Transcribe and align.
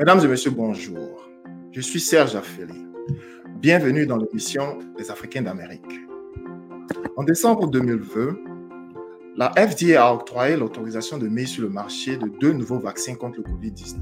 Mesdames 0.00 0.20
et 0.24 0.28
messieurs, 0.28 0.52
bonjour. 0.52 1.28
Je 1.72 1.82
suis 1.82 2.00
Serge 2.00 2.34
Affeli. 2.34 2.86
Bienvenue 3.58 4.06
dans 4.06 4.16
l'émission 4.16 4.78
des 4.96 5.10
Africains 5.10 5.42
d'Amérique. 5.42 6.00
En 7.18 7.22
décembre 7.22 7.66
2020, 7.66 8.38
la 9.36 9.50
FDA 9.50 10.06
a 10.06 10.14
octroyé 10.14 10.56
l'autorisation 10.56 11.18
de 11.18 11.28
mise 11.28 11.50
sur 11.50 11.64
le 11.64 11.68
marché 11.68 12.16
de 12.16 12.28
deux 12.40 12.54
nouveaux 12.54 12.78
vaccins 12.78 13.14
contre 13.14 13.40
le 13.40 13.42
COVID-19. 13.42 13.98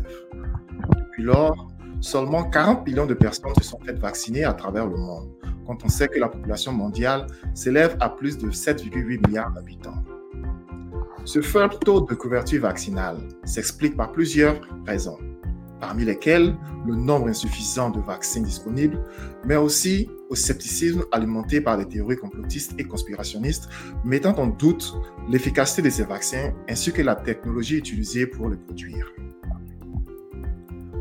Depuis 0.99 1.25
lors, 1.25 1.67
seulement 2.01 2.49
40 2.49 2.87
millions 2.87 3.07
de 3.07 3.15
personnes 3.15 3.55
se 3.61 3.65
sont 3.65 3.81
faites 3.85 3.99
vacciner 3.99 4.45
à 4.45 4.53
travers 4.53 4.87
le 4.87 4.97
monde, 4.97 5.31
quand 5.69 5.85
on 5.85 5.89
sait 5.89 6.09
que 6.09 6.19
la 6.19 6.29
population 6.29 6.73
mondiale 6.73 7.27
s'élève 7.55 7.97
à 8.01 8.09
plus 8.09 8.39
de 8.39 8.51
7,8 8.51 9.27
milliards 9.27 9.53
d'habitants. 9.53 10.03
Ce 11.27 11.43
faible 11.43 11.75
taux 11.85 12.01
de 12.01 12.15
couverture 12.15 12.63
vaccinale 12.63 13.19
s'explique 13.45 13.95
par 13.95 14.11
plusieurs 14.11 14.59
raisons 14.87 15.19
parmi 15.79 16.05
lesquels 16.05 16.57
le 16.87 16.95
nombre 16.97 17.29
insuffisant 17.29 17.91
de 17.91 18.01
vaccins 18.01 18.41
disponibles, 18.41 19.01
mais 19.45 19.57
aussi 19.57 20.11
au 20.29 20.35
scepticisme 20.35 21.05
alimenté 21.13 21.61
par 21.61 21.79
des 21.79 21.87
théories 21.87 22.17
complotistes 22.17 22.75
et 22.79 22.85
conspirationnistes, 22.85 23.69
mettant 24.05 24.37
en 24.39 24.49
doute 24.49 24.95
l'efficacité 25.29 25.83
de 25.83 25.91
ces 25.91 26.05
vaccins 26.05 26.53
ainsi 26.69 26.93
que 26.93 27.03
la 27.03 27.15
technologie 27.15 27.77
utilisée 27.77 28.27
pour 28.27 28.49
les 28.49 28.57
produire. 28.57 29.13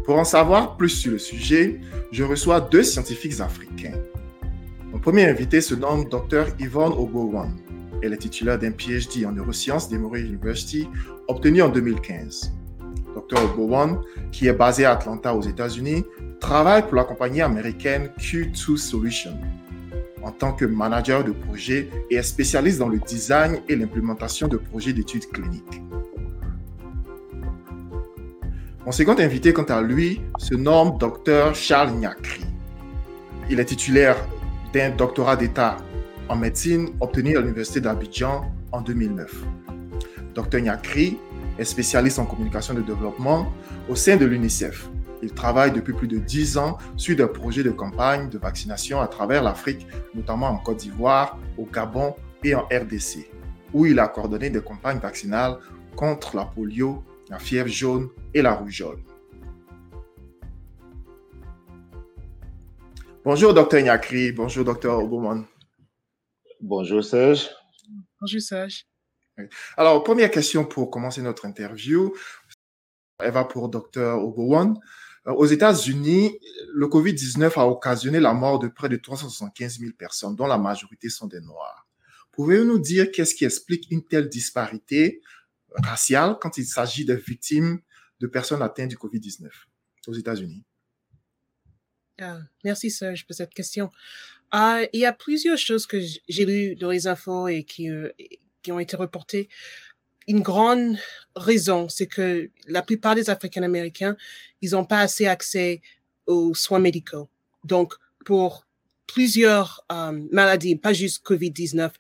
Pour 0.06 0.20
en 0.20 0.24
savoir 0.24 0.78
plus 0.78 0.90
sur 0.90 1.14
le 1.14 1.18
sujet, 1.18 1.82
je 2.12 2.24
reçois 2.24 2.62
deux 2.62 2.84
scientifiques 2.84 3.40
africains. 3.40 3.98
Mon 4.92 5.00
premier 5.00 5.26
invité 5.26 5.60
se 5.60 5.76
nomme 5.76 6.06
Dr 6.06 6.46
Yvonne 6.60 6.94
Obowan. 6.94 7.52
Elle 8.02 8.14
est 8.14 8.18
titulaire 8.18 8.58
d'un 8.58 8.72
PhD 8.72 9.26
en 9.26 9.34
neurosciences 9.34 9.90
d'Emory 9.90 10.22
University 10.22 10.88
obtenu 11.28 11.62
en 11.62 11.70
2015. 11.70 12.54
Dr. 13.14 13.54
Bowen, 13.56 14.00
qui 14.32 14.48
est 14.48 14.54
basé 14.54 14.86
à 14.86 14.92
Atlanta 14.92 15.36
aux 15.36 15.42
États-Unis, 15.42 16.06
travaille 16.40 16.84
pour 16.84 16.96
la 16.96 17.04
compagnie 17.04 17.42
américaine 17.42 18.10
Q2 18.18 18.78
Solutions 18.78 19.38
en 20.24 20.32
tant 20.32 20.54
que 20.54 20.66
manager 20.66 21.24
de 21.24 21.32
projet 21.32 21.90
et 22.10 22.16
est 22.16 22.24
spécialiste 22.24 22.80
dans 22.80 22.90
le 22.90 23.00
design 23.00 23.60
et 23.68 23.76
l'implémentation 23.76 24.48
de 24.48 24.58
projets 24.58 24.94
d'études 24.94 25.28
cliniques. 25.28 25.82
Mon 28.86 28.92
second 28.92 29.16
invité, 29.20 29.52
quant 29.52 29.64
à 29.64 29.82
lui, 29.82 30.22
se 30.38 30.56
nomme 30.56 30.98
Dr. 30.98 31.54
Charles 31.54 31.92
Nyakri. 31.92 32.46
Il 33.50 33.60
est 33.60 33.66
titulaire 33.66 34.18
d'un 34.74 34.90
doctorat 34.90 35.36
d'État 35.36 35.78
en 36.30 36.36
médecine 36.36 36.90
obtenu 37.00 37.38
à 37.38 37.42
l'Université 37.42 37.80
d'Abidjan 37.82 38.52
en 38.72 38.82
2009. 38.82 39.44
Dr. 40.36 40.60
Nyakri 40.60 41.18
est 41.58 41.64
spécialiste 41.64 42.20
en 42.20 42.26
communication 42.26 42.74
de 42.74 42.82
développement 42.82 43.52
au 43.90 43.96
sein 43.96 44.18
de 44.18 44.26
l'UNICEF. 44.26 44.90
Il 45.24 45.32
travaille 45.32 45.72
depuis 45.72 45.94
plus 45.94 46.08
de 46.08 46.20
10 46.20 46.58
ans 46.58 46.78
sur 46.96 47.16
des 47.16 47.26
projets 47.26 47.64
de 47.64 47.72
campagne 47.72 48.30
de 48.30 48.38
vaccination 48.38 49.02
à 49.02 49.08
travers 49.08 49.42
l'Afrique, 49.42 49.88
notamment 50.14 50.48
en 50.48 50.58
Côte 50.58 50.78
d'Ivoire, 50.78 51.40
au 51.58 51.66
Gabon 51.66 52.14
et 52.44 52.54
en 52.54 52.64
RDC, 52.66 53.30
où 53.74 53.86
il 53.86 54.00
a 54.00 54.08
coordonné 54.08 54.50
des 54.50 54.62
campagnes 54.62 55.00
vaccinales 55.00 55.58
contre 55.96 56.36
la 56.36 56.46
polio, 56.46 57.04
la 57.30 57.40
fièvre 57.40 57.70
jaune 57.70 58.10
et 58.34 58.44
la 58.44 58.54
rougeole. 58.54 59.00
Bonjour, 63.30 63.54
docteur 63.54 63.82
Nyakri. 63.82 64.32
Bonjour, 64.32 64.64
docteur 64.64 65.00
Oboman. 65.00 65.46
Bonjour, 66.62 67.04
Serge. 67.04 67.50
Bonjour, 68.22 68.40
Serge. 68.40 68.86
Alors, 69.76 70.02
première 70.02 70.32
question 70.32 70.64
pour 70.64 70.90
commencer 70.90 71.22
notre 71.22 71.44
interview. 71.44 72.16
Elle 73.20 73.34
va 73.34 73.44
pour 73.44 73.68
Dr. 73.68 74.24
Obowan. 74.24 74.80
Euh, 75.28 75.34
aux 75.34 75.46
États-Unis, 75.46 76.40
le 76.74 76.88
COVID-19 76.88 77.60
a 77.60 77.68
occasionné 77.68 78.22
la 78.22 78.34
mort 78.34 78.60
de 78.60 78.70
près 78.70 78.88
de 78.88 78.96
375 78.96 79.80
000 79.80 79.92
personnes, 80.00 80.38
dont 80.38 80.48
la 80.48 80.58
majorité 80.58 81.10
sont 81.10 81.28
des 81.28 81.42
Noirs. 81.42 81.86
Pouvez-vous 82.32 82.64
nous 82.64 82.80
dire 82.80 83.12
qu'est-ce 83.12 83.36
qui 83.36 83.44
explique 83.44 83.92
une 83.92 84.06
telle 84.06 84.30
disparité 84.30 85.22
raciale 85.84 86.38
quand 86.40 86.58
il 86.58 86.66
s'agit 86.66 87.04
de 87.04 87.16
victimes 87.16 87.82
de 88.22 88.28
personnes 88.28 88.62
atteintes 88.62 88.88
du 88.88 88.96
COVID-19 88.96 89.50
aux 90.08 90.14
États-Unis? 90.14 90.64
Ah, 92.20 92.40
merci 92.64 92.90
Serge 92.90 93.26
pour 93.26 93.36
cette 93.36 93.54
question. 93.54 93.92
Ah, 94.52 94.82
il 94.94 95.00
y 95.02 95.06
a 95.06 95.14
plusieurs 95.14 95.58
choses 95.58 95.86
que 95.86 96.00
j'ai 96.28 96.46
lues 96.46 96.76
dans 96.76 96.90
les 96.90 97.08
infos 97.08 97.48
et 97.48 97.64
qui, 97.64 97.90
euh, 97.90 98.10
qui 98.64 98.72
ont 98.72 98.80
été 98.80 98.96
reportés. 98.96 99.50
Une 100.28 100.42
grande 100.42 100.98
raison, 101.36 101.90
c'est 101.90 102.08
que 102.08 102.50
la 102.68 102.82
plupart 102.82 103.16
des 103.16 103.30
Africains-Américains, 103.30 104.18
ils 104.62 104.72
n'ont 104.72 104.86
pas 104.86 105.00
assez 105.00 105.26
accès 105.28 105.82
aux 106.26 106.54
soins 106.54 106.80
médicaux. 106.80 107.30
Donc, 107.64 107.94
pour 108.26 108.66
plusieurs 109.06 109.86
euh, 109.92 110.22
maladies, 110.32 110.76
pas 110.76 110.94
juste 110.94 111.26
COVID-19, 111.26 111.92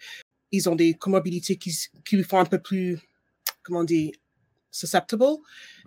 ils 0.52 0.70
ont 0.70 0.76
des 0.76 0.94
comorbidités 0.94 1.58
qui, 1.58 1.76
qui 2.06 2.24
font 2.24 2.40
un 2.40 2.46
peu 2.46 2.60
plus, 2.60 3.00
comment 3.64 3.84
dire, 3.84 4.12
susceptible 4.72 5.38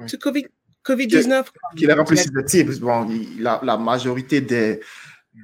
to 0.08 0.18
COVID, 0.18 0.46
COVID-19. 0.84 1.46
Qui, 1.76 1.86
les 1.86 1.92
rend 1.92 2.04
plus 2.04 2.16
susceptibles. 2.16 2.78
Bon, 2.78 3.08
la, 3.38 3.60
la 3.62 3.76
majorité 3.76 4.40
des, 4.40 4.80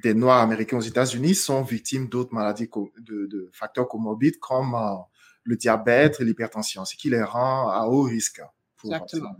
des 0.03 0.13
Noirs 0.13 0.41
américains 0.41 0.77
aux 0.77 0.81
États-Unis 0.81 1.35
sont 1.35 1.63
victimes 1.63 2.07
d'autres 2.07 2.33
maladies, 2.33 2.69
de, 2.99 3.25
de, 3.25 3.49
facteurs 3.53 3.87
comorbides 3.87 4.37
comme 4.39 4.75
euh, 4.75 4.95
le 5.43 5.55
diabète 5.55 6.19
et 6.19 6.25
l'hypertension, 6.25 6.85
ce 6.85 6.95
qui 6.95 7.09
les 7.09 7.23
rend 7.23 7.69
à 7.69 7.85
haut 7.87 8.03
risque. 8.03 8.41
Exactement. 8.83 9.35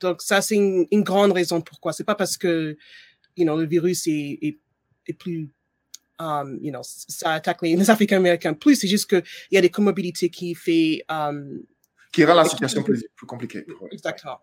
Donc, 0.00 0.22
ça, 0.22 0.40
c'est 0.40 0.54
une, 0.56 1.02
grande 1.02 1.32
raison 1.32 1.60
pourquoi. 1.60 1.92
C'est 1.92 2.04
pas 2.04 2.14
parce 2.14 2.36
que, 2.36 2.76
you 3.36 3.44
know, 3.44 3.58
le 3.58 3.66
virus 3.66 4.06
est, 4.06 4.58
est, 5.06 5.12
plus, 5.14 5.50
um, 6.18 6.58
you 6.62 6.70
know, 6.70 6.82
ça 6.84 7.32
attaque 7.32 7.62
les, 7.62 7.90
Africains-Américains 7.90 8.54
plus. 8.54 8.76
C'est 8.76 8.88
juste 8.88 9.08
qu'il 9.08 9.24
y 9.50 9.58
a 9.58 9.60
des 9.60 9.70
comorbidités 9.70 10.30
qui 10.30 10.54
fait, 10.54 11.02
um, 11.08 11.62
qui 12.12 12.24
rend 12.24 12.34
la 12.34 12.44
situation 12.44 12.82
plus, 12.82 13.04
compliquée. 13.26 13.66
Exactement. 13.90 14.40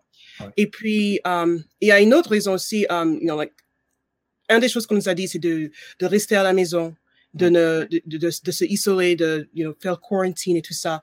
Et 0.56 0.68
puis, 0.68 1.20
um, 1.24 1.62
il 1.80 1.88
y 1.88 1.92
a 1.92 2.00
une 2.00 2.14
autre 2.14 2.30
raison 2.30 2.54
aussi, 2.54 2.86
um, 2.90 3.14
you 3.14 3.20
know, 3.20 3.36
like, 3.36 3.52
une 4.48 4.60
des 4.60 4.68
choses 4.68 4.86
qu'on 4.86 4.94
nous 4.94 5.08
a 5.08 5.14
dit, 5.14 5.26
c'est 5.26 5.38
de, 5.38 5.70
de 5.98 6.06
rester 6.06 6.36
à 6.36 6.42
la 6.42 6.52
maison, 6.52 6.94
de, 7.34 7.48
ne, 7.48 7.86
de, 7.90 8.00
de, 8.06 8.18
de, 8.18 8.50
se 8.50 8.64
isoler, 8.64 9.16
de 9.16 9.48
you 9.54 9.64
know, 9.64 9.76
faire 9.80 10.00
quarantine 10.00 10.56
et 10.56 10.62
tout 10.62 10.74
ça. 10.74 11.00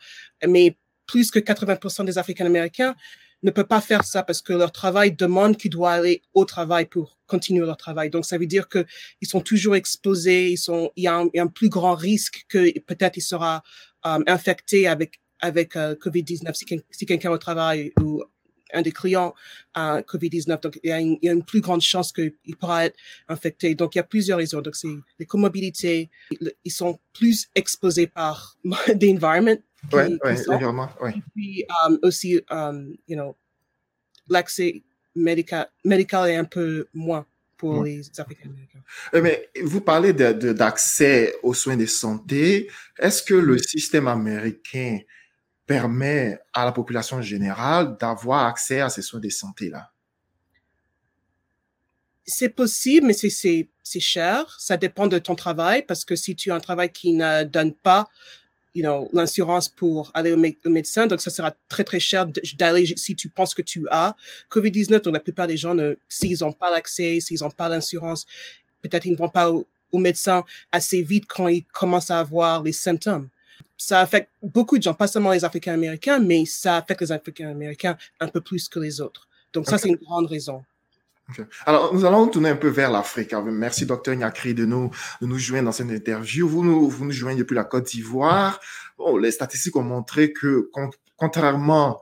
Mais 0.47 0.77
plus 1.05 1.29
que 1.29 1.39
80% 1.39 2.05
des 2.05 2.17
Africains-Américains 2.17 2.95
ne 3.43 3.51
peuvent 3.51 3.67
pas 3.67 3.81
faire 3.81 4.05
ça 4.05 4.23
parce 4.23 4.41
que 4.41 4.53
leur 4.53 4.71
travail 4.71 5.11
demande 5.11 5.57
qu'ils 5.57 5.71
doivent 5.71 5.99
aller 5.99 6.21
au 6.33 6.45
travail 6.45 6.85
pour 6.85 7.19
continuer 7.27 7.65
leur 7.65 7.75
travail. 7.75 8.09
Donc, 8.09 8.25
ça 8.25 8.37
veut 8.37 8.45
dire 8.45 8.69
que 8.69 8.85
ils 9.19 9.27
sont 9.27 9.41
toujours 9.41 9.75
exposés, 9.75 10.51
ils 10.51 10.57
sont, 10.57 10.91
il 10.95 11.03
y 11.03 11.07
a 11.07 11.15
un, 11.17 11.27
un 11.37 11.47
plus 11.47 11.67
grand 11.67 11.95
risque 11.95 12.45
que 12.47 12.79
peut-être 12.79 13.17
il 13.17 13.21
sera 13.21 13.61
um, 14.05 14.23
infecté 14.27 14.87
avec 14.87 15.19
avec 15.43 15.75
uh, 15.75 15.95
COVID-19 15.99 16.53
si, 16.53 16.65
si 16.89 17.05
quelqu'un 17.05 17.31
au 17.31 17.37
travail 17.37 17.91
ou 18.01 18.23
un 18.73 18.81
des 18.81 18.91
clients 18.91 19.35
à 19.73 20.01
COVID-19. 20.01 20.61
Donc, 20.61 20.79
il 20.83 20.89
y, 20.89 20.91
a 20.91 20.99
une, 20.99 21.17
il 21.21 21.25
y, 21.25 21.29
a 21.29 21.33
une, 21.33 21.43
plus 21.43 21.61
grande 21.61 21.81
chance 21.81 22.11
qu'il 22.11 22.55
pourra 22.59 22.85
être 22.85 22.97
infecté. 23.27 23.75
Donc, 23.75 23.93
il 23.93 23.99
y 23.99 24.01
a 24.01 24.03
plusieurs 24.03 24.39
raisons. 24.39 24.61
Donc, 24.61 24.75
c'est 24.75 24.87
les 25.19 25.25
comorbidités. 25.25 26.09
Ils 26.63 26.71
sont 26.71 26.97
plus 27.13 27.49
exposés 27.53 28.07
par 28.07 28.57
des 28.95 29.11
environments. 29.13 29.57
Oui, 29.91 30.17
l'environnement, 30.47 30.89
oui. 31.01 31.11
Et 31.17 31.21
puis, 31.35 31.65
um, 31.85 31.99
aussi, 32.03 32.39
um, 32.49 32.95
you 33.07 33.15
know, 33.15 33.35
l'accès 34.29 34.81
médical, 35.13 35.67
médical 35.83 36.29
est 36.29 36.37
un 36.37 36.45
peu 36.45 36.87
moins 36.93 37.25
pour 37.57 37.83
les 37.83 38.01
Africains 38.17 38.49
américains. 38.49 38.83
Euh, 39.13 39.21
mais 39.21 39.49
vous 39.61 39.81
parlez 39.81 40.13
d'accès 40.13 41.27
de, 41.27 41.47
aux 41.47 41.53
soins 41.53 41.77
de 41.77 41.85
santé. 41.85 42.69
Est-ce 42.97 43.21
que 43.21 43.35
le 43.35 43.57
système 43.57 44.07
américain 44.07 44.99
permet 45.65 46.39
à 46.53 46.65
la 46.65 46.71
population 46.71 47.21
générale 47.21 47.97
d'avoir 47.97 48.45
accès 48.45 48.81
à 48.81 48.89
ces 48.89 49.01
soins 49.01 49.19
de 49.19 49.29
santé-là? 49.29 49.91
C'est 52.25 52.49
possible, 52.49 53.07
mais 53.07 53.13
c'est 53.13 53.99
cher. 53.99 54.55
Ça 54.59 54.77
dépend 54.77 55.07
de 55.07 55.19
ton 55.19 55.35
travail, 55.35 55.83
parce 55.85 56.05
que 56.05 56.15
si 56.15 56.35
tu 56.35 56.51
as 56.51 56.55
un 56.55 56.59
travail 56.59 56.89
qui 56.91 57.13
ne 57.13 57.43
donne 57.43 57.73
pas 57.73 58.07
you 58.73 58.81
know, 58.81 59.09
l'assurance 59.13 59.69
pour 59.69 60.09
aller 60.13 60.31
au, 60.31 60.69
médecin, 60.69 61.05
donc 61.05 61.21
ça 61.21 61.29
sera 61.29 61.53
très, 61.67 61.83
très 61.83 61.99
cher 61.99 62.25
d'aller 62.57 62.85
si 62.97 63.15
tu 63.15 63.29
penses 63.29 63.53
que 63.53 63.61
tu 63.61 63.85
as 63.91 64.15
COVID-19. 64.49 65.01
Donc 65.01 65.13
la 65.13 65.19
plupart 65.19 65.47
des 65.47 65.57
gens, 65.57 65.75
s'ils 66.09 66.37
n'ont 66.41 66.53
pas 66.53 66.71
l'accès, 66.71 67.19
s'ils 67.19 67.41
n'ont 67.41 67.51
pas 67.51 67.69
l'assurance, 67.69 68.25
peut-être 68.81 69.05
ils 69.05 69.11
ne 69.11 69.17
vont 69.17 69.29
pas 69.29 69.51
au 69.51 69.99
médecin 69.99 70.43
assez 70.71 71.03
vite 71.03 71.25
quand 71.27 71.47
ils 71.47 71.65
commencent 71.65 72.09
à 72.09 72.19
avoir 72.19 72.63
les 72.63 72.71
symptômes 72.71 73.29
ça 73.77 73.99
affecte 73.99 74.29
beaucoup 74.41 74.77
de 74.77 74.83
gens, 74.83 74.93
pas 74.93 75.07
seulement 75.07 75.31
les 75.31 75.45
Africains 75.45 75.73
américains, 75.73 76.19
mais 76.19 76.45
ça 76.45 76.77
affecte 76.77 77.01
les 77.01 77.11
Africains 77.11 77.49
américains 77.49 77.97
un 78.19 78.27
peu 78.27 78.41
plus 78.41 78.69
que 78.69 78.79
les 78.79 79.01
autres. 79.01 79.27
Donc 79.53 79.67
ça, 79.67 79.77
c'est 79.77 79.89
une 79.89 79.97
grande 79.97 80.27
raison. 80.27 80.63
Alors, 81.65 81.93
nous 81.93 82.05
allons 82.05 82.27
tourner 82.27 82.49
un 82.49 82.55
peu 82.55 82.67
vers 82.67 82.91
l'Afrique. 82.91 83.33
Merci, 83.33 83.85
docteur 83.85 84.15
Nyakri, 84.15 84.53
de 84.53 84.65
nous, 84.65 84.91
de 85.21 85.27
nous 85.27 85.37
joindre 85.37 85.65
dans 85.65 85.71
cette 85.71 85.89
interview. 85.89 86.47
Vous 86.47 86.63
nous, 86.63 86.89
vous 86.89 87.05
nous 87.05 87.11
joignez 87.11 87.39
depuis 87.39 87.55
la 87.55 87.63
Côte 87.63 87.85
d'Ivoire. 87.85 88.59
Bon, 88.97 89.17
les 89.17 89.31
statistiques 89.31 89.75
ont 89.75 89.83
montré 89.83 90.33
que, 90.33 90.69
contrairement 91.15 92.01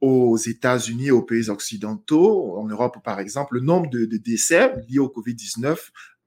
aux 0.00 0.36
États-Unis, 0.36 1.10
aux 1.10 1.22
pays 1.22 1.48
occidentaux, 1.50 2.58
en 2.58 2.66
Europe 2.66 2.96
par 3.04 3.20
exemple, 3.20 3.54
le 3.54 3.60
nombre 3.60 3.88
de, 3.90 4.06
de 4.06 4.16
décès 4.16 4.74
liés 4.88 4.98
au 4.98 5.08
Covid-19 5.08 5.76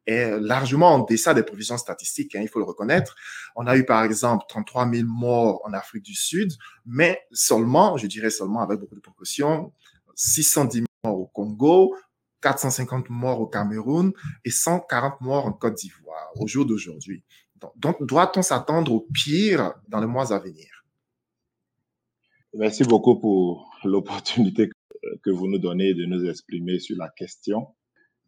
est 0.06 0.40
largement 0.40 0.94
en 0.94 1.00
deçà 1.00 1.34
des 1.34 1.44
prévisions 1.44 1.78
statistiques, 1.78 2.36
hein, 2.36 2.42
il 2.42 2.50
faut 2.50 2.60
le 2.60 2.66
reconnaître. 2.66 3.16
On 3.56 3.68
a 3.68 3.78
eu 3.78 3.86
par 3.86 4.04
exemple 4.04 4.46
33 4.50 4.90
000 4.92 5.08
morts 5.08 5.62
en 5.66 5.74
Afrique 5.74 6.04
du 6.04 6.16
Sud, 6.16 6.52
mais 6.86 7.22
seulement, 7.32 7.98
je 7.98 8.08
dirais 8.08 8.30
seulement 8.30 8.62
avec 8.62 8.80
beaucoup 8.80 8.96
de 8.96 9.02
précautions, 9.02 9.72
610 10.16 10.78
000 10.80 10.86
morts 11.04 11.20
au 11.20 11.28
Congo, 11.28 11.96
450 12.42 13.10
morts 13.10 13.40
au 13.40 13.48
Cameroun 13.48 14.12
et 14.44 14.52
140 14.52 15.22
morts 15.22 15.46
en 15.46 15.54
Côte 15.54 15.76
d'Ivoire 15.76 16.32
au 16.36 16.48
jour 16.48 16.66
d'aujourd'hui. 16.66 17.24
Donc, 17.78 18.06
doit-on 18.06 18.42
s'attendre 18.42 18.92
au 18.92 19.08
pire 19.14 19.74
dans 19.88 20.02
les 20.02 20.08
mois 20.08 20.34
à 20.34 20.40
venir? 20.40 20.68
Merci 22.54 22.84
beaucoup 22.84 23.18
pour 23.20 23.72
l'opportunité 23.84 24.70
que 25.24 25.30
vous 25.30 25.48
nous 25.48 25.60
donnez 25.60 25.94
de 25.94 26.06
nous 26.06 26.30
exprimer 26.30 26.80
sur 26.80 26.98
la 26.98 27.10
question. 27.10 27.68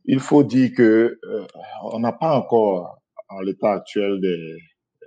Il 0.08 0.20
faut 0.20 0.44
dire 0.44 0.72
que 0.76 1.20
euh, 1.24 1.48
on 1.84 2.00
n'a 2.00 2.12
pas 2.12 2.38
encore, 2.38 3.02
en 3.30 3.42
l'état 3.42 3.74
actuel, 3.74 4.20
des, 4.22 4.58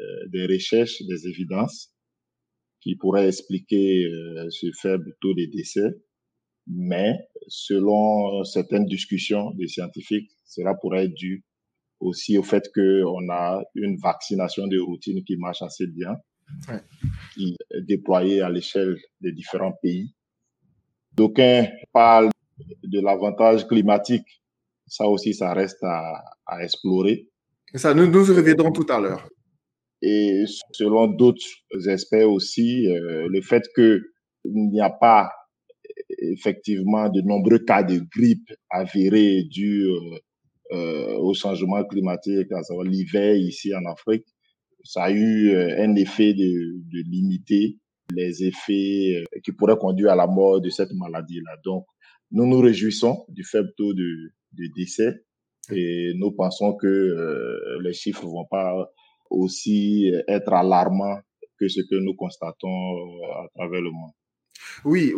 euh, 0.00 0.28
des 0.28 0.46
recherches, 0.46 1.02
des 1.02 1.28
évidences 1.28 1.92
qui 2.80 2.96
pourraient 2.96 3.28
expliquer 3.28 4.04
euh, 4.04 4.48
ce 4.50 4.66
faible 4.80 5.14
taux 5.20 5.34
de 5.34 5.50
décès 5.50 5.94
mais 6.68 7.18
selon 7.48 8.44
certaines 8.44 8.84
discussions 8.86 9.52
des 9.52 9.68
scientifiques, 9.68 10.30
cela 10.44 10.74
pourrait 10.74 11.06
être 11.06 11.14
dû 11.14 11.44
aussi 12.00 12.38
au 12.38 12.42
fait 12.42 12.70
qu'on 12.74 13.28
a 13.30 13.62
une 13.74 13.96
vaccination 13.96 14.66
de 14.66 14.78
routine 14.78 15.24
qui 15.24 15.36
marche 15.36 15.62
assez 15.62 15.86
bien, 15.86 16.16
qui 17.34 17.56
est 17.70 17.82
déployée 17.82 18.42
à 18.42 18.50
l'échelle 18.50 18.96
des 19.20 19.32
différents 19.32 19.72
pays. 19.82 20.14
D'aucuns 21.12 21.68
parlent 21.92 22.30
de 22.84 23.00
l'avantage 23.00 23.66
climatique. 23.66 24.42
Ça 24.88 25.06
aussi, 25.06 25.34
ça 25.34 25.52
reste 25.52 25.82
à, 25.82 26.22
à 26.46 26.62
explorer. 26.62 27.28
Et 27.74 27.78
ça, 27.78 27.94
nous 27.94 28.06
nous 28.06 28.24
reviendrons 28.24 28.72
tout 28.72 28.86
à 28.88 29.00
l'heure. 29.00 29.28
Et 30.00 30.44
selon 30.72 31.08
d'autres 31.08 31.42
experts 31.88 32.30
aussi, 32.30 32.86
euh, 32.88 33.28
le 33.28 33.40
fait 33.42 33.64
qu'il 33.74 34.00
n'y 34.44 34.80
a 34.80 34.90
pas 34.90 35.30
effectivement 36.18 37.08
de 37.08 37.20
nombreux 37.20 37.58
cas 37.58 37.82
de 37.82 38.00
grippe 38.14 38.48
avérés 38.70 39.44
dus 39.50 39.84
euh, 39.84 40.18
euh, 40.72 41.16
au 41.18 41.34
changement 41.34 41.84
climatique, 41.84 42.50
à 42.52 42.62
savoir 42.62 42.86
l'hiver 42.86 43.36
ici 43.36 43.74
en 43.74 43.84
Afrique. 43.90 44.24
Ça 44.84 45.04
a 45.04 45.10
eu 45.10 45.50
euh, 45.50 45.82
un 45.82 45.94
effet 45.96 46.34
de, 46.34 46.44
de 46.44 47.10
limiter 47.10 47.78
les 48.14 48.44
effets 48.44 49.24
qui 49.44 49.52
pourraient 49.52 49.76
conduire 49.76 50.12
à 50.12 50.16
la 50.16 50.26
mort 50.26 50.60
de 50.60 50.70
cette 50.70 50.92
maladie-là. 50.92 51.56
Donc, 51.64 51.84
nous 52.30 52.46
nous 52.46 52.60
réjouissons 52.60 53.24
du 53.28 53.44
faible 53.44 53.70
taux 53.76 53.92
de, 53.92 54.30
de 54.52 54.64
décès 54.76 55.24
et 55.70 56.12
nous 56.16 56.32
pensons 56.32 56.74
que 56.76 57.78
les 57.82 57.92
chiffres 57.92 58.26
vont 58.26 58.46
pas 58.50 58.90
aussi 59.30 60.10
être 60.26 60.52
alarmants 60.52 61.20
que 61.58 61.68
ce 61.68 61.80
que 61.80 61.96
nous 61.96 62.14
constatons 62.14 63.20
à 63.44 63.48
travers 63.54 63.80
le 63.80 63.90
monde. 63.90 64.12
Oui, 64.84 65.14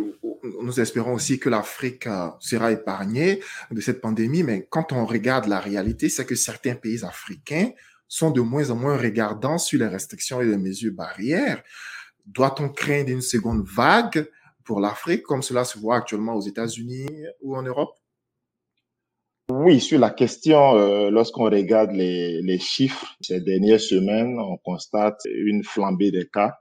nous 0.61 0.79
espérons 0.79 1.13
aussi 1.13 1.39
que 1.39 1.49
l'Afrique 1.49 2.07
euh, 2.07 2.29
sera 2.39 2.71
épargnée 2.71 3.41
de 3.69 3.81
cette 3.81 4.01
pandémie, 4.01 4.43
mais 4.43 4.67
quand 4.69 4.91
on 4.91 5.05
regarde 5.05 5.47
la 5.47 5.59
réalité, 5.59 6.09
c'est 6.09 6.25
que 6.25 6.35
certains 6.35 6.75
pays 6.75 7.03
africains 7.03 7.71
sont 8.07 8.31
de 8.31 8.41
moins 8.41 8.69
en 8.71 8.75
moins 8.75 8.97
regardants 8.97 9.57
sur 9.57 9.79
les 9.79 9.87
restrictions 9.87 10.41
et 10.41 10.45
les 10.45 10.57
mesures 10.57 10.93
barrières. 10.93 11.63
Doit-on 12.25 12.69
craindre 12.69 13.09
une 13.09 13.21
seconde 13.21 13.65
vague 13.65 14.29
pour 14.63 14.79
l'Afrique, 14.79 15.23
comme 15.23 15.41
cela 15.41 15.63
se 15.63 15.77
voit 15.79 15.97
actuellement 15.97 16.35
aux 16.35 16.41
États-Unis 16.41 17.07
ou 17.41 17.55
en 17.55 17.63
Europe? 17.63 17.95
Oui, 19.49 19.81
sur 19.81 19.99
la 19.99 20.11
question, 20.11 20.75
euh, 20.75 21.09
lorsqu'on 21.09 21.45
regarde 21.45 21.91
les, 21.91 22.41
les, 22.41 22.59
chiffres 22.59 23.15
ces 23.21 23.41
dernières 23.41 23.81
semaines, 23.81 24.39
on 24.39 24.57
constate 24.57 25.19
une 25.25 25.63
flambée 25.63 26.11
des 26.11 26.27
cas 26.27 26.55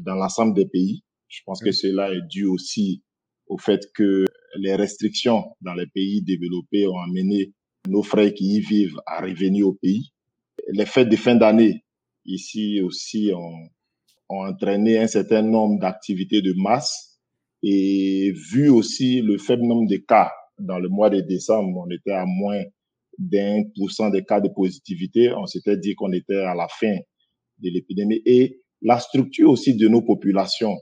dans 0.00 0.14
l'ensemble 0.14 0.54
des 0.54 0.66
pays. 0.66 1.02
Je 1.28 1.40
pense 1.44 1.62
que 1.62 1.72
cela 1.72 2.12
est 2.12 2.26
dû 2.28 2.46
aussi 2.46 3.02
au 3.48 3.58
fait 3.58 3.90
que 3.94 4.24
les 4.58 4.74
restrictions 4.74 5.44
dans 5.60 5.74
les 5.74 5.86
pays 5.86 6.22
développés 6.22 6.86
ont 6.86 6.98
amené 6.98 7.52
nos 7.88 8.02
frères 8.02 8.32
qui 8.32 8.56
y 8.56 8.60
vivent 8.60 9.00
à 9.06 9.22
revenir 9.22 9.68
au 9.68 9.74
pays. 9.74 10.12
Les 10.68 10.86
fêtes 10.86 11.08
de 11.08 11.16
fin 11.16 11.34
d'année 11.34 11.84
ici 12.24 12.80
aussi 12.80 13.32
ont, 13.34 13.68
ont 14.28 14.46
entraîné 14.46 14.98
un 14.98 15.06
certain 15.06 15.42
nombre 15.42 15.80
d'activités 15.80 16.42
de 16.42 16.54
masse 16.56 17.18
et 17.62 18.32
vu 18.32 18.68
aussi 18.68 19.20
le 19.20 19.38
faible 19.38 19.62
nombre 19.62 19.88
de 19.88 19.96
cas 19.96 20.30
dans 20.58 20.78
le 20.78 20.88
mois 20.88 21.10
de 21.10 21.20
décembre, 21.20 21.84
on 21.86 21.90
était 21.90 22.12
à 22.12 22.24
moins 22.26 22.62
d'un 23.18 23.62
pour 23.76 23.90
cent 23.90 24.10
des 24.10 24.24
cas 24.24 24.40
de 24.40 24.48
positivité. 24.48 25.32
On 25.32 25.46
s'était 25.46 25.76
dit 25.76 25.94
qu'on 25.94 26.12
était 26.12 26.40
à 26.40 26.54
la 26.54 26.68
fin 26.68 26.96
de 27.58 27.70
l'épidémie 27.70 28.22
et 28.26 28.60
la 28.82 28.98
structure 28.98 29.50
aussi 29.50 29.74
de 29.74 29.88
nos 29.88 30.02
populations 30.02 30.76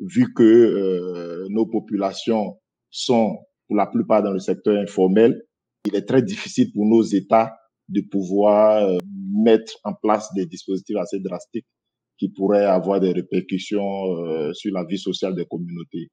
vu 0.00 0.32
que 0.32 0.42
euh, 0.42 1.46
nos 1.50 1.66
populations 1.66 2.58
sont 2.90 3.38
pour 3.66 3.76
la 3.76 3.86
plupart 3.86 4.22
dans 4.22 4.32
le 4.32 4.38
secteur 4.38 4.76
informel, 4.80 5.40
il 5.86 5.94
est 5.94 6.06
très 6.06 6.22
difficile 6.22 6.72
pour 6.72 6.86
nos 6.86 7.02
États 7.02 7.52
de 7.88 8.00
pouvoir 8.10 8.88
euh, 8.88 8.98
mettre 9.44 9.72
en 9.84 9.94
place 9.94 10.32
des 10.34 10.46
dispositifs 10.46 10.96
assez 10.96 11.20
drastiques 11.20 11.66
qui 12.18 12.28
pourraient 12.28 12.66
avoir 12.66 13.00
des 13.00 13.12
répercussions 13.12 14.16
euh, 14.16 14.52
sur 14.52 14.72
la 14.74 14.84
vie 14.84 14.98
sociale 14.98 15.34
des 15.34 15.46
communautés. 15.46 16.08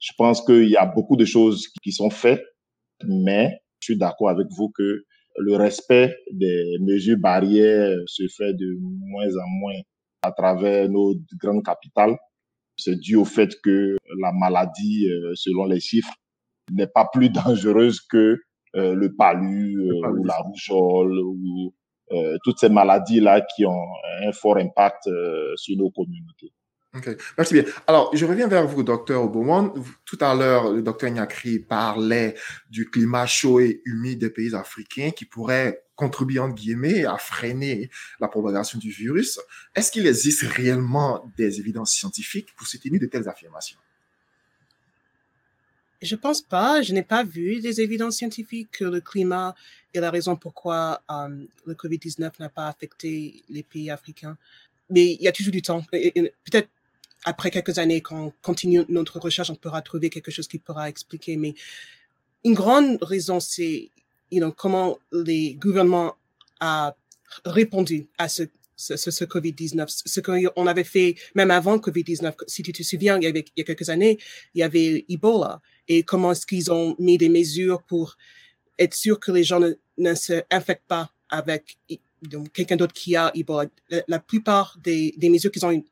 Je 0.00 0.12
pense 0.16 0.42
qu'il 0.42 0.68
y 0.68 0.76
a 0.76 0.86
beaucoup 0.86 1.16
de 1.16 1.24
choses 1.24 1.68
qui 1.82 1.92
sont 1.92 2.10
faites, 2.10 2.44
mais 3.04 3.60
je 3.80 3.92
suis 3.92 3.98
d'accord 3.98 4.30
avec 4.30 4.46
vous 4.56 4.70
que 4.70 5.04
le 5.36 5.54
respect 5.56 6.16
des 6.32 6.78
mesures 6.80 7.18
barrières 7.18 7.96
se 8.06 8.24
fait 8.36 8.54
de 8.54 8.76
moins 8.80 9.28
en 9.28 9.48
moins 9.60 9.80
à 10.22 10.32
travers 10.32 10.88
nos 10.88 11.14
grandes 11.40 11.64
capitales 11.64 12.16
c'est 12.78 12.98
dû 12.98 13.16
au 13.16 13.24
fait 13.24 13.50
que 13.62 13.96
la 14.20 14.32
maladie, 14.32 15.08
euh, 15.08 15.32
selon 15.34 15.66
les 15.66 15.80
chiffres, 15.80 16.14
n'est 16.70 16.86
pas 16.86 17.08
plus 17.12 17.28
dangereuse 17.30 18.00
que 18.00 18.38
euh, 18.76 18.94
le 18.94 19.14
palu 19.14 19.80
euh, 19.80 20.10
ou 20.10 20.24
la 20.24 20.38
rougeole 20.38 21.18
ou 21.18 21.74
toutes 22.42 22.58
ces 22.58 22.70
maladies-là 22.70 23.42
qui 23.54 23.66
ont 23.66 23.84
un 24.22 24.32
fort 24.32 24.56
impact 24.56 25.10
sur 25.56 25.76
nos 25.76 25.90
communautés. 25.90 26.50
Ok, 26.94 27.06
merci 27.36 27.52
bien. 27.52 27.64
Alors, 27.86 28.16
je 28.16 28.24
reviens 28.24 28.48
vers 28.48 28.66
vous, 28.66 28.82
docteur 28.82 29.22
Oboumon. 29.22 29.74
Tout 30.06 30.16
à 30.22 30.34
l'heure, 30.34 30.72
le 30.72 30.80
docteur 30.80 31.10
Nyakri 31.10 31.58
parlait 31.58 32.34
du 32.70 32.88
climat 32.88 33.26
chaud 33.26 33.60
et 33.60 33.82
humide 33.84 34.20
des 34.20 34.30
pays 34.30 34.54
africains 34.54 35.10
qui 35.10 35.26
pourrait 35.26 35.84
contribuer, 35.96 36.38
entre 36.38 36.54
guillemets, 36.54 37.04
à 37.04 37.18
freiner 37.18 37.90
la 38.20 38.28
propagation 38.28 38.78
du 38.78 38.90
virus. 38.90 39.38
Est-ce 39.74 39.92
qu'il 39.92 40.06
existe 40.06 40.44
réellement 40.44 41.30
des 41.36 41.60
évidences 41.60 41.92
scientifiques 41.92 42.54
pour 42.56 42.66
soutenir 42.66 43.00
de 43.00 43.06
telles 43.06 43.28
affirmations? 43.28 43.78
Je 46.00 46.16
pense 46.16 46.40
pas. 46.40 46.80
Je 46.80 46.94
n'ai 46.94 47.02
pas 47.02 47.22
vu 47.22 47.60
des 47.60 47.82
évidences 47.82 48.16
scientifiques 48.16 48.70
que 48.70 48.84
le 48.84 49.00
climat 49.00 49.54
est 49.92 50.00
la 50.00 50.10
raison 50.10 50.36
pourquoi 50.36 51.02
euh, 51.10 51.44
le 51.66 51.74
COVID-19 51.74 52.30
n'a 52.38 52.48
pas 52.48 52.68
affecté 52.68 53.42
les 53.50 53.62
pays 53.62 53.90
africains. 53.90 54.38
Mais 54.88 55.12
il 55.14 55.22
y 55.22 55.28
a 55.28 55.32
toujours 55.32 55.52
du 55.52 55.60
temps. 55.60 55.82
Peut-être 55.90 56.68
après 57.24 57.50
quelques 57.50 57.78
années, 57.78 58.00
quand 58.00 58.26
on 58.26 58.32
continue 58.42 58.84
notre 58.88 59.18
recherche, 59.18 59.50
on 59.50 59.54
pourra 59.56 59.82
trouver 59.82 60.10
quelque 60.10 60.30
chose 60.30 60.48
qui 60.48 60.58
pourra 60.58 60.88
expliquer. 60.88 61.36
Mais 61.36 61.54
une 62.44 62.54
grande 62.54 62.98
raison, 63.02 63.40
c'est 63.40 63.90
you 64.30 64.40
know, 64.40 64.52
comment 64.52 64.98
les 65.12 65.54
gouvernements 65.54 66.14
ont 66.60 66.92
répondu 67.44 68.08
à 68.18 68.28
ce, 68.28 68.44
ce, 68.76 68.96
ce, 68.96 69.24
COVID-19. 69.24 69.86
Ce 69.88 70.20
qu'on 70.20 70.66
avait 70.66 70.84
fait 70.84 71.16
même 71.34 71.50
avant 71.50 71.78
COVID-19, 71.78 72.34
si 72.46 72.62
tu 72.62 72.72
te 72.72 72.82
souviens, 72.82 73.18
il 73.18 73.24
y, 73.24 73.26
avait, 73.26 73.44
il 73.56 73.60
y 73.60 73.62
a 73.62 73.64
quelques 73.64 73.88
années, 73.88 74.18
il 74.54 74.60
y 74.60 74.62
avait 74.62 75.04
Ebola. 75.08 75.60
Et 75.88 76.02
comment 76.02 76.32
est-ce 76.32 76.46
qu'ils 76.46 76.70
ont 76.70 76.94
mis 76.98 77.18
des 77.18 77.28
mesures 77.28 77.82
pour 77.82 78.16
être 78.78 78.94
sûr 78.94 79.18
que 79.18 79.32
les 79.32 79.44
gens 79.44 79.60
ne, 79.60 79.72
ne 79.98 80.14
s'infectent 80.14 80.86
pas 80.86 81.10
avec 81.28 81.78
quelqu'un 82.52 82.76
d'autre 82.76 82.92
qui 82.92 83.16
a 83.16 83.30
Ebola. 83.34 83.68
La, 84.06 84.18
plupart 84.18 84.78
des, 84.82 85.14
des 85.16 85.28
mesures 85.28 85.50
qu'ils 85.50 85.64
ont 85.66 85.84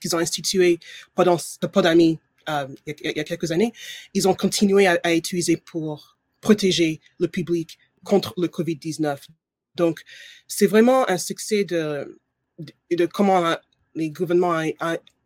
qu'ils 0.00 0.14
ont 0.14 0.18
institué 0.18 0.78
pendant 1.14 1.38
cette 1.38 1.66
pandémie 1.68 2.18
euh, 2.48 2.68
il, 2.86 3.16
y 3.16 3.20
a, 3.20 3.24
quelques 3.24 3.52
années, 3.52 3.72
ils 4.12 4.28
ont 4.28 4.34
continué 4.34 4.86
à, 4.86 4.98
à, 5.02 5.14
utiliser 5.14 5.56
pour 5.56 6.18
protéger 6.42 7.00
le 7.18 7.26
public 7.26 7.78
contre 8.04 8.34
le 8.36 8.48
COVID-19. 8.48 9.18
Donc, 9.76 10.02
c'est 10.46 10.66
vraiment 10.66 11.08
un 11.08 11.16
succès 11.16 11.64
de, 11.64 12.20
de, 12.58 13.06
comment 13.06 13.56
les 13.94 14.10
gouvernements 14.10 14.62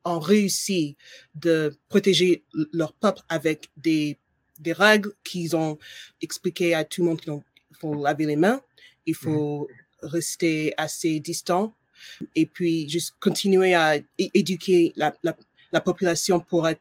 ont 0.05 0.21
réussi 0.21 0.97
de 1.35 1.77
protéger 1.88 2.45
leur 2.73 2.93
peuple 2.93 3.23
avec 3.29 3.69
des 3.77 4.17
des 4.59 4.73
règles 4.73 5.12
qu'ils 5.25 5.57
ont 5.57 5.79
expliqué 6.21 6.75
à 6.75 6.85
tout 6.85 7.03
le 7.03 7.09
monde 7.09 7.21
qu'il 7.21 7.41
faut 7.79 8.03
laver 8.03 8.27
les 8.27 8.37
mains, 8.37 8.61
il 9.07 9.15
faut 9.15 9.69
rester 10.02 10.75
assez 10.76 11.21
distant 11.21 11.75
et 12.35 12.47
puis 12.47 12.88
juste 12.88 13.14
continuer 13.21 13.75
à 13.75 13.97
éduquer 14.19 14.93
la, 14.97 15.14
la, 15.23 15.37
la 15.73 15.81
population 15.81 16.40
pour 16.40 16.69
être 16.69 16.81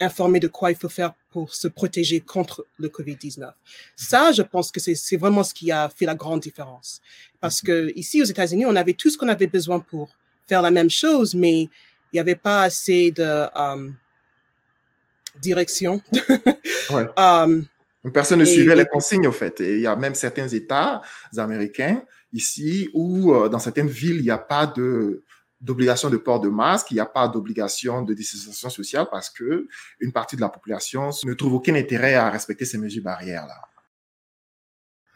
informé 0.00 0.40
de 0.40 0.48
quoi 0.48 0.70
il 0.70 0.76
faut 0.76 0.88
faire 0.88 1.14
pour 1.30 1.54
se 1.54 1.68
protéger 1.68 2.20
contre 2.20 2.66
le 2.78 2.88
COVID-19. 2.88 3.52
Ça, 3.96 4.32
je 4.32 4.42
pense 4.42 4.70
que 4.70 4.80
c'est 4.80 5.16
vraiment 5.16 5.42
ce 5.42 5.54
qui 5.54 5.70
a 5.70 5.88
fait 5.88 6.06
la 6.06 6.14
grande 6.14 6.40
différence. 6.40 7.00
Parce 7.40 7.60
que 7.60 7.92
ici, 7.96 8.20
aux 8.20 8.24
États-Unis, 8.26 8.66
on 8.66 8.76
avait 8.76 8.94
tout 8.94 9.10
ce 9.10 9.18
qu'on 9.18 9.28
avait 9.28 9.46
besoin 9.46 9.80
pour 9.80 10.10
faire 10.46 10.62
la 10.62 10.70
même 10.70 10.90
chose, 10.90 11.34
mais 11.34 11.62
il 11.62 12.14
n'y 12.14 12.20
avait 12.20 12.36
pas 12.36 12.62
assez 12.62 13.10
de 13.10 13.46
um, 13.56 13.94
direction. 15.40 16.02
ouais. 16.90 17.06
um, 17.16 17.66
Personne 18.12 18.40
ne 18.40 18.44
suivait 18.44 18.76
les 18.76 18.86
consignes, 18.86 19.26
au 19.26 19.32
fait. 19.32 19.60
Et 19.60 19.76
il 19.76 19.80
y 19.80 19.86
a 19.86 19.96
même 19.96 20.14
certains 20.14 20.48
États 20.48 21.00
américains 21.36 22.02
ici 22.34 22.90
où, 22.92 23.32
euh, 23.32 23.48
dans 23.48 23.58
certaines 23.58 23.88
villes, 23.88 24.16
il 24.16 24.24
n'y 24.24 24.30
a 24.30 24.38
pas 24.38 24.66
de 24.66 25.24
d'obligation 25.60 26.10
de 26.10 26.18
port 26.18 26.40
de 26.40 26.50
masque, 26.50 26.90
il 26.90 26.94
n'y 26.94 27.00
a 27.00 27.06
pas 27.06 27.26
d'obligation 27.26 28.02
de 28.02 28.12
distanciation 28.12 28.68
sociale 28.68 29.06
parce 29.10 29.30
que 29.30 29.66
une 29.98 30.12
partie 30.12 30.36
de 30.36 30.42
la 30.42 30.50
population 30.50 31.08
ne 31.24 31.32
trouve 31.32 31.54
aucun 31.54 31.74
intérêt 31.74 32.14
à 32.14 32.28
respecter 32.28 32.66
ces 32.66 32.76
mesures 32.76 33.02
barrières-là. 33.02 33.62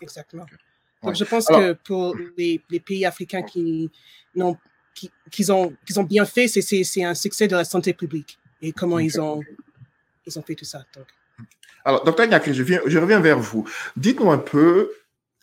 Exactement. 0.00 0.46
Donc, 1.02 1.16
je 1.16 1.24
pense 1.24 1.46
que 1.46 1.74
pour 1.74 2.16
les, 2.38 2.62
les, 2.70 2.80
pays 2.80 3.04
africains 3.04 3.42
qui, 3.42 3.90
ont, 4.36 4.56
qui, 4.94 5.10
qui, 5.30 5.50
ont, 5.50 5.76
qui 5.84 5.98
ont 5.98 6.04
bien 6.04 6.24
fait, 6.24 6.48
c'est 6.48 7.04
un 7.04 7.14
succès 7.14 7.46
de 7.46 7.54
la 7.54 7.64
santé 7.64 7.92
publique 7.92 8.38
et 8.62 8.72
comment 8.72 8.98
ils, 8.98 9.20
ont, 9.20 9.42
ils 10.24 10.38
ont 10.38 10.42
fait 10.42 10.54
tout 10.54 10.64
ça. 10.64 10.84
Donc. 10.94 11.06
Alors, 11.84 12.04
docteur 12.04 12.26
Nyakri, 12.26 12.54
je, 12.54 12.62
viens, 12.62 12.80
je 12.86 12.98
reviens 12.98 13.20
vers 13.20 13.38
vous. 13.38 13.68
Dites-nous 13.96 14.30
un 14.30 14.38
peu 14.38 14.90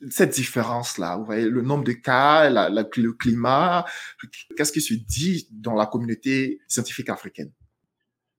cette 0.10 0.34
différence-là, 0.34 1.18
vous 1.18 1.26
voyez, 1.26 1.50
le 1.50 1.62
nombre 1.62 1.84
de 1.84 1.94
cas, 1.94 2.50
le 2.50 3.12
climat, 3.14 3.86
qu'est-ce 4.58 4.72
qui 4.72 4.82
se 4.82 4.94
dit 4.94 5.48
dans 5.52 5.74
la 5.74 5.86
communauté 5.86 6.60
scientifique 6.68 7.10
africaine? 7.10 7.52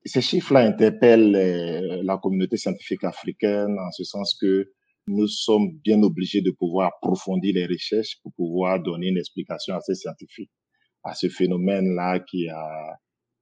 Ces 0.05 0.21
chiffres-là 0.21 0.61
interpellent 0.61 1.35
euh, 1.35 2.03
la 2.05 2.17
communauté 2.19 2.57
scientifique 2.57 3.03
africaine 3.03 3.77
en 3.79 3.91
ce 3.91 4.05
sens 4.05 4.37
que 4.41 4.71
nous 5.09 5.27
sommes 5.27 5.73
bien 5.85 6.03
obligés 6.03 6.43
de 6.43 6.53
pouvoir 6.53 6.93
approfondir 6.97 7.55
les 7.55 7.67
recherches 7.67 8.21
pour 8.23 8.33
pouvoir 8.35 8.81
donner 8.81 9.09
une 9.09 9.19
explication 9.19 9.75
assez 9.75 9.95
scientifique 9.95 10.51
à 11.03 11.15
ce 11.15 11.29
phénomène-là 11.29 12.21
qui 12.21 12.49
a 12.49 12.99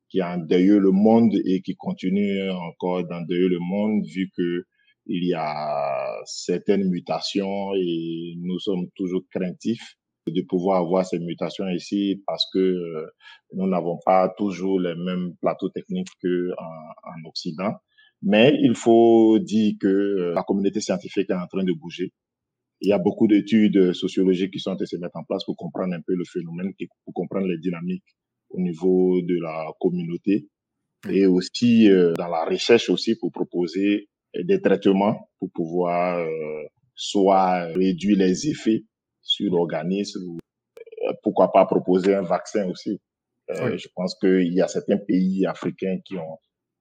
qui 0.09 0.21
a 0.21 0.35
endeuillé 0.35 0.79
le 0.79 0.93
monde 0.93 1.35
et 1.45 1.61
qui 1.63 1.75
continue 1.75 2.49
encore 2.51 3.05
d'endeuiller 3.05 3.49
le 3.49 3.59
monde 3.59 4.05
vu 4.07 4.31
que 4.37 4.65
il 5.07 5.27
y 5.27 5.35
a 5.35 6.17
certaines 6.25 6.89
mutations 6.89 7.75
et 7.75 8.35
nous 8.39 8.59
sommes 8.59 8.89
toujours 8.97 9.23
craintifs 9.31 9.97
de 10.27 10.43
pouvoir 10.43 10.81
avoir 10.81 11.05
ces 11.05 11.19
mutations 11.19 11.69
ici 11.69 12.23
parce 12.27 12.47
que 12.53 12.59
euh, 12.59 13.07
nous 13.53 13.67
n'avons 13.67 13.99
pas 14.05 14.33
toujours 14.39 14.81
les 14.81 14.95
mêmes 14.95 15.35
plateaux 15.41 15.69
techniques 15.69 16.09
qu'en 16.23 16.55
en 16.57 17.29
Occident. 17.29 17.75
Mais 18.23 18.57
il 18.63 18.75
faut 18.75 19.39
dire 19.39 19.75
que 19.79 19.87
euh, 19.87 20.33
la 20.35 20.43
communauté 20.43 20.81
scientifique 20.81 21.29
est 21.29 21.35
en 21.35 21.47
train 21.47 21.65
de 21.65 21.73
bouger. 21.73 22.13
Il 22.81 22.89
y 22.89 22.93
a 22.93 22.99
beaucoup 22.99 23.27
d'études 23.27 23.93
sociologiques 23.93 24.53
qui 24.53 24.61
sont 24.61 24.71
en 24.71 24.77
train 24.77 24.85
de 24.85 24.89
se 24.89 24.97
mettre 24.97 25.17
en 25.17 25.25
place 25.25 25.45
pour 25.45 25.57
comprendre 25.57 25.95
un 25.95 26.01
peu 26.01 26.15
le 26.15 26.25
phénomène, 26.25 26.73
pour 27.05 27.15
comprendre 27.15 27.47
les 27.47 27.59
dynamiques 27.59 28.05
au 28.51 28.61
niveau 28.61 29.21
de 29.21 29.41
la 29.43 29.67
communauté 29.79 30.49
et 31.09 31.27
aussi 31.27 31.91
euh, 31.91 32.15
dans 32.15 32.29
la 32.29 32.45
recherche 32.45 32.89
aussi 32.89 33.17
pour 33.17 33.31
proposer 33.31 34.09
des 34.43 34.61
traitements 34.61 35.29
pour 35.39 35.51
pouvoir 35.53 36.19
euh, 36.19 36.65
soit 36.95 37.67
réduire 37.67 38.19
les 38.19 38.49
effets 38.49 38.85
sur 39.23 39.53
l'organisme 39.53 40.21
ou 40.29 40.39
euh, 41.09 41.13
pourquoi 41.23 41.53
pas 41.53 41.65
proposer 41.67 42.15
un 42.15 42.23
vaccin 42.23 42.69
aussi. 42.69 43.01
Euh, 43.51 43.77
Je 43.77 43.89
pense 43.95 44.15
qu'il 44.19 44.53
y 44.53 44.61
a 44.61 44.69
certains 44.69 44.99
pays 44.99 45.47
africains 45.47 45.99
qui 46.05 46.17
ont 46.17 46.39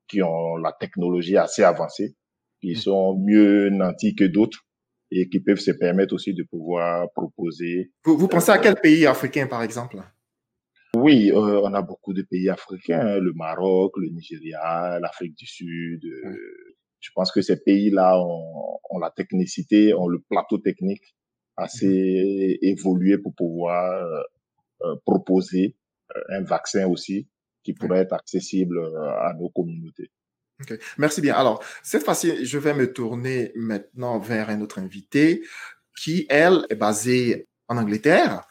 qui 0.07 0.21
ont 0.21 0.57
la 0.57 0.73
technologie 0.73 1.37
assez 1.37 1.63
avancée, 1.63 2.15
qui 2.61 2.75
sont 2.75 3.17
mieux 3.17 3.69
nantis 3.69 4.15
que 4.15 4.25
d'autres 4.25 4.65
et 5.11 5.29
qui 5.29 5.39
peuvent 5.39 5.59
se 5.59 5.71
permettre 5.71 6.13
aussi 6.13 6.33
de 6.33 6.43
pouvoir 6.43 7.09
proposer. 7.13 7.91
Vous, 8.03 8.17
vous 8.17 8.27
pensez 8.27 8.51
à 8.51 8.57
quel 8.57 8.75
pays 8.75 9.05
africain, 9.05 9.47
par 9.47 9.63
exemple? 9.63 9.97
Oui, 10.95 11.31
euh, 11.31 11.61
on 11.63 11.73
a 11.73 11.81
beaucoup 11.81 12.13
de 12.13 12.21
pays 12.21 12.49
africains, 12.49 12.99
hein, 12.99 13.19
le 13.19 13.33
Maroc, 13.33 13.93
le 13.97 14.09
Nigeria, 14.09 14.99
l'Afrique 14.99 15.35
du 15.35 15.47
Sud, 15.47 16.03
je 17.03 17.11
pense 17.13 17.31
que 17.33 17.41
ces 17.41 17.57
pays-là 17.57 18.17
ont, 18.17 18.79
ont, 18.89 18.97
la 18.97 19.11
technicité, 19.11 19.93
ont 19.93 20.07
le 20.07 20.19
plateau 20.19 20.57
technique 20.57 21.15
assez 21.57 22.57
mhm. 22.61 22.69
évolué 22.69 23.17
pour 23.17 23.35
pouvoir 23.35 23.91
euh, 23.91 24.21
euh, 24.83 24.95
proposer 25.05 25.75
euh, 26.15 26.21
un 26.29 26.43
vaccin 26.43 26.87
aussi 26.87 27.27
qui 27.63 27.73
pourrait 27.73 27.99
être 27.99 28.13
accessible 28.13 28.77
à 29.21 29.33
nos 29.39 29.49
communautés. 29.49 30.11
Okay. 30.61 30.77
Merci 30.97 31.21
bien. 31.21 31.33
Alors, 31.33 31.63
cette 31.81 32.03
fois-ci, 32.03 32.45
je 32.45 32.57
vais 32.57 32.73
me 32.73 32.91
tourner 32.91 33.53
maintenant 33.55 34.19
vers 34.19 34.49
un 34.49 34.59
autre 34.59 34.79
invité 34.79 35.43
qui, 35.97 36.25
elle, 36.29 36.65
est 36.69 36.75
basée 36.75 37.47
en 37.69 37.77
Angleterre 37.77 38.45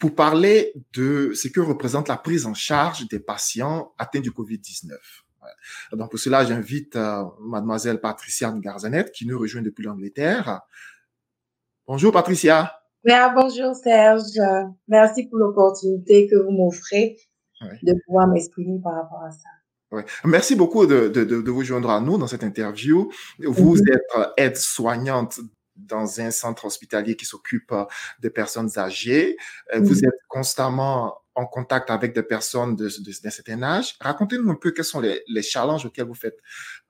pour 0.00 0.16
parler 0.16 0.72
de 0.94 1.32
ce 1.32 1.46
que 1.46 1.60
représente 1.60 2.08
la 2.08 2.16
prise 2.16 2.44
en 2.46 2.54
charge 2.54 3.06
des 3.06 3.20
patients 3.20 3.94
atteints 3.98 4.20
du 4.20 4.32
COVID-19. 4.32 4.96
Donc 5.92 6.10
pour 6.10 6.18
cela, 6.18 6.44
j'invite 6.44 6.96
euh, 6.96 7.24
mademoiselle 7.40 8.00
Patricia 8.00 8.52
Garzanet 8.52 9.10
qui 9.12 9.26
nous 9.26 9.38
rejoint 9.38 9.62
depuis 9.62 9.84
l'Angleterre. 9.84 10.60
Bonjour 11.86 12.12
Patricia. 12.12 12.80
bonjour 13.04 13.74
Serge. 13.74 14.40
Merci 14.88 15.26
pour 15.28 15.38
l'opportunité 15.38 16.26
que 16.28 16.36
vous 16.36 16.50
m'offrez 16.50 17.16
de 17.82 17.94
pouvoir 18.06 18.28
m'exprimer 18.28 18.78
par 18.82 18.94
rapport 18.94 19.22
à 19.22 19.30
ça. 19.30 19.48
Merci 20.24 20.56
beaucoup 20.56 20.86
de, 20.86 21.08
de, 21.08 21.24
de, 21.24 21.50
vous 21.50 21.62
joindre 21.62 21.90
à 21.90 22.00
nous 22.00 22.18
dans 22.18 22.26
cette 22.26 22.42
interview. 22.42 23.12
Vous 23.38 23.76
mhm. 23.76 23.92
êtes 23.92 24.28
aide-soignante 24.36 25.38
dans 25.76 26.20
un 26.20 26.30
centre 26.30 26.64
hospitalier 26.64 27.16
qui 27.16 27.26
s'occupe 27.26 27.72
des 28.20 28.30
personnes 28.30 28.70
âgées. 28.76 29.36
Vous 29.72 29.94
mhm. 29.94 30.04
êtes 30.06 30.20
constamment 30.28 31.14
en 31.34 31.46
contact 31.46 31.90
avec 31.90 32.14
des 32.14 32.22
personnes 32.22 32.76
d'un 32.76 33.30
certain 33.30 33.62
âge. 33.62 33.96
Racontez-nous 34.00 34.50
un 34.50 34.54
peu 34.54 34.70
quels 34.70 34.84
sont 34.84 35.00
les, 35.00 35.22
les 35.28 35.42
challenges 35.42 35.84
auxquels 35.84 36.06
vous 36.06 36.14
faites 36.14 36.38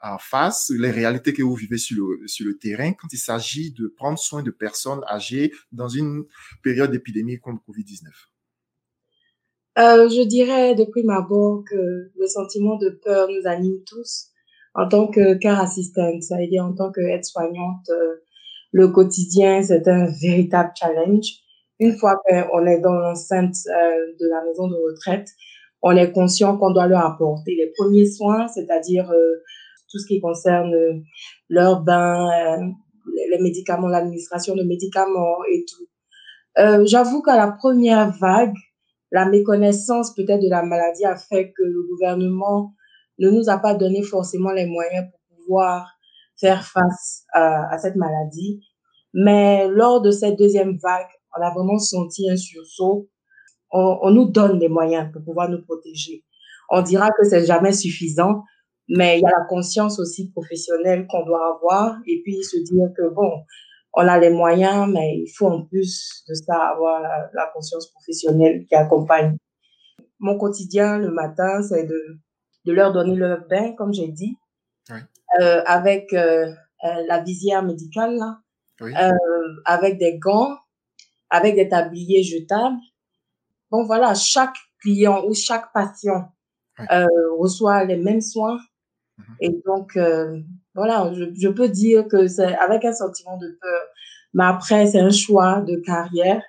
euh, 0.04 0.16
face, 0.20 0.70
les 0.76 0.90
réalités 0.90 1.32
que 1.32 1.42
vous 1.42 1.54
vivez 1.54 1.78
sur 1.78 1.96
le, 1.96 2.26
sur 2.28 2.46
le 2.46 2.58
terrain 2.58 2.92
quand 2.92 3.08
il 3.12 3.18
s'agit 3.18 3.72
de 3.72 3.88
prendre 3.88 4.18
soin 4.18 4.42
de 4.42 4.50
personnes 4.50 5.02
âgées 5.08 5.52
dans 5.72 5.88
une 5.88 6.24
période 6.62 6.90
d'épidémie 6.90 7.38
comme 7.40 7.58
le 7.66 7.72
Covid-19. 7.72 8.08
Euh, 9.76 10.08
je 10.08 10.22
dirais 10.22 10.74
depuis 10.74 11.02
ma 11.02 11.16
abord 11.16 11.64
que 11.68 12.10
le 12.16 12.26
sentiment 12.26 12.76
de 12.76 12.90
peur 12.90 13.28
nous 13.28 13.48
anime 13.48 13.82
tous 13.84 14.30
en 14.74 14.88
tant 14.88 15.06
que 15.06 15.34
care 15.34 15.60
assistant, 15.60 16.20
ça 16.20 16.36
veut 16.36 16.48
dire 16.48 16.64
en 16.64 16.74
tant 16.74 16.90
qu'aide-soignante. 16.92 17.88
Euh, 17.90 18.16
le 18.72 18.88
quotidien, 18.88 19.62
c'est 19.62 19.86
un 19.86 20.06
véritable 20.20 20.72
challenge 20.76 21.43
une 21.80 21.96
fois 21.96 22.16
qu'on 22.24 22.66
est 22.66 22.80
dans 22.80 22.92
l'enceinte 22.92 23.54
euh, 23.66 24.12
de 24.20 24.28
la 24.28 24.44
maison 24.44 24.68
de 24.68 24.74
retraite, 24.74 25.28
on 25.82 25.96
est 25.96 26.12
conscient 26.12 26.56
qu'on 26.56 26.70
doit 26.70 26.86
leur 26.86 27.04
apporter 27.04 27.54
les 27.56 27.72
premiers 27.76 28.06
soins, 28.06 28.48
c'est-à-dire 28.48 29.10
euh, 29.10 29.42
tout 29.90 29.98
ce 29.98 30.06
qui 30.06 30.20
concerne 30.20 30.72
euh, 30.72 30.94
leur 31.48 31.82
bain, 31.82 32.28
les 33.30 33.38
médicaments, 33.42 33.88
l'administration 33.88 34.54
de 34.54 34.62
médicaments 34.62 35.36
et 35.52 35.64
tout. 35.64 35.86
J'avoue 36.86 37.20
qu'à 37.20 37.36
la 37.36 37.50
première 37.50 38.12
vague, 38.18 38.54
la 39.10 39.26
méconnaissance 39.26 40.14
peut-être 40.14 40.40
de 40.40 40.48
la 40.48 40.62
maladie 40.62 41.04
a 41.04 41.16
fait 41.16 41.52
que 41.52 41.62
le 41.62 41.86
gouvernement 41.88 42.72
ne 43.18 43.30
nous 43.30 43.50
a 43.50 43.58
pas 43.58 43.74
donné 43.74 44.02
forcément 44.02 44.52
les 44.52 44.66
moyens 44.66 45.06
pour 45.10 45.36
pouvoir 45.36 45.90
faire 46.40 46.64
face 46.64 47.24
à 47.32 47.76
cette 47.78 47.96
maladie. 47.96 48.60
Mais 49.12 49.68
lors 49.68 50.00
de 50.00 50.10
cette 50.10 50.38
deuxième 50.38 50.78
vague, 50.78 51.08
on 51.36 51.42
a 51.42 51.52
vraiment 51.52 51.78
senti 51.78 52.28
un 52.30 52.36
sursaut. 52.36 53.08
On, 53.70 53.98
on 54.02 54.10
nous 54.10 54.30
donne 54.30 54.58
les 54.58 54.68
moyens 54.68 55.10
pour 55.12 55.24
pouvoir 55.24 55.48
nous 55.48 55.62
protéger. 55.62 56.24
On 56.70 56.82
dira 56.82 57.10
que 57.10 57.24
c'est 57.24 57.44
jamais 57.44 57.72
suffisant, 57.72 58.42
mais 58.88 59.18
il 59.18 59.22
y 59.22 59.26
a 59.26 59.30
la 59.30 59.44
conscience 59.48 59.98
aussi 59.98 60.30
professionnelle 60.30 61.06
qu'on 61.08 61.24
doit 61.24 61.56
avoir 61.56 61.96
et 62.06 62.22
puis 62.22 62.42
se 62.42 62.56
dire 62.58 62.88
que 62.96 63.14
bon, 63.14 63.30
on 63.94 64.08
a 64.08 64.18
les 64.18 64.30
moyens, 64.30 64.90
mais 64.92 65.18
il 65.18 65.30
faut 65.36 65.46
en 65.46 65.64
plus 65.64 66.24
de 66.28 66.34
ça 66.34 66.54
avoir 66.74 67.00
la, 67.00 67.30
la 67.32 67.50
conscience 67.54 67.90
professionnelle 67.90 68.64
qui 68.66 68.74
accompagne. 68.74 69.36
Mon 70.18 70.38
quotidien 70.38 70.98
le 70.98 71.10
matin, 71.10 71.62
c'est 71.62 71.84
de, 71.84 72.18
de 72.64 72.72
leur 72.72 72.92
donner 72.92 73.14
leur 73.14 73.46
bain, 73.48 73.74
comme 73.76 73.92
j'ai 73.92 74.08
dit, 74.08 74.36
oui. 74.90 74.98
euh, 75.40 75.62
avec 75.66 76.12
euh, 76.12 76.46
euh 76.84 77.02
la 77.08 77.22
visière 77.22 77.62
médicale, 77.62 78.16
là, 78.16 78.38
oui. 78.80 78.92
euh, 79.00 79.10
avec 79.64 79.98
des 79.98 80.18
gants 80.18 80.56
avec 81.34 81.56
des 81.56 81.68
tabliers 81.68 82.22
jetables. 82.22 82.78
Bon, 83.70 83.84
voilà, 83.84 84.14
chaque 84.14 84.54
client 84.80 85.24
ou 85.26 85.34
chaque 85.34 85.72
patient 85.72 86.28
euh, 86.92 87.06
reçoit 87.38 87.84
les 87.84 87.96
mêmes 87.96 88.20
soins. 88.20 88.60
Mhm. 89.18 89.24
Et 89.40 89.50
donc, 89.66 89.96
euh, 89.96 90.40
voilà, 90.74 91.12
je, 91.12 91.24
je 91.34 91.48
peux 91.48 91.68
dire 91.68 92.06
que 92.06 92.28
c'est 92.28 92.54
avec 92.56 92.84
un 92.84 92.92
sentiment 92.92 93.36
de 93.36 93.48
peur. 93.60 93.80
Mais 94.32 94.44
après, 94.44 94.86
c'est 94.86 95.00
un 95.00 95.10
choix 95.10 95.60
de 95.60 95.76
carrière. 95.76 96.42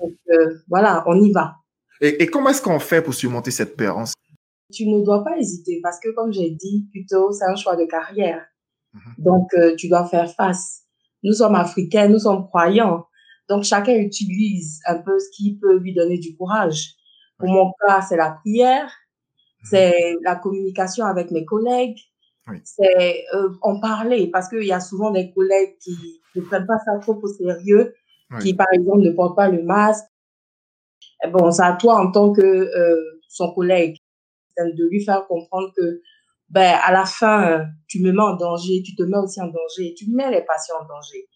Donc, 0.00 0.16
euh, 0.30 0.54
voilà, 0.68 1.02
on 1.06 1.20
y 1.20 1.32
va. 1.32 1.56
Et, 2.00 2.22
et 2.22 2.26
comment 2.26 2.50
est-ce 2.50 2.62
qu'on 2.62 2.78
fait 2.78 3.02
pour 3.02 3.14
surmonter 3.14 3.50
cette 3.50 3.76
peur? 3.76 3.96
Tu 4.72 4.86
ne 4.86 5.04
dois 5.04 5.24
pas 5.24 5.36
hésiter 5.38 5.80
parce 5.82 5.98
que, 5.98 6.10
comme 6.14 6.32
j'ai 6.32 6.50
dit 6.50 6.86
plutôt, 6.92 7.32
c'est 7.32 7.46
un 7.46 7.56
choix 7.56 7.74
de 7.74 7.84
carrière. 7.84 8.44
Mhm. 8.92 9.00
Donc, 9.18 9.50
tu 9.76 9.88
dois 9.88 10.06
faire 10.06 10.30
face. 10.30 10.82
Nous 11.24 11.32
sommes 11.32 11.56
africains, 11.56 12.06
nous 12.06 12.20
sommes 12.20 12.44
croyants. 12.46 13.06
Donc, 13.48 13.64
chacun 13.64 13.94
utilise 13.94 14.80
un 14.86 14.98
peu 14.98 15.18
ce 15.18 15.28
qui 15.36 15.58
peut 15.60 15.78
lui 15.78 15.94
donner 15.94 16.18
du 16.18 16.36
courage. 16.36 16.94
Pour 17.38 17.48
mon 17.48 17.72
cas, 17.86 18.00
c'est 18.02 18.16
la 18.16 18.30
prière, 18.30 18.84
mhm. 18.84 19.68
c'est 19.70 20.14
la 20.22 20.36
communication 20.36 21.04
avec 21.04 21.30
mes 21.30 21.44
collègues, 21.44 21.98
c'est 22.62 23.24
euh, 23.34 23.50
en 23.62 23.80
parler 23.80 24.28
parce 24.28 24.48
qu'il 24.48 24.64
y 24.64 24.72
a 24.72 24.80
souvent 24.80 25.10
des 25.10 25.32
collègues 25.32 25.76
qui 25.78 26.20
ne 26.36 26.42
prennent 26.42 26.66
pas 26.66 26.78
ça 26.84 26.98
trop 27.00 27.18
au 27.20 27.26
sérieux, 27.26 27.94
qui 28.40 28.54
par 28.54 28.66
exemple 28.72 29.00
ne 29.00 29.10
portent 29.10 29.36
pas 29.36 29.48
le 29.48 29.62
masque. 29.62 30.04
Et 31.24 31.28
bon, 31.28 31.50
c'est 31.50 31.62
à 31.62 31.72
toi 31.72 32.04
en 32.04 32.10
tant 32.10 32.32
que 32.32 32.42
euh, 32.42 33.20
son 33.28 33.52
collègue 33.54 33.96
de 34.58 34.88
lui 34.88 35.02
faire 35.04 35.26
comprendre 35.26 35.72
que 35.76 36.02
ben 36.50 36.78
à 36.84 36.92
la 36.92 37.06
fin 37.06 37.66
tu 37.88 38.00
me 38.00 38.12
mets 38.12 38.22
en 38.22 38.36
danger, 38.36 38.82
tu 38.84 38.94
te 38.94 39.02
mets 39.02 39.16
aussi 39.16 39.40
en 39.40 39.46
danger, 39.46 39.94
tu 39.96 40.10
mets 40.10 40.30
les 40.30 40.42
patients 40.42 40.76
en 40.80 40.86
danger. 40.86 41.26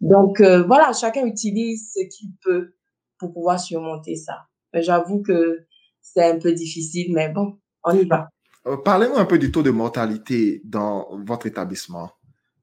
Donc 0.00 0.40
euh, 0.40 0.62
voilà, 0.62 0.92
chacun 0.92 1.26
utilise 1.26 1.92
ce 1.94 2.00
qu'il 2.08 2.30
peut 2.42 2.74
pour 3.18 3.32
pouvoir 3.32 3.60
surmonter 3.60 4.16
ça. 4.16 4.46
Mais 4.72 4.82
j'avoue 4.82 5.22
que 5.22 5.66
c'est 6.00 6.30
un 6.30 6.38
peu 6.38 6.52
difficile, 6.52 7.12
mais 7.12 7.28
bon, 7.28 7.58
on 7.84 7.96
y 7.96 8.04
va. 8.04 8.28
Euh, 8.66 8.76
parlez-nous 8.76 9.16
un 9.16 9.24
peu 9.26 9.38
du 9.38 9.52
taux 9.52 9.62
de 9.62 9.70
mortalité 9.70 10.62
dans 10.64 11.08
votre 11.26 11.46
établissement, 11.46 12.10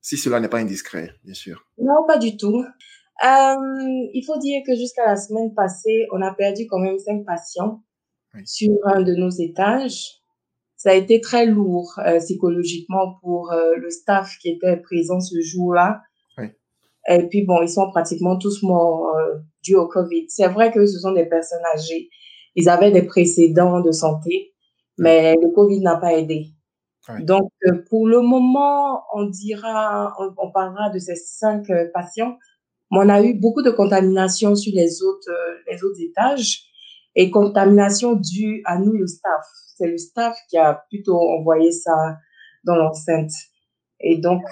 si 0.02 0.18
cela 0.18 0.40
n'est 0.40 0.50
pas 0.50 0.60
indiscret, 0.60 1.14
bien 1.24 1.34
sûr. 1.34 1.66
Non, 1.78 2.06
pas 2.08 2.18
du 2.18 2.38
tout. 2.38 2.64
Euh, 3.24 3.56
il 4.14 4.24
faut 4.26 4.40
dire 4.40 4.62
que 4.66 4.76
jusqu'à 4.76 5.06
la 5.06 5.16
semaine 5.16 5.54
passée, 5.54 6.08
on 6.12 6.22
a 6.22 6.34
perdu 6.34 6.66
quand 6.68 6.80
même 6.80 6.98
cinq 6.98 7.24
patients 7.26 7.84
sur 8.46 8.74
un 8.86 9.02
de 9.02 9.14
nos 9.14 9.30
étages. 9.30 10.22
Ça 10.76 10.92
a 10.92 10.94
été 10.94 11.22
très 11.22 11.46
lourd 11.46 11.94
euh, 12.00 12.18
psychologiquement 12.18 13.20
pour 13.22 13.54
le 13.54 13.90
staff 13.92 14.38
qui 14.42 14.50
était 14.50 14.78
présent 14.78 15.20
ce 15.20 15.40
jour-là. 15.40 16.02
Et 17.10 17.28
puis 17.28 17.46
bon, 17.46 17.62
ils 17.62 17.70
sont 17.70 17.90
pratiquement 17.90 18.38
tous 18.38 18.62
morts 18.64 19.16
dû 19.64 19.76
au 19.76 19.88
Covid. 19.88 20.26
C'est 20.30 20.48
vrai 20.48 20.72
que 20.72 20.86
ce 20.86 21.00
sont 21.00 21.14
des 21.14 21.26
personnes 21.26 21.64
âgées. 21.74 22.10
Ils 22.56 22.70
avaient 22.70 22.92
des 22.92 23.04
précédents 23.04 23.82
de 23.82 23.92
santé 23.92 24.52
mais 25.02 25.36
le 25.36 25.50
Covid 25.50 25.82
n'a 25.82 25.98
pas 25.98 26.14
aidé. 26.14 26.52
Donc, 27.22 27.52
euh, 27.66 27.84
pour 27.90 28.08
le 28.08 28.22
moment, 28.22 29.04
on 29.14 29.26
dira, 29.26 30.16
on, 30.38 30.52
parlera 30.52 30.92
de 30.92 31.00
ces 31.00 31.16
cinq 31.16 31.70
euh, 31.72 31.90
patients, 31.94 32.38
mais 32.92 33.00
on 33.00 33.10
a 33.10 33.22
eu 33.24 33.34
beaucoup 33.34 33.64
de 33.64 33.72
contamination 33.72 34.56
sur 34.56 34.72
les 34.76 35.02
autres, 35.02 35.30
euh, 35.30 35.56
les 35.72 35.84
autres 35.84 36.00
étages 36.00 36.62
et 37.16 37.32
contamination 37.32 38.14
due 38.14 38.62
à 38.66 38.78
nous, 38.78 38.94
le 38.94 39.08
staff. 39.08 39.44
C'est 39.76 39.88
le 39.88 39.98
staff 39.98 40.38
qui 40.48 40.58
a 40.58 40.86
plutôt 40.90 41.20
envoyé 41.20 41.72
ça 41.72 42.18
dans 42.64 42.76
l'enceinte. 42.76 43.32
Et 44.04 44.18
donc, 44.18 44.44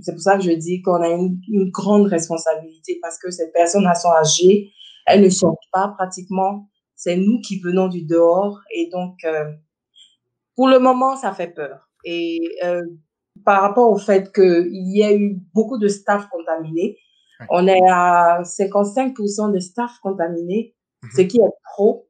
c'est 0.00 0.12
pour 0.12 0.20
ça 0.20 0.36
que 0.36 0.42
je 0.42 0.52
dis 0.52 0.82
qu'on 0.82 1.02
a 1.02 1.08
une, 1.08 1.40
une, 1.48 1.70
grande 1.70 2.06
responsabilité 2.06 2.98
parce 3.02 3.18
que 3.18 3.30
ces 3.30 3.50
personnes 3.52 3.86
elles 3.88 3.96
sont 3.96 4.12
âgées, 4.12 4.70
elles 5.06 5.22
ne 5.22 5.28
sortent 5.28 5.58
pas 5.72 5.88
pratiquement. 5.96 6.68
C'est 6.94 7.16
nous 7.16 7.40
qui 7.40 7.60
venons 7.60 7.88
du 7.88 8.04
dehors 8.04 8.60
et 8.74 8.88
donc, 8.90 9.18
pour 10.58 10.66
le 10.66 10.80
moment, 10.80 11.14
ça 11.14 11.32
fait 11.32 11.54
peur. 11.54 11.88
Et 12.04 12.40
euh, 12.64 12.82
par 13.44 13.62
rapport 13.62 13.92
au 13.92 13.96
fait 13.96 14.32
qu'il 14.32 14.92
y 14.92 15.04
a 15.04 15.14
eu 15.14 15.40
beaucoup 15.54 15.78
de 15.78 15.86
staff 15.86 16.28
contaminés, 16.30 16.98
on 17.48 17.68
est 17.68 17.88
à 17.88 18.42
55% 18.42 19.54
de 19.54 19.60
staff 19.60 19.92
contaminés, 20.02 20.74
mhm. 21.04 21.10
ce 21.14 21.22
qui 21.22 21.36
est 21.38 21.52
trop. 21.72 22.08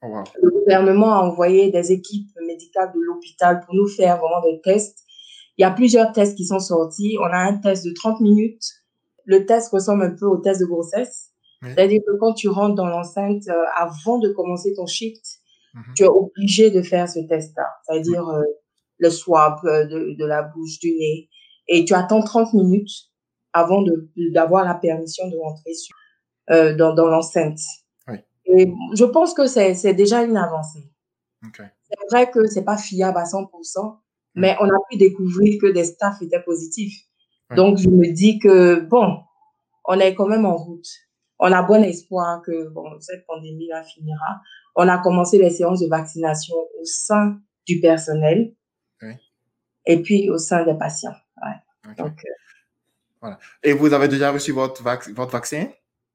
Oh, 0.00 0.24
le 0.40 0.50
gouvernement 0.50 1.12
a 1.12 1.22
envoyé 1.24 1.70
des 1.70 1.92
équipes 1.92 2.30
médicales 2.46 2.92
de 2.94 3.00
l'hôpital 3.00 3.60
pour 3.60 3.74
nous 3.74 3.88
faire 3.88 4.16
vraiment 4.16 4.40
des 4.40 4.58
tests. 4.62 5.04
Il 5.58 5.62
y 5.62 5.64
a 5.64 5.70
plusieurs 5.70 6.12
tests 6.12 6.36
qui 6.36 6.44
sont 6.44 6.58
sortis. 6.58 7.16
On 7.20 7.26
a 7.26 7.38
un 7.38 7.56
test 7.58 7.84
de 7.84 7.92
30 7.92 8.20
minutes. 8.20 8.62
Le 9.24 9.46
test 9.46 9.70
ressemble 9.72 10.04
un 10.04 10.14
peu 10.14 10.26
au 10.26 10.36
test 10.36 10.60
de 10.60 10.66
grossesse. 10.66 11.32
C'est-à-dire 11.62 12.00
que 12.06 12.16
quand 12.18 12.34
tu 12.34 12.48
rentres 12.48 12.74
dans 12.74 12.86
l'enceinte, 12.86 13.42
euh, 13.48 13.64
avant 13.74 14.18
de 14.18 14.28
commencer 14.28 14.72
ton 14.74 14.86
shift, 14.86 15.24
Mhm. 15.76 15.94
tu 15.94 16.02
es 16.04 16.08
obligé 16.08 16.70
de 16.70 16.80
faire 16.82 17.08
ce 17.08 17.20
test-là, 17.20 17.66
c'est-à-dire 17.84 18.26
euh, 18.28 18.42
le 18.98 19.10
swab 19.10 19.58
euh, 19.64 19.84
de, 19.84 20.16
de, 20.18 20.24
la 20.24 20.42
bouche, 20.42 20.78
du 20.78 20.90
nez, 20.92 21.28
et 21.68 21.84
tu 21.84 21.92
attends 21.92 22.22
30 22.22 22.54
minutes 22.54 23.10
avant 23.52 23.84
d'avoir 24.32 24.64
la 24.64 24.74
permission 24.74 25.28
de 25.28 25.36
rentrer 25.36 25.74
sur, 25.74 25.94
euh, 26.50 26.74
dans, 26.74 26.94
dans 26.94 27.06
l'enceinte. 27.06 27.58
Oui. 28.08 28.16
Et 28.46 28.72
je 28.94 29.04
pense 29.04 29.34
que 29.34 29.46
c'est 29.46 29.94
déjà 29.94 30.22
une 30.22 30.36
avancée. 30.36 30.90
Okay. 31.46 31.64
C'est 31.82 31.96
vrai 32.10 32.30
que 32.30 32.46
c'est 32.46 32.64
pas 32.64 32.78
fiable 32.78 33.18
à 33.18 33.24
100%, 33.24 33.44
mhm. 33.84 33.96
Mais 34.36 34.56
on 34.60 34.68
a 34.68 34.78
pu 34.90 34.96
découvrir 34.96 35.58
que 35.60 35.72
des 35.72 35.84
staffs 35.84 36.22
étaient 36.22 36.42
positifs. 36.42 37.02
Donc, 37.54 37.78
je 37.78 37.88
me 37.88 38.12
dis 38.12 38.38
que, 38.38 38.80
bon, 38.80 39.18
on 39.84 39.98
est 39.98 40.14
quand 40.14 40.26
même 40.26 40.46
en 40.46 40.56
route. 40.56 40.88
On 41.38 41.52
a 41.52 41.62
bon 41.62 41.82
espoir 41.82 42.42
que, 42.42 42.68
bon, 42.68 42.98
cette 43.00 43.26
pandémie-là 43.26 43.82
finira 43.82 44.40
on 44.76 44.88
a 44.88 44.98
commencé 44.98 45.38
les 45.38 45.50
séances 45.50 45.80
de 45.80 45.88
vaccination 45.88 46.54
au 46.54 46.84
sein 46.84 47.40
du 47.66 47.80
personnel 47.80 48.52
et 49.88 50.02
puis 50.02 50.28
au 50.30 50.38
sein 50.38 50.64
des 50.64 50.74
patients. 50.74 51.14
Donc, 51.96 52.18
euh, 52.24 52.30
voilà. 53.20 53.38
Et 53.62 53.72
vous 53.72 53.92
avez 53.92 54.08
déjà 54.08 54.32
reçu 54.32 54.52
votre, 54.52 54.82
votre 54.82 55.30
vaccin? 55.30 55.68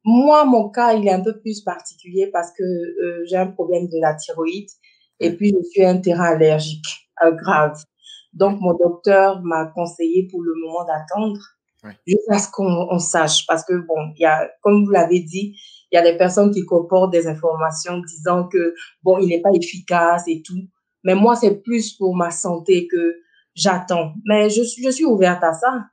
Moi, 0.03 0.43
mon 0.45 0.69
cas, 0.69 0.93
il 0.93 1.07
est 1.07 1.13
un 1.13 1.21
peu 1.21 1.39
plus 1.39 1.61
particulier 1.61 2.27
parce 2.27 2.51
que 2.51 2.63
euh, 2.63 3.23
j'ai 3.25 3.37
un 3.37 3.47
problème 3.47 3.87
de 3.87 3.99
la 4.01 4.13
thyroïde 4.15 4.69
et 5.19 5.31
puis 5.35 5.53
je 5.57 5.69
suis 5.69 5.85
un 5.85 5.97
terrain 5.99 6.33
allergique 6.33 7.09
euh, 7.23 7.31
grave. 7.31 7.81
Donc, 8.33 8.59
mon 8.61 8.73
docteur 8.73 9.41
m'a 9.43 9.65
conseillé 9.67 10.27
pour 10.29 10.41
le 10.41 10.53
moment 10.55 10.85
d'attendre 10.85 11.39
jusqu'à 12.05 12.39
ce 12.39 12.49
qu'on 12.51 12.99
sache. 12.99 13.45
Parce 13.47 13.63
que, 13.65 13.73
bon, 13.73 14.13
il 14.15 14.21
y 14.21 14.25
a, 14.25 14.49
comme 14.61 14.85
vous 14.85 14.91
l'avez 14.91 15.19
dit, 15.19 15.55
il 15.91 15.95
y 15.95 15.97
a 15.97 16.03
des 16.03 16.17
personnes 16.17 16.51
qui 16.51 16.65
comportent 16.65 17.11
des 17.11 17.27
informations 17.27 17.99
disant 17.99 18.47
que, 18.47 18.73
bon, 19.03 19.17
il 19.19 19.27
n'est 19.27 19.41
pas 19.41 19.51
efficace 19.51 20.23
et 20.27 20.41
tout. 20.41 20.67
Mais 21.03 21.15
moi, 21.15 21.35
c'est 21.35 21.61
plus 21.61 21.93
pour 21.93 22.15
ma 22.15 22.31
santé 22.31 22.87
que 22.87 23.17
j'attends. 23.55 24.13
Mais 24.25 24.49
je 24.49 24.61
suis, 24.61 24.83
je 24.83 24.89
suis 24.89 25.05
ouverte 25.05 25.43
à 25.43 25.53
ça. 25.53 25.85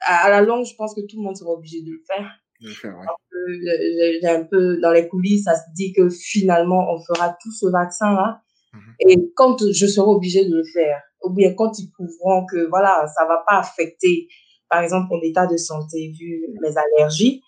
À, 0.00 0.30
la 0.30 0.40
longue, 0.40 0.64
je 0.64 0.74
pense 0.74 0.94
que 0.94 1.00
tout 1.00 1.16
le 1.16 1.22
monde 1.22 1.36
sera 1.36 1.50
obligé 1.50 1.82
de 1.82 1.90
le 1.90 2.02
faire. 2.06 2.30
De 2.60 2.68
le 2.68 2.74
faire, 2.74 2.96
ouais. 2.96 4.20
J'ai 4.22 4.28
un 4.28 4.44
peu 4.44 4.80
dans 4.80 4.90
les 4.90 5.06
coulisses, 5.08 5.44
ça 5.44 5.54
se 5.54 5.70
dit 5.74 5.92
que 5.92 6.08
finalement, 6.08 6.92
on 6.92 7.00
fera 7.00 7.36
tout 7.40 7.52
ce 7.52 7.66
vaccin-là. 7.66 8.40
Mhm. 8.72 8.80
Et 9.08 9.32
quand 9.36 9.58
je 9.72 9.86
serai 9.86 10.08
obligé 10.08 10.44
de 10.44 10.56
le 10.56 10.64
faire, 10.64 11.00
ou 11.26 11.30
bien 11.32 11.54
quand 11.54 11.78
ils 11.78 11.90
prouveront 11.90 12.46
que 12.46 12.68
voilà, 12.68 13.06
ça 13.16 13.26
va 13.26 13.42
pas 13.46 13.58
affecter, 13.58 14.28
par 14.68 14.82
exemple, 14.82 15.08
mon 15.10 15.20
état 15.22 15.46
de 15.46 15.56
santé 15.56 16.12
vu 16.18 16.46
mes 16.60 16.74
allergies, 16.76 17.42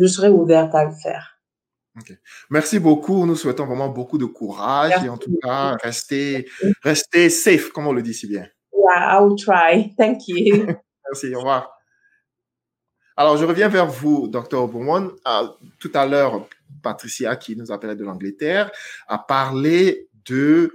je 0.00 0.06
serai 0.06 0.28
ouverte 0.28 0.74
à 0.74 0.84
le 0.84 0.92
faire. 0.92 1.32
Merci 2.50 2.78
beaucoup. 2.78 3.26
Nous 3.26 3.36
souhaitons 3.36 3.66
vraiment 3.66 3.88
beaucoup 3.88 4.18
de 4.18 4.24
courage 4.24 5.04
et 5.04 5.08
en 5.08 5.18
tout 5.18 5.36
cas, 5.42 5.76
restez, 5.82 6.48
restez 6.82 7.28
safe, 7.28 7.68
comme 7.70 7.86
on 7.86 7.92
le 7.92 8.02
dit 8.02 8.14
si 8.14 8.26
bien. 8.26 8.46
Yeah, 8.72 9.18
I 9.18 9.22
will 9.22 9.36
try. 9.36 9.94
Thank 9.96 10.26
you. 10.28 10.66
Merci. 11.06 11.34
Au 11.34 11.40
revoir. 11.40 11.70
Alors, 13.16 13.36
je 13.36 13.44
reviens 13.44 13.68
vers 13.68 13.86
vous, 13.86 14.26
Dr. 14.28 14.66
Beaumont. 14.68 15.12
Ah, 15.24 15.54
tout 15.78 15.90
à 15.94 16.06
l'heure, 16.06 16.46
Patricia, 16.82 17.36
qui 17.36 17.56
nous 17.56 17.70
appelait 17.70 17.94
de 17.94 18.04
l'Angleterre, 18.04 18.70
a 19.06 19.18
parlé 19.18 20.08
de, 20.24 20.72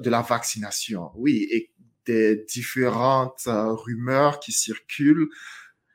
de 0.00 0.10
la 0.10 0.22
vaccination. 0.22 1.10
Oui, 1.14 1.46
et 1.50 1.70
des 2.08 2.44
différentes 2.48 3.44
euh, 3.46 3.72
rumeurs 3.72 4.40
qui 4.40 4.50
circulent 4.50 5.28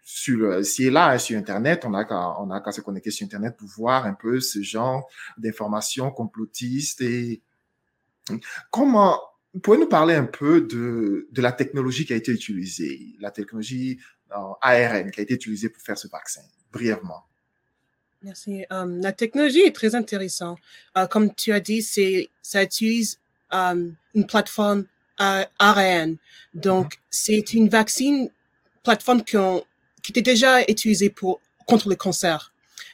sur 0.03 0.63
si 0.63 0.89
là 0.89 1.17
sur 1.17 1.37
Internet, 1.37 1.85
on 1.85 1.93
a 1.95 2.05
qu'à, 2.05 2.15
a 2.15 2.61
qu'à 2.63 2.71
se 2.71 2.81
connecter 2.81 3.09
sur 3.09 3.25
Internet 3.25 3.57
pour 3.57 3.67
voir 3.69 4.05
un 4.05 4.13
peu 4.13 4.39
ce 4.39 4.61
genre 4.61 5.09
d'informations 5.37 6.11
complotistes 6.11 7.01
et 7.01 7.41
comment, 8.69 9.19
pouvez 9.63 9.79
nous 9.79 9.87
parler 9.87 10.13
un 10.13 10.25
peu 10.25 10.61
de, 10.61 11.27
de 11.31 11.41
la 11.41 11.51
technologie 11.51 12.05
qui 12.05 12.13
a 12.13 12.15
été 12.15 12.31
utilisée, 12.31 13.15
la 13.19 13.31
technologie 13.31 13.99
euh, 14.31 14.53
ARN 14.61 15.09
qui 15.09 15.19
a 15.19 15.23
été 15.23 15.33
utilisée 15.33 15.69
pour 15.69 15.81
faire 15.81 15.97
ce 15.97 16.07
vaccin, 16.07 16.41
brièvement. 16.71 17.23
Merci. 18.21 18.63
La 18.69 19.11
technologie 19.11 19.61
est 19.61 19.75
très 19.75 19.95
intéressante. 19.95 20.57
Comme 21.09 21.35
tu 21.35 21.51
as 21.51 21.59
dit, 21.59 21.81
c'est, 21.81 22.29
ça 22.41 22.63
utilise 22.63 23.19
une 23.53 24.27
plateforme 24.27 24.85
ARN. 25.17 26.17
Donc, 26.53 26.95
mm-hmm. 26.95 26.99
c'est 27.09 27.53
une 27.53 27.69
vaccine 27.69 28.29
plateforme 28.83 29.23
qu'on 29.23 29.63
qui 30.03 30.11
était 30.11 30.21
déjà 30.21 30.61
utilisé 30.63 31.09
pour 31.09 31.39
contre 31.65 31.89
le 31.89 31.95
cancer. 31.95 32.53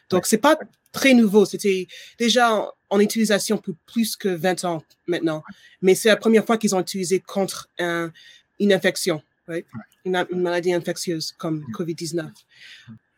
Donc 0.09 0.25
c'est 0.25 0.37
pas 0.37 0.57
très 0.91 1.13
nouveau, 1.13 1.45
c'était 1.45 1.87
déjà 2.17 2.71
en, 2.89 2.99
utilisation 2.99 3.57
pour 3.57 3.75
plus 3.85 4.15
que 4.15 4.29
20 4.29 4.65
ans 4.65 4.83
maintenant, 5.07 5.43
mais 5.81 5.95
c'est 5.95 6.09
la 6.09 6.15
première 6.15 6.45
fois 6.45 6.57
qu'ils 6.57 6.75
ont 6.75 6.79
utilisé 6.79 7.19
contre 7.19 7.69
un, 7.79 8.11
une 8.59 8.73
infection. 8.73 9.21
une, 10.05 10.25
maladie 10.35 10.73
infectieuse 10.73 11.33
comme 11.37 11.59
mm. 11.59 11.71
COVID-19. 11.73 12.29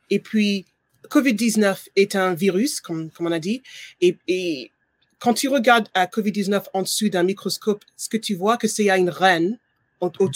Et 0.10 0.20
puis, 0.20 0.66
COVID-19 1.10 1.88
est 1.96 2.16
un 2.16 2.34
virus, 2.34 2.82
comme, 2.82 3.10
comme 3.12 3.28
on 3.28 3.32
a 3.32 3.40
dit, 3.40 3.62
et, 4.02 4.18
et 4.28 4.72
quand 5.22 5.36
tu 5.36 5.48
regardes 5.48 5.88
à 5.94 6.08
COVID-19 6.08 6.64
en 6.74 6.82
dessous 6.82 7.08
d'un 7.08 7.24
microscope, 7.24 7.86
ce 7.96 8.10
que 8.10 8.18
tu 8.18 8.34
vois, 8.34 8.58
que 8.58 8.68
c'est 8.68 8.90
une 8.90 9.10
reine 9.10 9.60
autour 10.00 10.30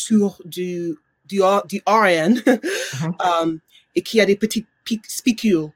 du, 0.46 0.96
du, 1.26 1.42
du 1.66 1.82
RN 1.88 2.36
mm-hmm. 2.36 3.44
um, 3.44 3.60
et 3.96 4.04
qui 4.04 4.22
a 4.22 4.26
des 4.26 4.36
petites 4.36 4.68
spicules. 5.08 5.72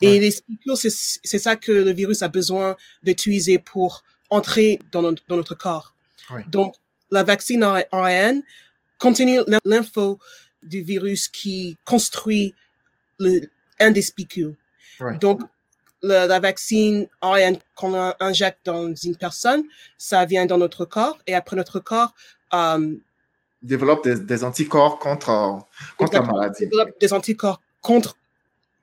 Et 0.00 0.20
les 0.20 0.30
spicules, 0.30 0.76
c'est 0.76 1.38
ça 1.38 1.56
que 1.56 1.72
le 1.72 1.92
virus 1.92 2.22
a 2.22 2.28
besoin 2.28 2.76
d'utiliser 3.02 3.58
pour 3.58 4.04
entrer 4.30 4.78
dans 4.92 5.02
notre, 5.02 5.22
dans 5.28 5.36
notre 5.36 5.56
corps. 5.56 5.94
Donc, 6.48 6.76
la 7.10 7.24
vaccine 7.24 7.62
ARN 7.62 8.42
continue 8.98 9.40
l'info 9.64 10.18
du 10.62 10.82
virus 10.82 11.28
qui 11.28 11.76
construit 11.84 12.54
le, 13.18 13.42
un 13.80 13.90
des 13.90 14.02
spicules. 14.02 14.54
Donc, 15.20 15.40
la 16.02 16.40
vaccine 16.40 17.06
ARN 17.20 17.56
qu'on 17.74 17.94
injecte 18.20 18.60
dans 18.64 18.92
une 18.94 19.16
personne, 19.16 19.64
ça 19.98 20.24
vient 20.24 20.46
dans 20.46 20.58
notre 20.58 20.84
corps 20.84 21.18
et 21.26 21.34
après 21.34 21.56
notre 21.56 21.78
corps 21.78 22.12
euh, 22.54 22.96
développe 23.62 24.06
des, 24.06 24.44
anticorps 24.44 24.98
contre, 24.98 25.64
contre 25.96 26.14
la 26.14 26.22
maladie. 26.22 26.66
Développe 26.66 27.00
des 27.00 27.12
anticorps 27.12 27.60
contre 27.80 28.16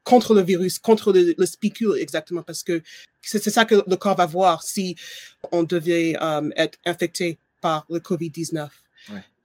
contre 0.06 0.34
le 0.34 0.42
virus, 0.42 0.80
contre 0.80 1.14
le, 1.14 1.36
le 1.38 1.46
spicule 1.46 1.96
exactement, 2.00 2.42
parce 2.42 2.64
que 2.64 2.82
c'est 3.22 3.50
ça 3.50 3.66
que 3.66 3.76
le 3.86 3.96
corps 3.96 4.16
va 4.16 4.26
voir 4.26 4.64
si 4.64 4.96
on 5.52 5.62
devait 5.62 6.16
euh, 6.20 6.50
être 6.56 6.80
infecté 6.86 7.38
par 7.62 7.86
le 7.90 8.00
COVID-19. 8.00 8.70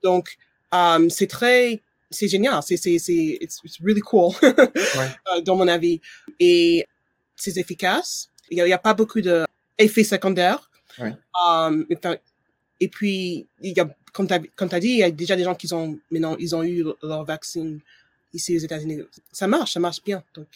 Donc, 0.01 0.37
um, 0.71 1.09
c'est 1.09 1.27
très, 1.27 1.81
c'est 2.09 2.27
génial, 2.27 2.63
c'est, 2.63 2.77
c'est, 2.77 2.97
c'est, 2.97 3.37
it's, 3.41 3.61
really 3.83 4.01
cool, 4.01 4.33
euh, 4.43 5.41
dans 5.43 5.55
mon 5.55 5.67
avis. 5.67 6.01
Et 6.39 6.85
c'est 7.35 7.57
efficace. 7.57 8.29
Il 8.49 8.63
n'y 8.63 8.71
a, 8.71 8.75
a, 8.75 8.79
pas 8.79 8.93
beaucoup 8.93 9.21
d'effets 9.21 10.03
secondaires. 10.03 10.69
Um, 10.99 11.85
et 12.79 12.87
puis, 12.87 13.47
il 13.61 13.73
y 13.75 13.79
a, 13.79 13.89
comme 14.11 14.27
tu 14.27 14.33
as, 14.33 14.79
dit, 14.79 14.87
il 14.87 14.97
y 14.97 15.03
a 15.03 15.11
déjà 15.11 15.35
des 15.35 15.43
gens 15.43 15.55
qui 15.55 15.71
ont, 15.73 15.99
maintenant, 16.11 16.35
ils 16.39 16.55
ont 16.55 16.63
eu 16.63 16.85
leur 17.01 17.23
vaccin 17.23 17.77
ici 18.33 18.55
aux 18.55 18.59
États-Unis. 18.59 19.01
Ça 19.31 19.47
marche, 19.47 19.73
ça 19.73 19.79
marche 19.79 20.03
bien. 20.03 20.23
Donc. 20.33 20.47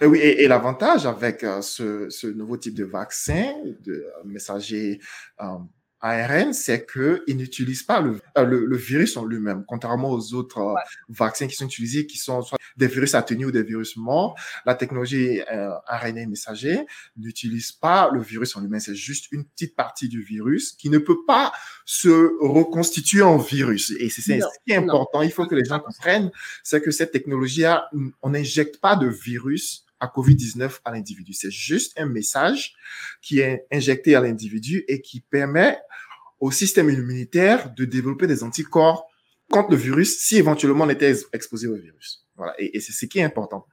Et 0.00 0.06
oui, 0.06 0.18
et, 0.20 0.46
l'avantage 0.48 1.06
avec 1.06 1.42
euh, 1.42 1.60
ce, 1.60 2.08
ce, 2.08 2.26
nouveau 2.26 2.56
type 2.56 2.74
de 2.74 2.84
vaccin, 2.84 3.52
de 3.84 4.06
messager 4.24 5.00
euh, 5.40 5.58
ARN, 6.02 6.52
c'est 6.52 6.84
qu'il 6.84 7.36
n'utilise 7.36 7.84
pas 7.84 8.00
le, 8.00 8.20
euh, 8.36 8.44
le, 8.44 8.66
le, 8.66 8.76
virus 8.76 9.16
en 9.16 9.24
lui-même, 9.24 9.64
contrairement 9.66 10.10
aux 10.10 10.34
autres 10.34 10.58
euh, 10.58 10.74
vaccins 11.08 11.46
qui 11.46 11.54
sont 11.54 11.66
utilisés, 11.66 12.06
qui 12.06 12.18
sont 12.18 12.42
soit 12.42 12.58
des 12.76 12.88
virus 12.88 13.14
atténués 13.14 13.46
ou 13.46 13.50
des 13.52 13.62
virus 13.62 13.96
morts. 13.96 14.36
La 14.66 14.74
technologie 14.74 15.40
euh, 15.52 15.70
ARN 15.86 16.28
messager 16.28 16.80
n'utilise 17.16 17.70
pas 17.70 18.10
le 18.12 18.20
virus 18.20 18.56
en 18.56 18.60
lui-même, 18.60 18.80
c'est 18.80 18.96
juste 18.96 19.30
une 19.30 19.44
petite 19.44 19.76
partie 19.76 20.08
du 20.08 20.22
virus 20.22 20.72
qui 20.72 20.90
ne 20.90 20.98
peut 20.98 21.24
pas 21.26 21.52
se 21.84 22.32
reconstituer 22.40 23.22
en 23.22 23.38
virus. 23.38 23.92
Et 23.98 24.10
c'est 24.10 24.22
ce 24.22 24.46
qui 24.66 24.72
est 24.72 24.76
important, 24.76 25.22
il 25.22 25.30
faut 25.30 25.46
que 25.46 25.54
les 25.54 25.64
gens 25.64 25.78
comprennent, 25.78 26.32
c'est 26.64 26.82
que 26.82 26.90
cette 26.90 27.12
technologie, 27.12 27.64
on 28.22 28.30
n'injecte 28.30 28.80
pas 28.80 28.96
de 28.96 29.06
virus 29.06 29.86
à 30.02 30.08
COVID-19 30.08 30.80
à 30.84 30.90
l'individu. 30.90 31.32
C'est 31.32 31.50
juste 31.50 31.92
un 31.96 32.06
message 32.06 32.74
qui 33.22 33.38
est 33.38 33.66
injecté 33.70 34.16
à 34.16 34.20
l'individu 34.20 34.84
et 34.88 35.00
qui 35.00 35.20
permet 35.20 35.78
au 36.40 36.50
système 36.50 36.90
immunitaire 36.90 37.72
de 37.72 37.84
développer 37.84 38.26
des 38.26 38.42
anticorps 38.42 39.06
contre 39.48 39.70
le 39.70 39.76
virus 39.76 40.18
si 40.18 40.36
éventuellement 40.36 40.84
on 40.84 40.90
était 40.90 41.14
exposé 41.32 41.68
au 41.68 41.76
virus. 41.76 42.26
Voilà. 42.36 42.52
Et, 42.58 42.80
c'est 42.80 42.90
ce 42.90 43.06
qui 43.06 43.20
est 43.20 43.22
important. 43.22 43.64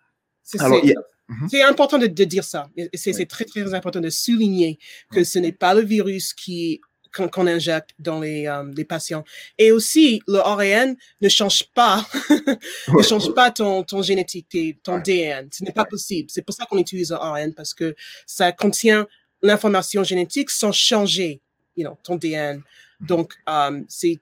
C'est 0.44 0.62
mhm. 0.62 1.50
important 1.68 1.98
de, 1.98 2.06
dire 2.06 2.44
ça. 2.44 2.70
C'est 2.94 3.28
très, 3.28 3.46
très 3.46 3.74
important 3.74 4.00
de 4.00 4.10
souligner 4.12 4.78
que 5.12 5.24
ce 5.24 5.40
n'est 5.40 5.52
pas 5.52 5.74
le 5.74 5.82
virus 5.82 6.34
qui 6.34 6.80
qu'on 7.12 7.48
injecte 7.48 7.92
dans 8.00 8.20
les, 8.20 8.48
euh, 8.48 8.64
les, 8.76 8.86
patients. 8.86 9.24
Et 9.58 9.72
aussi, 9.72 10.22
le 10.28 10.40
ARN 10.40 10.96
ne 11.22 11.30
change 11.30 11.66
pas, 11.74 12.08
ne 12.88 13.02
change 13.02 13.34
pas 13.34 13.52
ton, 13.52 13.84
ton 13.84 14.02
génétique, 14.02 14.48
ton 14.84 14.96
ADN. 14.96 15.50
Ce 15.52 15.64
n'est 15.64 15.72
pas 15.72 15.86
possible. 15.86 16.30
C'est 16.32 16.42
pour 16.42 16.56
ça 16.56 16.66
qu'on 16.66 16.78
utilise 16.78 17.12
le 17.12 17.18
ARN 17.18 17.54
parce 17.54 17.74
que 17.74 17.96
ça 18.26 18.52
contient 18.52 19.08
l'information 19.42 20.04
génétique 20.04 20.50
sans 20.50 20.72
changer, 20.72 21.42
you 21.76 21.86
know, 21.86 21.98
ton 22.04 22.16
ADN. 22.16 22.62
Donc, 23.00 23.34
um, 23.48 23.86
c'est 23.88 24.20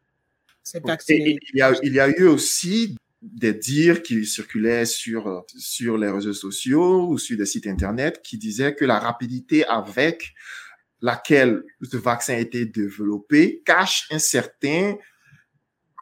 vacciné. 0.84 1.38
Il 1.54 1.60
y, 1.60 1.62
a, 1.62 1.73
il 1.84 1.93
y 1.93 2.00
a 2.00 2.08
eu 2.08 2.28
aussi 2.28 2.95
des 3.21 3.54
dires 3.54 4.04
qui 4.04 4.26
circulaient 4.26 4.86
sur, 4.86 5.45
sur 5.58 5.97
les 5.97 6.10
réseaux 6.10 6.34
sociaux 6.34 7.08
ou 7.08 7.17
sur 7.17 7.38
des 7.38 7.45
sites 7.45 7.67
Internet 7.67 8.21
qui 8.23 8.38
disaient 8.38 8.76
que 8.76 8.86
la 8.86 9.00
rapidité 9.00 9.65
avec 9.65 10.34
laquelle 11.01 11.63
ce 11.81 11.97
vaccin 11.97 12.33
a 12.33 12.39
été 12.39 12.65
développé 12.65 13.62
cache 13.65 14.07
un 14.12 14.19
certain 14.19 14.95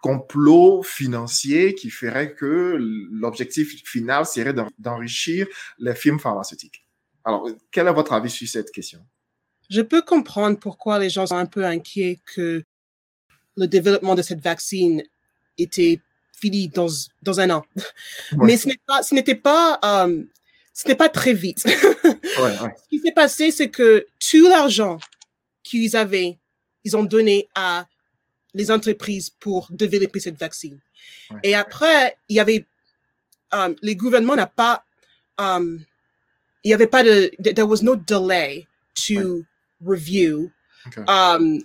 complot 0.01 0.83
financier 0.83 1.73
qui 1.73 1.89
ferait 1.89 2.33
que 2.35 2.77
l'objectif 3.11 3.83
final 3.85 4.25
serait 4.25 4.53
d'enrichir 4.77 5.47
les 5.79 5.95
firmes 5.95 6.19
pharmaceutiques. 6.19 6.85
Alors, 7.23 7.49
quel 7.71 7.87
est 7.87 7.93
votre 7.93 8.13
avis 8.13 8.29
sur 8.29 8.47
cette 8.47 8.71
question? 8.71 9.03
Je 9.69 9.81
peux 9.81 10.03
comprendre 10.03 10.59
pourquoi 10.59 10.99
les 10.99 11.09
gens 11.09 11.25
sont 11.25 11.37
un 11.37 11.47
peu 11.47 11.65
inquiets 11.65 12.19
que 12.35 12.63
le 13.57 13.67
développement 13.67 14.13
de 14.13 14.21
cette 14.21 14.41
vaccine 14.41 15.01
était 15.57 15.99
fini 16.33 16.67
dans, 16.67 16.87
dans 17.23 17.39
un 17.39 17.49
an. 17.49 17.65
Mais 18.37 18.57
ce 18.57 18.67
n'était 19.15 19.35
pas, 19.35 19.79
pas 19.79 20.05
euh, 20.07 20.23
ce 20.75 20.89
n'est 20.89 20.95
pas 20.95 21.09
très 21.09 21.33
vite. 21.33 21.59
Ce 21.65 22.89
qui 22.89 22.99
s'est 22.99 23.13
passé, 23.13 23.49
c'est 23.49 23.69
que 23.69 24.05
tout 24.19 24.47
l'argent 24.49 24.99
qu'ils 25.63 25.95
avaient, 25.95 26.37
ils 26.83 26.97
ont 26.97 27.05
donné 27.05 27.47
à 27.55 27.87
les 28.53 28.69
entreprises 28.69 29.29
pour 29.29 29.67
développer 29.71 30.19
cette 30.19 30.37
vaccine. 30.37 30.77
Et 31.43 31.55
après, 31.55 32.17
il 32.27 32.35
y 32.35 32.39
avait, 32.41 32.65
um, 33.51 33.73
les 33.81 33.95
gouvernements 33.95 34.35
n'ont 34.35 34.47
pas, 34.53 34.83
um, 35.37 35.83
il 36.63 36.71
y 36.71 36.73
avait 36.73 36.87
pas 36.87 37.03
de, 37.03 37.31
there 37.41 37.67
was 37.67 37.81
no 37.81 37.95
delay 37.95 38.67
to 39.07 39.45
review 39.81 40.51
um, 41.07 41.61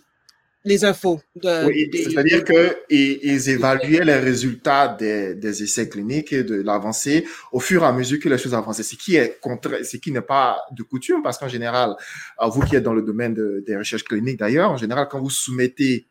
les 0.65 0.85
infos. 0.85 1.21
oui, 1.43 1.91
c'est-à-dire 1.93 2.45
qu'ils 2.45 3.19
ils 3.23 3.49
évaluaient 3.49 4.05
les 4.05 4.19
résultats 4.19 4.89
des, 4.89 5.35
des 5.35 5.63
essais 5.63 5.89
cliniques 5.89 6.33
et 6.33 6.45
de 6.45 6.61
l'avancée 6.61 7.27
au 7.53 7.61
fur 7.61 7.83
et 7.83 7.87
à 7.87 7.93
mesure 7.93 8.19
que 8.21 8.29
les 8.29 8.37
choses 8.37 8.55
avançaient. 8.55 8.83
Ce 8.83 8.97
qui 8.97 9.17
est 9.17 9.39
contre, 9.41 9.85
ce 9.85 9.97
qui 9.97 10.13
n'est 10.13 10.21
pas 10.21 10.63
de 10.73 10.83
coutume 10.83 11.23
parce 11.23 11.39
qu'en 11.39 11.49
général, 11.49 11.97
vous 12.41 12.61
qui 12.63 12.77
êtes 12.77 12.83
dans 12.83 12.93
le 12.93 13.03
domaine 13.03 13.33
de, 13.35 13.65
des 13.67 13.77
recherches 13.77 14.05
cliniques 14.05 14.39
d'ailleurs, 14.39 14.71
en 14.71 14.77
général, 14.77 15.09
quand 15.11 15.21
vous 15.21 15.31
soumettez 15.31 16.07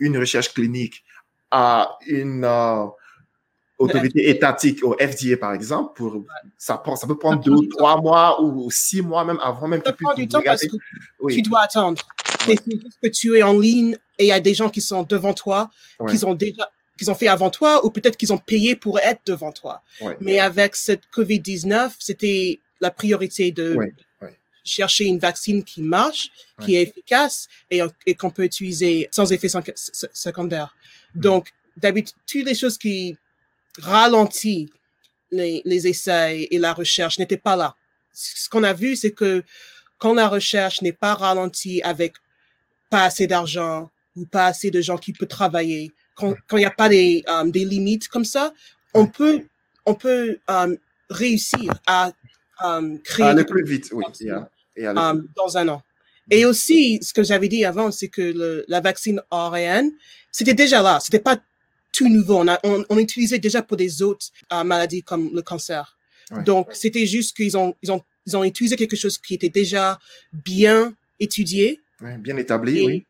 une 0.00 0.18
recherche 0.18 0.52
clinique 0.52 1.04
à 1.52 1.98
une 2.08 2.44
euh, 2.44 2.86
autorité 3.78 4.28
étatique, 4.30 4.82
au 4.82 4.94
FDA 4.94 5.36
par 5.36 5.52
exemple, 5.52 5.92
pour 5.94 6.24
ça, 6.58 6.82
ça 6.96 7.06
peut 7.06 7.18
prendre 7.18 7.40
deux, 7.42 7.68
trois 7.68 8.00
mois 8.00 8.42
ou 8.42 8.68
six 8.70 9.02
mois 9.02 9.24
même 9.24 9.38
avant 9.40 9.68
même. 9.68 9.82
Ça 9.84 9.92
prend 9.92 10.14
du 10.14 10.26
temps 10.26 10.42
parce 10.44 10.62
que 10.62 10.76
tu 11.28 11.42
dois 11.42 11.60
attendre 11.60 12.02
c'est 12.46 12.58
juste 12.66 12.98
que 13.02 13.08
tu 13.08 13.36
es 13.36 13.42
en 13.42 13.58
ligne 13.58 13.96
et 14.18 14.24
il 14.24 14.28
y 14.28 14.32
a 14.32 14.40
des 14.40 14.54
gens 14.54 14.70
qui 14.70 14.80
sont 14.80 15.02
devant 15.02 15.34
toi, 15.34 15.70
qui 16.08 16.24
ont 16.24 16.34
déjà 16.34 16.70
qu'ils 16.98 17.10
ont 17.10 17.14
fait 17.14 17.28
avant 17.28 17.50
toi 17.50 17.84
ou 17.84 17.90
peut-être 17.90 18.16
qu'ils 18.16 18.32
ont 18.32 18.38
payé 18.38 18.76
pour 18.76 18.98
être 19.00 19.20
devant 19.26 19.52
toi. 19.52 19.82
Mais 20.20 20.38
avec 20.38 20.76
cette 20.76 21.02
COVID-19, 21.14 21.92
c'était 21.98 22.60
la 22.80 22.90
priorité 22.90 23.50
de 23.50 23.76
chercher 24.64 25.04
une 25.04 25.18
vaccine 25.18 25.64
qui 25.64 25.82
marche, 25.82 26.30
qui 26.62 26.76
est 26.76 26.82
efficace 26.82 27.48
et, 27.70 27.80
et 28.06 28.14
qu'on 28.14 28.30
peut 28.30 28.44
utiliser 28.44 29.08
sans 29.10 29.32
effet 29.32 29.48
secondaire. 29.48 30.76
Mm. 31.14 31.20
Donc, 31.20 31.48
d'habitude, 31.76 32.16
toutes 32.26 32.46
les 32.46 32.54
choses 32.54 32.78
qui 32.78 33.16
ralentissent 33.78 34.68
les, 35.32 35.62
les 35.64 35.88
essais 35.88 36.46
et 36.50 36.58
la 36.58 36.72
recherche 36.74 37.18
n'étaient 37.18 37.36
pas 37.36 37.56
là. 37.56 37.74
Ce 38.12 38.48
qu'on 38.48 38.62
a 38.62 38.72
vu, 38.72 38.94
c'est 38.94 39.12
que 39.12 39.42
quand 39.98 40.14
la 40.14 40.28
recherche 40.28 40.82
n'est 40.82 40.92
pas 40.92 41.14
ralentie 41.14 41.80
avec 41.82 42.14
pas 42.92 43.04
assez 43.04 43.26
d'argent 43.26 43.90
ou 44.14 44.26
pas 44.26 44.46
assez 44.48 44.70
de 44.70 44.82
gens 44.82 44.98
qui 44.98 45.14
peuvent 45.14 45.26
travailler, 45.26 45.92
quand 46.14 46.36
il 46.52 46.58
n'y 46.58 46.66
a 46.66 46.70
pas 46.70 46.90
des, 46.90 47.24
um, 47.26 47.50
des 47.50 47.64
limites 47.64 48.06
comme 48.08 48.26
ça, 48.26 48.52
on 48.92 49.06
peut, 49.06 49.40
on 49.86 49.94
peut 49.94 50.38
um, 50.46 50.76
réussir 51.08 51.72
à 51.86 52.12
um, 52.62 53.00
créer... 53.00 53.24
Aller 53.24 53.44
plus 53.44 53.64
vite, 53.64 53.90
oui. 53.94 54.04
dans 55.34 55.56
un 55.56 55.68
an. 55.68 55.82
Et 56.30 56.44
aussi, 56.44 56.98
ce 57.02 57.14
que 57.14 57.22
j'avais 57.22 57.48
dit 57.48 57.64
avant, 57.64 57.90
c'est 57.90 58.08
que 58.08 58.20
le, 58.20 58.66
la 58.68 58.80
vaccine 58.80 59.22
ARN, 59.30 59.90
c'était 60.30 60.52
déjà 60.52 60.82
là. 60.82 61.00
C'était 61.00 61.18
pas 61.18 61.38
tout 61.92 62.10
nouveau. 62.10 62.40
On, 62.40 62.48
a, 62.48 62.60
on, 62.62 62.98
utilisait 62.98 63.38
déjà 63.38 63.62
pour 63.62 63.78
des 63.78 64.02
autres 64.02 64.26
uh, 64.52 64.64
maladies 64.64 65.02
comme 65.02 65.30
le 65.32 65.40
cancer. 65.40 65.96
Donc, 66.44 66.68
c'était 66.72 67.06
juste 67.06 67.34
qu'ils 67.34 67.56
ont, 67.56 67.74
ils 67.82 67.90
ont, 67.90 68.02
ils 68.26 68.36
ont 68.36 68.44
utilisé 68.44 68.76
quelque 68.76 68.96
chose 68.96 69.16
qui 69.16 69.34
était 69.34 69.50
déjà 69.50 69.98
bien 70.32 70.94
étudié 71.18 71.81
bien 72.18 72.36
établi, 72.36 72.86
oui. 72.86 73.06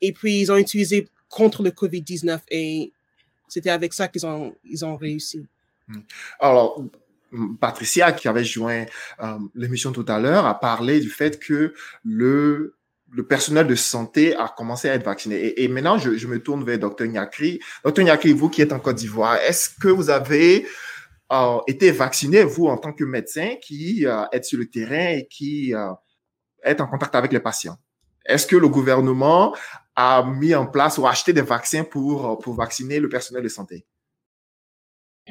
Et 0.00 0.12
puis, 0.12 0.40
ils 0.40 0.52
ont 0.52 0.56
utilisé 0.56 1.08
contre 1.28 1.62
le 1.62 1.70
COVID-19 1.70 2.40
et 2.50 2.92
c'était 3.48 3.70
avec 3.70 3.92
ça 3.92 4.08
qu'ils 4.08 4.26
ont, 4.26 4.54
ils 4.64 4.84
ont 4.84 4.96
réussi. 4.96 5.46
Hmm. 5.88 6.00
Alors, 6.38 6.84
Patricia, 7.60 8.12
qui 8.12 8.28
avait 8.28 8.44
joint 8.44 8.84
euh, 9.20 9.38
l'émission 9.54 9.92
tout 9.92 10.04
à 10.08 10.18
l'heure, 10.18 10.46
a 10.46 10.58
parlé 10.58 11.00
du 11.00 11.08
fait 11.08 11.38
que 11.38 11.74
le 12.04 12.74
le 13.12 13.24
personnel 13.24 13.66
de 13.66 13.74
santé 13.76 14.34
a 14.36 14.52
commencé 14.54 14.88
à 14.88 14.94
être 14.94 15.04
vacciné. 15.04 15.62
Et, 15.62 15.68
maintenant, 15.68 15.96
je, 15.96 16.16
je, 16.16 16.26
me 16.26 16.42
tourne 16.42 16.64
vers 16.64 16.78
Dr 16.78 17.06
Nyakri. 17.06 17.60
Dr 17.84 18.02
Nyakri, 18.02 18.32
vous 18.32 18.50
qui 18.50 18.62
êtes 18.62 18.72
en 18.72 18.80
Côte 18.80 18.96
d'Ivoire, 18.96 19.36
est-ce 19.36 19.70
que 19.70 19.88
vous 19.88 20.10
avez 20.10 20.66
euh, 21.32 21.58
été 21.66 21.90
vacciné, 21.92 22.44
vous, 22.44 22.66
en 22.66 22.76
tant 22.76 22.92
que 22.92 23.04
médecin 23.04 23.54
qui 23.62 24.06
euh, 24.06 24.24
êtes 24.32 24.44
sur 24.44 24.58
le 24.58 24.66
terrain 24.66 25.16
et 25.16 25.26
qui 25.28 25.74
euh, 25.74 25.92
êtes 26.62 26.80
en 26.80 26.86
contact 26.86 27.14
avec 27.14 27.32
les 27.32 27.40
patients? 27.40 27.76
Est-ce 28.26 28.46
que 28.46 28.56
le 28.56 28.68
gouvernement 28.68 29.54
a 29.94 30.22
mis 30.24 30.54
en 30.54 30.66
place 30.66 30.98
ou 30.98 31.06
acheté 31.06 31.32
des 31.32 31.42
vaccins 31.42 31.84
pour, 31.84 32.38
pour 32.38 32.54
vacciner 32.54 33.00
le 33.00 33.08
personnel 33.08 33.42
de 33.42 33.48
santé? 33.48 33.86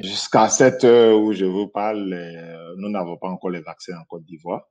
Jusqu'à 0.02 0.48
cette 0.48 0.84
heure 0.84 1.18
où 1.18 1.32
je 1.32 1.46
vous 1.46 1.68
parle, 1.68 2.12
euh, 2.12 2.74
nous 2.76 2.90
n'avons 2.90 3.16
pas 3.16 3.28
encore 3.28 3.50
les 3.50 3.60
vaccins 3.60 3.96
en 3.98 4.04
Côte 4.04 4.24
d'Ivoire. 4.24 4.68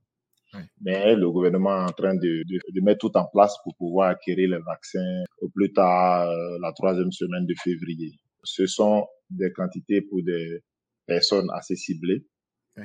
Mais 0.82 1.16
le 1.16 1.30
gouvernement 1.30 1.76
est 1.82 1.90
en 1.90 1.94
train 1.94 2.16
de, 2.16 2.44
de, 2.48 2.60
de, 2.74 2.82
mettre 2.82 3.10
tout 3.10 3.18
en 3.18 3.26
place 3.26 3.56
pour 3.64 3.76
pouvoir 3.76 4.12
acquérir 4.12 4.50
les 4.52 4.64
vaccins 4.64 5.24
au 5.42 5.50
plus 5.50 5.74
tard 5.74 6.30
euh, 6.30 6.58
la 6.62 6.72
troisième 6.72 7.12
semaine 7.12 7.46
de 7.46 7.54
février. 7.62 8.14
Ce 8.44 8.66
sont 8.66 9.06
des 9.30 9.52
quantités 9.52 10.02
pour 10.02 10.24
des 10.24 10.62
personnes 11.06 11.50
assez 11.54 11.76
ciblées, 11.76 12.26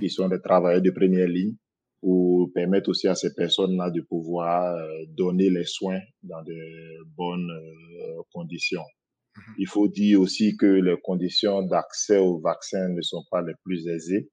qui 0.01 0.11
sont 0.11 0.29
des 0.29 0.41
travailleurs 0.41 0.83
de 0.83 0.91
première 0.91 1.29
ligne, 1.29 1.55
pour 2.01 2.51
permettre 2.53 2.91
aussi 2.91 3.09
à 3.09 3.15
ces 3.15 3.35
personnes-là 3.35 3.91
de 3.91 4.01
pouvoir 4.01 4.75
euh, 4.75 5.05
donner 5.09 5.51
les 5.51 5.65
soins 5.65 6.01
dans 6.23 6.43
de 6.43 7.05
bonnes 7.17 7.51
euh, 7.51 8.23
conditions. 8.33 8.85
Mm-hmm. 9.37 9.55
Il 9.59 9.69
faut 9.69 9.89
dire 9.89 10.21
aussi 10.21 10.57
que 10.57 10.67
les 10.67 10.97
conditions 11.03 11.63
d'accès 11.63 12.19
aux 12.19 12.41
vaccins 12.41 12.89
ne 12.89 13.03
sont 13.03 13.25
pas 13.31 13.43
les 13.43 13.55
plus 13.65 13.87
aisées, 13.89 14.31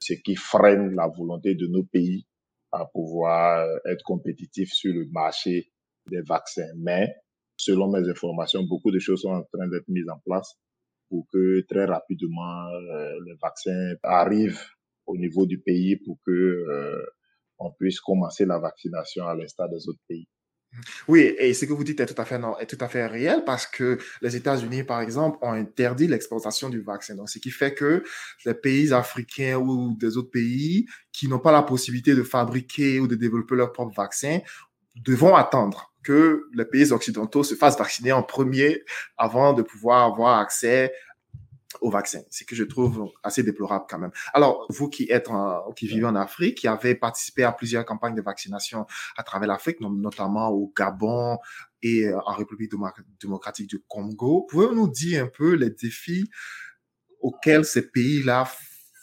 ce 0.00 0.14
qui 0.14 0.36
freine 0.36 0.94
la 0.94 1.08
volonté 1.08 1.54
de 1.54 1.66
nos 1.66 1.84
pays 1.84 2.24
à 2.72 2.86
pouvoir 2.86 3.66
euh, 3.66 3.78
être 3.92 4.02
compétitif 4.04 4.70
sur 4.72 4.92
le 4.94 5.06
marché 5.10 5.70
des 6.10 6.20
vaccins. 6.22 6.70
Mais 6.76 7.08
selon 7.56 7.90
mes 7.90 8.08
informations, 8.08 8.62
beaucoup 8.62 8.90
de 8.90 8.98
choses 8.98 9.22
sont 9.22 9.30
en 9.30 9.42
train 9.52 9.68
d'être 9.68 9.88
mises 9.88 10.08
en 10.08 10.18
place 10.24 10.54
pour 11.08 11.26
que 11.32 11.64
très 11.68 11.86
rapidement 11.86 12.68
euh, 12.68 13.12
les 13.26 13.34
vaccins 13.42 13.94
arrivent 14.02 14.62
au 15.08 15.16
niveau 15.16 15.46
du 15.46 15.58
pays 15.58 15.96
pour 15.96 16.18
que 16.24 16.30
euh, 16.30 17.02
on 17.58 17.72
puisse 17.72 18.00
commencer 18.00 18.44
la 18.44 18.58
vaccination 18.58 19.26
à 19.26 19.34
l'instar 19.34 19.68
des 19.68 19.88
autres 19.88 20.02
pays. 20.06 20.28
Oui, 21.08 21.34
et 21.38 21.54
ce 21.54 21.64
que 21.64 21.72
vous 21.72 21.82
dites 21.82 21.98
est 22.00 22.06
tout 22.06 22.20
à 22.20 22.26
fait, 22.26 22.38
non, 22.38 22.58
est 22.58 22.66
tout 22.66 22.82
à 22.84 22.88
fait 22.88 23.06
réel 23.06 23.42
parce 23.46 23.66
que 23.66 23.98
les 24.20 24.36
États-Unis, 24.36 24.84
par 24.84 25.00
exemple, 25.00 25.38
ont 25.40 25.52
interdit 25.52 26.06
l'exportation 26.06 26.68
du 26.68 26.82
vaccin. 26.82 27.14
Donc, 27.14 27.30
ce 27.30 27.38
qui 27.38 27.50
fait 27.50 27.72
que 27.72 28.04
les 28.44 28.54
pays 28.54 28.92
africains 28.92 29.56
ou 29.56 29.96
des 29.96 30.18
autres 30.18 30.30
pays 30.30 30.86
qui 31.10 31.26
n'ont 31.26 31.38
pas 31.38 31.52
la 31.52 31.62
possibilité 31.62 32.14
de 32.14 32.22
fabriquer 32.22 33.00
ou 33.00 33.08
de 33.08 33.14
développer 33.14 33.56
leur 33.56 33.72
propre 33.72 33.94
vaccin 33.94 34.40
devront 34.96 35.34
attendre 35.34 35.94
que 36.02 36.44
les 36.54 36.64
pays 36.64 36.92
occidentaux 36.92 37.42
se 37.42 37.54
fassent 37.54 37.78
vacciner 37.78 38.12
en 38.12 38.22
premier 38.22 38.82
avant 39.16 39.54
de 39.54 39.62
pouvoir 39.62 40.04
avoir 40.12 40.38
accès 40.38 40.92
au 41.80 41.90
vaccin. 41.90 42.20
C'est 42.30 42.44
que 42.44 42.54
je 42.54 42.64
trouve 42.64 43.10
assez 43.22 43.42
déplorable 43.42 43.86
quand 43.88 43.98
même. 43.98 44.12
Alors, 44.34 44.66
vous 44.70 44.88
qui 44.88 45.10
êtes 45.10 45.28
en, 45.28 45.72
qui 45.72 45.86
vivez 45.86 46.04
en 46.04 46.14
Afrique, 46.14 46.58
qui 46.58 46.68
avez 46.68 46.94
participé 46.94 47.44
à 47.44 47.52
plusieurs 47.52 47.84
campagnes 47.84 48.14
de 48.14 48.22
vaccination 48.22 48.86
à 49.16 49.22
travers 49.22 49.48
l'Afrique, 49.48 49.80
notamment 49.80 50.48
au 50.48 50.72
Gabon 50.76 51.38
et 51.82 52.06
euh, 52.06 52.18
en 52.26 52.34
République 52.34 52.72
démocratique 53.20 53.68
du 53.68 53.80
Congo, 53.86 54.46
pouvez-vous 54.50 54.74
nous 54.74 54.90
dire 54.90 55.24
un 55.24 55.28
peu 55.28 55.54
les 55.54 55.70
défis 55.70 56.28
auxquels 57.20 57.64
ces 57.64 57.90
pays-là 57.90 58.48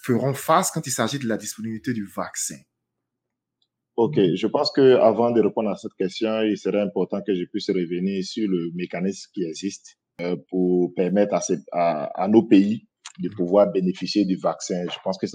feront 0.02 0.34
face 0.34 0.72
quand 0.72 0.86
il 0.86 0.92
s'agit 0.92 1.20
de 1.20 1.28
la 1.28 1.38
disponibilité 1.38 1.94
du 1.94 2.06
vaccin? 2.06 2.58
Ok, 3.96 4.20
je 4.36 4.48
pense 4.48 4.72
que 4.72 4.98
avant 4.98 5.32
de 5.32 5.42
répondre 5.42 5.70
à 5.70 5.78
cette 5.78 5.94
question, 5.94 6.42
il 6.42 6.58
serait 6.58 6.82
important 6.82 7.22
que 7.26 7.34
je 7.34 7.46
puisse 7.46 7.70
revenir 7.70 8.24
sur 8.26 8.48
le 8.48 8.70
mécanisme 8.76 9.32
qui 9.34 9.46
existe 9.46 9.98
pour 10.50 10.94
permettre 10.96 11.34
à, 11.34 11.42
à, 11.72 12.24
à, 12.24 12.28
nos 12.28 12.44
pays 12.44 12.88
de 13.20 13.30
pouvoir 13.30 13.72
bénéficier 13.72 14.26
du 14.26 14.36
vaccin. 14.36 14.86
Je 14.92 14.98
pense 15.04 15.18
que 15.18 15.28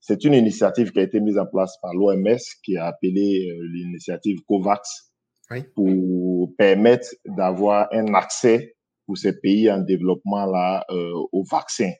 c'est 0.00 0.24
une 0.24 0.34
initiative 0.34 0.92
qui 0.92 0.98
a 0.98 1.02
été 1.02 1.20
mise 1.20 1.38
en 1.38 1.46
place 1.46 1.76
par 1.82 1.92
l'OMS, 1.94 2.38
qui 2.64 2.76
a 2.76 2.86
appelé 2.86 3.46
euh, 3.48 3.68
l'initiative 3.72 4.38
COVAX, 4.46 5.12
oui. 5.50 5.64
pour 5.74 6.54
permettre 6.56 7.08
d'avoir 7.26 7.88
un 7.92 8.14
accès 8.14 8.74
pour 9.06 9.18
ces 9.18 9.38
pays 9.38 9.70
en 9.70 9.80
développement 9.80 10.46
là 10.46 10.84
euh, 10.90 11.12
au 11.32 11.42
vaccin. 11.50 11.90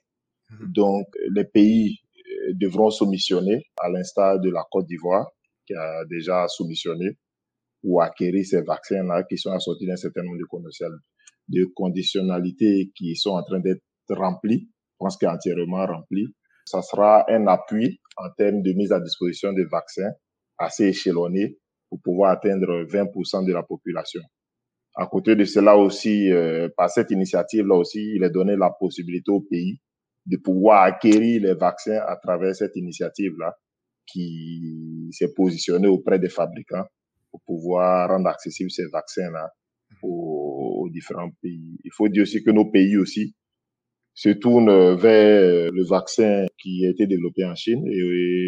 Mmh. 0.49 0.71
Donc, 0.71 1.05
les 1.35 1.45
pays 1.45 1.99
euh, 2.17 2.53
devront 2.55 2.89
soumissionner, 2.89 3.63
à 3.79 3.89
l'instar 3.89 4.39
de 4.39 4.49
la 4.49 4.65
Côte 4.71 4.87
d'Ivoire, 4.87 5.27
qui 5.67 5.73
a 5.75 6.05
déjà 6.09 6.47
soumissionné, 6.47 7.17
pour 7.81 8.01
acquérir 8.01 8.45
ces 8.45 8.61
vaccins-là 8.61 9.23
qui 9.23 9.37
sont 9.37 9.51
assortis 9.51 9.87
d'un 9.87 9.95
certain 9.95 10.23
nombre 10.23 10.37
de 10.37 10.45
conditions 10.45 10.87
de 11.47 11.65
conditionnalités 11.75 12.91
qui 12.95 13.15
sont 13.15 13.31
en 13.31 13.43
train 13.43 13.59
d'être 13.59 13.81
remplies, 14.09 14.69
je 14.69 14.95
pense 14.99 15.17
qu'entièrement 15.17 15.85
remplies. 15.85 16.27
Ça 16.65 16.81
sera 16.81 17.25
un 17.29 17.47
appui 17.47 17.99
en 18.17 18.29
termes 18.37 18.61
de 18.61 18.73
mise 18.73 18.91
à 18.91 18.99
disposition 18.99 19.53
des 19.53 19.65
vaccins 19.65 20.11
assez 20.57 20.85
échelonné 20.85 21.57
pour 21.89 21.99
pouvoir 22.01 22.31
atteindre 22.31 22.85
20% 22.85 23.45
de 23.45 23.53
la 23.53 23.63
population. 23.63 24.21
À 24.95 25.07
côté 25.07 25.35
de 25.35 25.45
cela 25.45 25.77
aussi, 25.77 26.31
euh, 26.31 26.69
par 26.75 26.89
cette 26.89 27.11
initiative-là 27.11 27.75
aussi, 27.75 28.13
il 28.15 28.23
est 28.23 28.29
donné 28.29 28.55
la 28.55 28.69
possibilité 28.77 29.31
au 29.31 29.41
pays 29.41 29.79
de 30.25 30.37
pouvoir 30.37 30.83
acquérir 30.83 31.41
les 31.41 31.53
vaccins 31.53 31.99
à 32.07 32.17
travers 32.17 32.55
cette 32.55 32.75
initiative-là 32.75 33.55
qui 34.05 35.09
s'est 35.11 35.33
positionnée 35.33 35.87
auprès 35.87 36.19
des 36.19 36.29
fabricants 36.29 36.85
pour 37.31 37.41
pouvoir 37.45 38.09
rendre 38.09 38.27
accessibles 38.27 38.71
ces 38.71 38.87
vaccins-là 38.91 39.49
différents 40.91 41.31
pays. 41.41 41.77
Il 41.83 41.91
faut 41.93 42.07
dire 42.09 42.23
aussi 42.23 42.43
que 42.43 42.51
nos 42.51 42.69
pays 42.69 42.97
aussi 42.97 43.35
se 44.13 44.29
tournent 44.29 44.95
vers 44.95 45.71
le 45.71 45.83
vaccin 45.87 46.45
qui 46.61 46.85
a 46.85 46.89
été 46.91 47.07
développé 47.07 47.45
en 47.45 47.55
Chine 47.55 47.85
et 47.87 47.97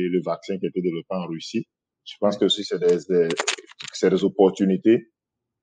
le 0.09 0.21
vaccin 0.23 0.57
qui 0.57 0.65
a 0.65 0.69
été 0.69 0.81
développé 0.81 1.07
en 1.09 1.25
Russie. 1.27 1.65
Je 2.05 2.15
pense 2.19 2.37
que 2.37 2.45
aussi 2.45 2.63
c'est 2.63 2.79
des, 2.79 2.97
des, 3.09 4.09
des 4.09 4.23
opportunités 4.23 5.07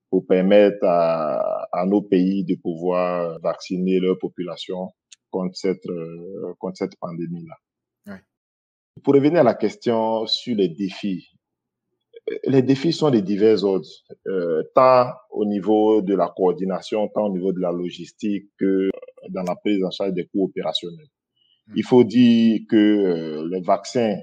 pour 0.09 0.27
permettre 0.27 0.83
à, 0.83 1.69
à, 1.71 1.87
nos 1.87 2.03
pays 2.03 2.45
de 2.45 2.57
pouvoir 2.57 3.39
vacciner 3.41 4.01
leur 4.01 4.19
population 4.19 4.91
contre 5.31 5.57
cette, 5.57 5.87
euh, 5.87 6.55
contre 6.59 6.79
cette 6.79 6.97
pandémie-là. 7.01 7.55
Ouais. 8.13 8.21
Pour 9.05 9.15
revenir 9.15 9.41
à 9.41 9.45
la 9.45 9.55
question 9.55 10.27
sur 10.27 10.57
les 10.57 10.69
défis, 10.69 11.29
les 12.45 12.63
défis 12.63 12.93
sont 12.93 13.11
de 13.11 13.21
divers 13.21 13.65
ordres, 13.65 13.89
euh, 14.27 14.63
tant 14.75 15.11
au 15.31 15.45
niveau 15.45 16.03
de 16.03 16.15
la 16.15 16.33
coordination, 16.35 17.09
tant 17.09 17.27
au 17.27 17.33
niveau 17.33 17.53
de 17.53 17.61
la 17.61 17.73
logistique 17.73 18.47
que 18.59 18.91
dans 19.29 19.43
la 19.43 19.57
prise 19.57 19.83
en 19.85 19.91
charge 19.91 20.13
des 20.13 20.27
coûts 20.27 20.45
opérationnels. 20.45 21.09
Mmh. 21.69 21.73
Il 21.77 21.85
faut 21.85 22.05
dire 22.05 22.61
que 22.69 22.77
euh, 22.77 23.49
les 23.51 23.61
vaccins 23.61 24.17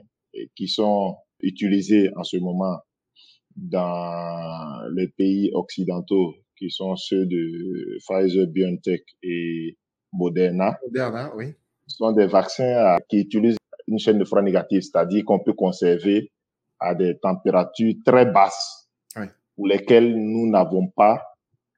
qui 0.55 0.67
sont 0.67 1.17
utilisés 1.41 2.09
en 2.15 2.23
ce 2.23 2.37
moment 2.37 2.79
dans 3.55 4.87
les 4.95 5.07
pays 5.07 5.49
occidentaux, 5.53 6.35
qui 6.57 6.69
sont 6.69 6.95
ceux 6.95 7.25
de 7.25 7.97
Pfizer, 7.99 8.47
BioNTech 8.47 9.03
et 9.23 9.77
Moderna, 10.13 10.77
Moderna 10.83 11.35
oui. 11.35 11.53
sont 11.87 12.11
des 12.11 12.27
vaccins 12.27 12.97
qui 13.09 13.19
utilisent 13.19 13.57
une 13.87 13.99
chaîne 13.99 14.19
de 14.19 14.25
froid 14.25 14.41
négative, 14.41 14.81
c'est-à-dire 14.81 15.23
qu'on 15.25 15.39
peut 15.39 15.53
conserver 15.53 16.31
à 16.79 16.95
des 16.95 17.17
températures 17.19 17.93
très 18.05 18.25
basses 18.25 18.89
oui. 19.15 19.25
pour 19.55 19.67
lesquelles 19.67 20.15
nous 20.15 20.49
n'avons 20.49 20.87
pas 20.87 21.21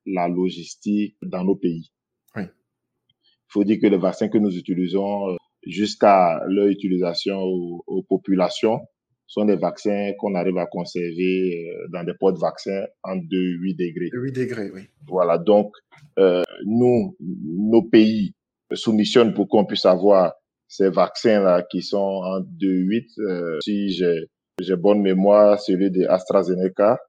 la 0.05 0.27
logistique 0.27 1.15
dans 1.21 1.43
nos 1.43 1.55
pays. 1.55 1.91
Oui. 2.35 2.43
Il 2.43 3.49
faut 3.49 3.63
dire 3.63 3.79
que 3.81 3.87
les 3.87 3.97
vaccins 3.97 4.29
que 4.29 4.37
nous 4.37 4.55
utilisons 4.57 5.37
jusqu'à 5.65 6.41
leur 6.47 6.67
utilisation 6.67 7.37
aux, 7.41 7.83
aux, 7.85 8.03
populations 8.03 8.79
sont 9.27 9.45
des 9.45 9.55
vaccins 9.55 10.13
qu'on 10.17 10.33
arrive 10.35 10.57
à 10.57 10.65
conserver 10.65 11.67
dans 11.91 12.03
des 12.03 12.13
pots 12.19 12.31
de 12.31 12.39
vaccins 12.39 12.85
en 13.03 13.15
2, 13.15 13.27
8 13.27 13.75
degrés. 13.75 14.09
8 14.11 14.31
degrés, 14.31 14.71
oui. 14.73 14.81
Voilà, 15.07 15.37
donc 15.37 15.73
euh, 16.17 16.41
nous, 16.65 17.15
nos 17.19 17.83
pays 17.83 18.33
soumissionnent 18.73 19.33
pour 19.33 19.47
qu'on 19.47 19.65
puisse 19.65 19.85
avoir 19.85 20.33
ces 20.67 20.89
vaccins-là 20.89 21.63
qui 21.69 21.81
sont 21.81 21.97
en 21.97 22.39
2, 22.41 22.67
8. 22.67 23.07
Euh, 23.19 23.57
si 23.63 23.89
j'ai 23.91 24.27
j'ai 24.61 24.75
bonne 24.75 25.01
mémoire, 25.01 25.59
celui 25.59 25.91
de 25.91 26.05
AstraZeneca, 26.07 26.99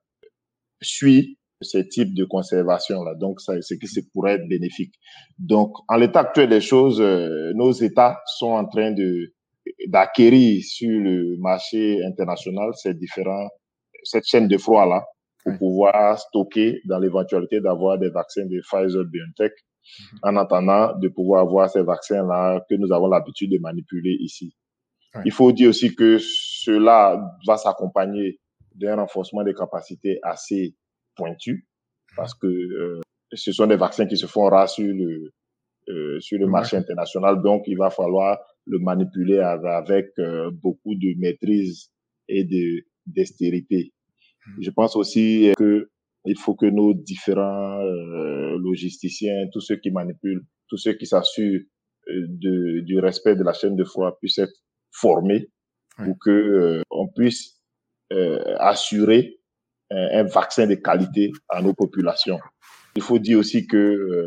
suit 0.80 1.38
ce 1.62 1.78
type 1.78 2.14
de 2.14 2.24
conservation-là. 2.24 3.14
Donc, 3.14 3.40
ça, 3.40 3.54
c'est 3.60 3.78
que 3.78 3.86
c'est 3.86 4.10
pourrait 4.12 4.34
être 4.34 4.48
bénéfique. 4.48 4.94
Donc, 5.38 5.72
en 5.88 5.96
l'état 5.96 6.20
actuel 6.20 6.48
des 6.48 6.60
choses, 6.60 7.00
euh, 7.00 7.52
nos 7.54 7.72
États 7.72 8.20
sont 8.38 8.52
en 8.52 8.66
train 8.66 8.92
de 8.92 9.32
d'acquérir 9.86 10.62
sur 10.64 10.88
le 10.88 11.36
marché 11.38 12.02
international 12.04 12.70
ces 12.74 12.94
différents, 12.94 13.48
cette 14.02 14.24
chaîne 14.26 14.48
de 14.48 14.56
froid-là 14.56 15.04
pour 15.44 15.52
oui. 15.52 15.58
pouvoir 15.58 16.18
stocker 16.18 16.80
dans 16.86 16.98
l'éventualité 16.98 17.60
d'avoir 17.60 17.98
des 17.98 18.08
vaccins 18.08 18.46
de 18.46 18.60
Pfizer 18.60 19.04
BioNTech 19.04 19.52
en 20.22 20.36
attendant 20.36 20.98
de 20.98 21.08
pouvoir 21.08 21.42
avoir 21.42 21.70
ces 21.70 21.82
vaccins-là 21.82 22.64
que 22.68 22.74
nous 22.74 22.92
avons 22.92 23.08
l'habitude 23.08 23.52
de 23.52 23.58
manipuler 23.58 24.16
ici. 24.20 24.54
Il 25.24 25.32
faut 25.32 25.52
dire 25.52 25.70
aussi 25.70 25.94
que 25.94 26.18
cela 26.64 27.20
va 27.46 27.56
s'accompagner 27.56 28.38
d'un 28.74 28.96
renforcement 28.96 29.42
des 29.42 29.54
capacités 29.54 30.18
assez 30.22 30.74
pointu 31.16 31.66
parce 32.16 32.34
que 32.34 32.46
euh, 32.46 33.00
ce 33.32 33.52
sont 33.52 33.66
des 33.66 33.76
vaccins 33.76 34.06
qui 34.06 34.16
se 34.16 34.26
font 34.26 34.48
rares 34.48 34.68
sur 34.68 34.86
le 34.86 35.32
euh, 35.88 36.20
sur 36.20 36.38
le 36.38 36.46
marché 36.46 36.76
international. 36.76 37.42
Donc, 37.42 37.62
il 37.66 37.76
va 37.76 37.90
falloir 37.90 38.38
le 38.66 38.78
manipuler 38.78 39.38
avec, 39.38 40.10
euh, 40.18 40.50
beaucoup 40.52 40.94
de 40.94 41.18
maîtrise 41.18 41.90
et 42.28 42.44
de 42.44 42.84
d'estérité. 43.06 43.92
Hmm. 44.46 44.62
Je 44.62 44.70
pense 44.70 44.94
aussi 44.94 45.52
que 45.56 45.88
il 46.26 46.38
faut 46.38 46.54
que 46.54 46.66
nos 46.66 46.92
différents 46.92 47.80
euh, 47.80 48.58
logisticiens, 48.58 49.48
tous 49.52 49.62
ceux 49.62 49.76
qui 49.76 49.90
manipulent, 49.90 50.44
tous 50.68 50.76
ceux 50.76 50.92
qui 50.92 51.06
s'assurent 51.06 51.62
de, 52.06 52.80
du 52.80 52.98
respect 52.98 53.36
de 53.36 53.42
la 53.42 53.54
chaîne 53.54 53.74
de 53.74 53.84
froid 53.84 54.16
puissent 54.20 54.38
être 54.38 54.58
formés 54.92 55.48
pour 56.04 56.18
que 56.18 56.30
euh, 56.30 56.82
on 56.90 57.08
puisse 57.08 57.56
assurer 58.58 59.38
un, 59.90 60.20
un, 60.20 60.22
vaccin 60.24 60.66
de 60.66 60.74
qualité 60.74 61.30
à 61.48 61.62
nos 61.62 61.74
populations. 61.74 62.40
Il 62.96 63.02
faut 63.02 63.20
dire 63.20 63.38
aussi 63.38 63.68
que 63.68 64.26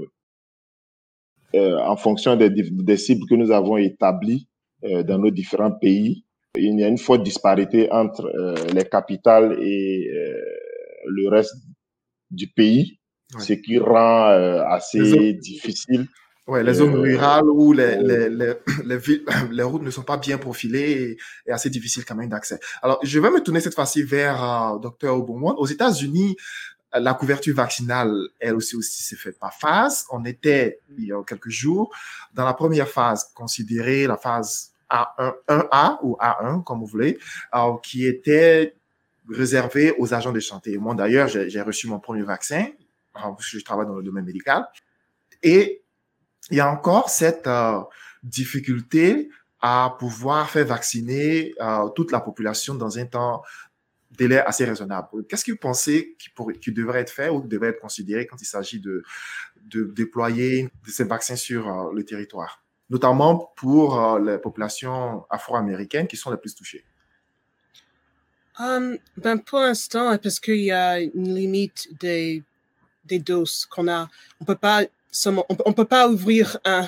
en 1.54 1.98
fonction 1.98 2.38
des, 2.38 2.50
des, 2.50 2.98
cibles 2.98 3.28
que 3.30 3.36
nous 3.36 3.52
avons 3.52 3.76
établies 3.76 4.48
dans 4.82 5.20
nos 5.20 5.32
différents 5.32 5.74
pays, 5.74 6.24
il 6.56 6.80
y 6.80 6.84
a 6.86 6.88
une 6.88 6.98
forte 6.98 7.24
disparité 7.24 7.92
entre 7.92 8.32
les 8.74 8.86
capitales 8.86 9.58
et 9.62 10.10
le 11.06 11.28
reste 11.28 11.56
du 12.32 12.48
pays, 12.48 13.00
ce 13.40 13.54
qui 13.54 13.78
rend 13.78 14.30
euh, 14.30 14.64
assez 14.66 15.34
difficile. 15.34 16.08
Ouais, 16.46 16.62
les 16.62 16.74
zones 16.74 16.96
euh, 16.96 17.02
rurales 17.02 17.50
où 17.50 17.72
les, 17.72 17.96
les, 17.98 18.30
les, 18.30 18.54
les, 19.52 19.64
routes 19.64 19.82
ne 19.82 19.90
sont 19.92 20.04
pas 20.04 20.18
bien 20.18 20.38
profilées 20.38 21.18
et, 21.46 21.52
assez 21.52 21.70
difficile 21.70 22.04
quand 22.04 22.16
même 22.16 22.30
d'accès. 22.30 22.60
Alors, 22.82 23.00
je 23.02 23.20
vais 23.20 23.30
me 23.30 23.42
tourner 23.42 23.62
cette 23.62 23.76
fois-ci 23.76 24.04
vers 24.04 24.44
euh, 24.44 24.78
Dr 24.80 25.14
Oboumouan. 25.14 25.56
Aux 25.56 25.68
États-Unis, 25.68 26.36
la 26.94 27.14
couverture 27.14 27.56
vaccinale, 27.56 28.14
elle 28.40 28.56
aussi, 28.56 28.76
aussi 28.76 29.04
s'est 29.04 29.16
faite 29.16 29.40
par 29.40 29.54
phase. 29.54 30.06
On 30.12 30.26
était, 30.26 30.80
il 30.98 31.06
y 31.06 31.14
a 31.14 31.24
quelques 31.24 31.50
jours, 31.50 31.96
dans 32.34 32.46
la 32.46 32.54
première 32.54 32.90
phase, 32.90 33.32
considérée 33.34 34.06
la 34.06 34.18
phase 34.18 34.74
A1, 34.92 35.34
1A 35.48 35.98
ou 36.04 36.18
A1, 36.20 36.64
comme 36.64 36.82
vous 36.82 36.86
voulez, 36.86 37.18
qui 37.82 38.06
était 38.06 38.76
réservé 39.28 39.96
aux 39.98 40.14
agents 40.14 40.34
de 40.34 40.40
santé. 40.40 40.78
Moi, 40.78 40.94
d'ailleurs, 40.94 41.30
j'ai 41.30 41.62
reçu 41.62 41.88
mon 41.88 42.00
premier 42.00 42.22
vaccin, 42.22 42.68
parce 43.14 43.50
que 43.50 43.58
je 43.58 43.64
travaille 43.64 43.88
dans 43.88 43.96
le 43.96 44.04
domaine 44.04 44.26
médical. 44.26 44.68
Et 45.42 45.83
il 46.50 46.58
y 46.58 46.60
a 46.60 46.70
encore 46.70 47.10
cette 47.10 47.48
euh, 47.48 47.80
difficulté 48.22 49.30
à 49.62 49.96
pouvoir 49.98 50.50
faire 50.50 50.66
vacciner 50.66 51.54
euh, 51.62 51.90
toute 51.90 52.12
la 52.12 52.20
population 52.20 52.76
dans 52.76 52.98
un 52.98 53.06
temps 53.06 53.44
délai 54.12 54.40
assez 54.40 54.66
raisonnable. 54.66 55.26
Qu'est-ce 55.28 55.46
que 55.46 55.52
vous 55.52 55.58
pensez 55.58 56.16
qui, 56.20 56.30
qui 56.62 56.72
devrait 56.72 57.00
être 57.02 57.10
fait 57.10 57.30
ou 57.30 57.42
devrait 57.42 57.70
être 57.70 57.80
considéré 57.80 58.28
quand 58.28 58.40
il 58.42 58.46
s'agit 58.46 58.80
de, 58.80 59.04
déployer 59.66 60.70
ces 60.86 61.06
vaccins 61.06 61.38
sur 61.38 61.68
euh, 61.68 61.92
le 61.94 62.04
territoire, 62.04 62.62
notamment 62.90 63.54
pour 63.56 64.20
les 64.20 64.38
populations 64.38 65.26
afro-américaines 65.30 66.08
qui 66.08 66.18
sont 66.18 66.30
les 66.30 66.38
plus 66.38 66.54
touchées? 66.54 66.84
Um, 68.60 69.00
ben 69.18 69.40
pour 69.40 69.60
l'instant, 69.60 70.16
parce 70.20 70.40
qu'il 70.40 70.62
y 70.62 70.72
a 70.72 71.00
une 71.00 71.34
limite 71.34 71.90
des, 72.00 72.44
doses 73.06 73.66
qu'on 73.66 73.88
a, 73.88 74.08
on 74.40 74.46
peut 74.46 74.56
pas 74.56 74.84
on, 75.66 75.74
peut 75.74 75.86
pas 75.86 76.10
ouvrir 76.10 76.58
un, 76.66 76.88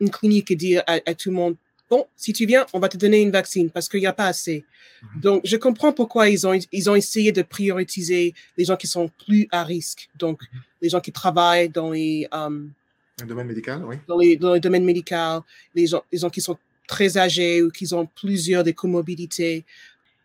une 0.00 0.10
clinique 0.10 0.50
et 0.50 0.56
dire 0.56 0.82
à, 0.86 1.14
tout 1.14 1.30
le 1.30 1.36
monde, 1.36 1.56
bon, 1.90 2.06
si 2.16 2.32
tu 2.32 2.46
viens, 2.46 2.66
on 2.72 2.78
va 2.78 2.88
te 2.88 2.96
donner 2.96 3.20
une 3.20 3.30
vaccine 3.30 3.70
parce 3.70 3.88
qu'il 3.88 4.00
n'y 4.00 4.06
a 4.06 4.12
pas 4.12 4.26
assez. 4.26 4.64
Mhm. 5.02 5.20
Donc, 5.20 5.40
je 5.44 5.56
comprends 5.56 5.92
pourquoi 5.92 6.28
ils 6.28 6.46
ont, 6.46 6.58
ils 6.72 6.90
ont 6.90 6.94
essayé 6.94 7.32
de 7.32 7.42
prioriser 7.42 8.34
les 8.56 8.64
gens 8.64 8.76
qui 8.76 8.86
sont 8.86 9.10
plus 9.26 9.48
à 9.50 9.64
risque. 9.64 10.08
Donc, 10.18 10.42
mhm. 10.42 10.60
les 10.82 10.88
gens 10.88 11.00
qui 11.00 11.12
travaillent 11.12 11.68
dans 11.68 11.90
les, 11.90 12.28
um, 12.32 12.72
le 13.20 13.26
domaine 13.26 13.46
médical, 13.48 13.84
oui. 13.84 13.96
Dans 14.06 14.18
les, 14.18 14.36
dans 14.36 14.54
le 14.54 14.60
domaine 14.60 14.84
médical, 14.84 15.40
les 15.74 15.86
gens, 15.86 16.04
les 16.12 16.18
gens 16.18 16.30
qui 16.30 16.40
sont 16.40 16.56
très 16.86 17.18
âgés 17.18 17.62
ou 17.62 17.70
qui 17.70 17.92
ont 17.92 18.06
plusieurs 18.06 18.62
des 18.62 18.72
comorbidités. 18.72 19.64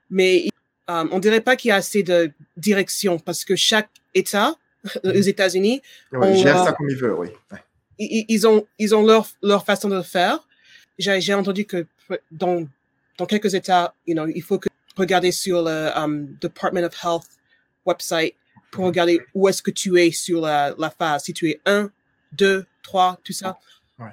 Mais 0.09 0.47
um, 0.87 1.09
on 1.11 1.19
dirait 1.19 1.41
pas 1.41 1.55
qu'il 1.55 1.69
y 1.69 1.71
a 1.71 1.75
assez 1.75 2.03
de 2.03 2.31
direction 2.55 3.17
parce 3.19 3.45
que 3.45 3.55
chaque 3.55 3.89
État 4.13 4.55
aux 5.03 5.07
mhm. 5.07 5.27
États-Unis, 5.27 5.81
ouais, 6.11 6.35
gère 6.35 6.63
ça 6.63 6.73
comme 6.73 6.89
ils 6.89 6.97
veulent, 6.97 7.15
oui. 7.17 7.29
Ils, 7.99 8.47
ont 8.47 8.65
ils 8.79 8.95
ont 8.95 9.05
leur 9.05 9.27
leur 9.41 9.65
façon 9.65 9.87
de 9.87 9.95
le 9.95 10.03
faire. 10.03 10.47
J'ai 10.97 11.33
entendu 11.33 11.65
que 11.65 11.85
dans 12.31 12.67
dans 13.17 13.25
quelques 13.25 13.53
États, 13.53 13.93
you 14.07 14.15
know, 14.15 14.27
il 14.27 14.41
faut 14.41 14.57
que 14.57 14.69
regarder 14.95 15.31
sur 15.31 15.63
le 15.63 15.89
um, 15.95 16.35
Department 16.41 16.83
of 16.85 16.93
Health 17.03 17.27
website 17.85 18.35
pour 18.71 18.85
regarder 18.85 19.21
où 19.33 19.47
est-ce 19.47 19.61
que 19.61 19.71
tu 19.71 19.99
es 19.99 20.11
sur 20.11 20.41
la, 20.41 20.73
la 20.77 20.89
phase. 20.89 21.23
Si 21.25 21.33
tu 21.33 21.49
es 21.49 21.61
1, 21.65 21.91
2, 22.33 22.65
3, 22.81 23.19
tout 23.23 23.33
ça. 23.33 23.57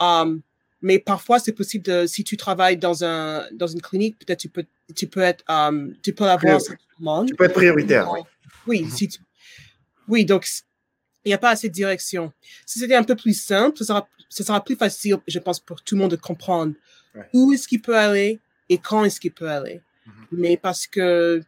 Um, 0.00 0.42
mais 0.82 0.98
parfois, 0.98 1.38
c'est 1.38 1.52
possible 1.52 1.84
de, 1.84 2.06
si 2.06 2.24
tu 2.24 2.36
travailles 2.36 2.76
dans 2.76 3.04
un, 3.04 3.46
dans 3.52 3.66
une 3.66 3.80
clinique, 3.82 4.18
peut-être 4.18 4.40
tu 4.40 4.48
peux, 4.48 4.64
tu 4.94 5.06
peux 5.06 5.20
être, 5.20 5.44
um, 5.48 5.94
tu 6.02 6.12
peux 6.12 6.24
avoir 6.24 6.58
Tu 7.26 7.34
peux 7.34 7.44
être 7.44 7.54
prioritaire, 7.54 8.10
oui. 8.12 8.20
Oui, 8.66 8.82
mhm. 8.82 8.90
si 8.90 9.08
tu, 9.08 9.18
oui, 10.10 10.24
donc, 10.24 10.46
il 11.24 11.28
n'y 11.28 11.34
a 11.34 11.38
pas 11.38 11.50
assez 11.50 11.68
de 11.68 11.74
direction. 11.74 12.32
Si 12.66 12.78
c'était 12.78 12.96
un 12.96 13.04
peu 13.04 13.16
plus 13.16 13.40
simple, 13.40 13.78
ce 13.78 13.84
sera, 13.84 14.08
ce 14.28 14.42
sera 14.42 14.62
plus 14.62 14.76
facile, 14.76 15.18
je 15.26 15.38
pense, 15.38 15.60
pour 15.60 15.82
tout 15.82 15.94
le 15.94 16.00
monde 16.00 16.10
de 16.10 16.16
comprendre 16.16 16.74
où 17.32 17.52
est-ce 17.52 17.66
qu'il 17.68 17.80
peut 17.80 17.96
aller 17.96 18.40
et 18.68 18.78
quand 18.78 19.04
est-ce 19.04 19.20
qu'il 19.20 19.32
peut 19.32 19.48
aller. 19.48 19.80
Mhm. 20.06 20.12
Mais 20.32 20.56
parce 20.56 20.86
que, 20.86 21.42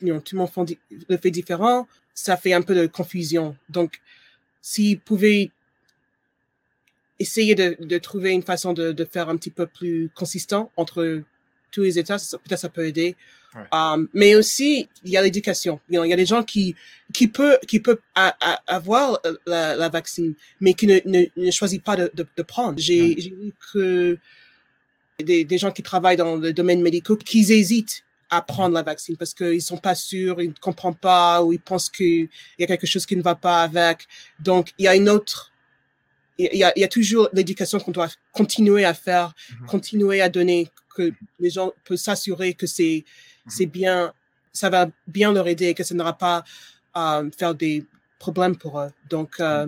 you 0.00 0.08
know, 0.08 0.20
tout 0.20 0.36
le 0.36 0.40
monde 0.40 0.76
le 1.08 1.16
fait 1.16 1.30
différent, 1.30 1.88
ça 2.14 2.36
fait 2.36 2.52
un 2.52 2.62
peu 2.62 2.74
de 2.74 2.86
confusion. 2.86 3.56
Donc, 3.68 4.00
s'ils 4.60 5.00
pouvaient 5.00 5.50
essayer 7.18 7.54
de, 7.54 7.76
de, 7.78 7.98
trouver 7.98 8.32
une 8.32 8.42
façon 8.42 8.72
de, 8.72 8.92
de, 8.92 9.04
faire 9.04 9.28
un 9.28 9.36
petit 9.36 9.50
peu 9.50 9.66
plus 9.66 10.10
consistant 10.14 10.72
entre 10.76 11.22
tous 11.72 11.82
les 11.82 11.98
États, 11.98 12.16
peut-être 12.44 12.60
ça 12.60 12.68
peut 12.68 12.86
aider. 12.86 13.16
Um, 13.70 14.08
mais 14.14 14.34
aussi, 14.34 14.88
il 15.04 15.10
y 15.10 15.16
a 15.16 15.22
l'éducation. 15.22 15.78
il 15.90 15.96
y 15.96 16.12
a 16.12 16.16
des 16.16 16.24
gens 16.24 16.42
qui 16.42 16.74
qui 17.12 17.28
peuvent 17.28 17.58
qui 17.68 17.80
peuvent 17.80 18.00
avoir 18.66 19.20
la, 19.46 19.76
la, 19.76 19.88
vaccine, 19.90 20.34
mais 20.60 20.72
qui 20.72 20.86
ne, 20.86 21.00
ne, 21.04 21.24
ne 21.36 21.50
choisissent 21.50 21.80
pas 21.80 21.96
de, 21.96 22.10
de, 22.14 22.26
de 22.34 22.42
prendre. 22.42 22.78
J'ai 22.78 23.14
vu 23.14 23.52
que 23.72 24.18
des, 25.22 25.44
des 25.44 25.58
gens 25.58 25.70
qui 25.70 25.82
travaillent 25.82 26.16
dans 26.16 26.36
le 26.36 26.52
domaine 26.54 26.80
médical, 26.80 27.18
qu'ils 27.18 27.52
hésitent 27.52 28.04
à 28.30 28.40
prendre 28.40 28.74
la 28.74 28.82
vaccine 28.82 29.16
parce 29.18 29.34
qu'ils 29.34 29.60
sont 29.60 29.76
pas 29.76 29.94
sûrs, 29.94 30.40
ils 30.40 30.48
ne 30.48 30.54
comprennent 30.58 30.94
pas 30.94 31.42
ou 31.42 31.52
ils 31.52 31.60
pensent 31.60 31.90
qu'il 31.90 32.30
y 32.58 32.64
a 32.64 32.66
quelque 32.66 32.86
chose 32.86 33.04
qui 33.04 33.16
ne 33.16 33.22
va 33.22 33.34
pas 33.34 33.62
avec. 33.62 34.06
Donc, 34.40 34.72
il 34.78 34.86
y 34.86 34.88
a 34.88 34.96
une 34.96 35.10
autre 35.10 35.51
il 36.38 36.56
y 36.56 36.64
a, 36.64 36.72
il 36.76 36.80
y 36.80 36.84
a 36.84 36.88
toujours 36.88 37.28
l'éducation 37.32 37.78
qu'on 37.78 37.90
doit 37.90 38.08
continuer 38.32 38.84
à 38.84 38.94
faire, 38.94 39.34
mhm. 39.60 39.66
continuer 39.66 40.20
à 40.20 40.28
donner, 40.28 40.68
que 40.94 41.12
les 41.38 41.50
gens 41.50 41.72
peuvent 41.84 41.96
s'assurer 41.98 42.54
que 42.54 42.66
c'est 42.66 43.04
mhm. 43.46 43.50
c'est 43.50 43.66
bien, 43.66 44.12
ça 44.52 44.70
va 44.70 44.88
bien 45.06 45.32
leur 45.32 45.48
aider 45.48 45.66
et 45.66 45.74
que 45.74 45.84
ça 45.84 45.94
n'aura 45.94 46.16
pas 46.16 46.44
à 46.94 47.20
euh, 47.20 47.30
faire 47.36 47.54
des 47.54 47.84
problèmes 48.18 48.56
pour 48.56 48.80
eux. 48.80 48.90
Donc, 49.08 49.40
euh, 49.40 49.66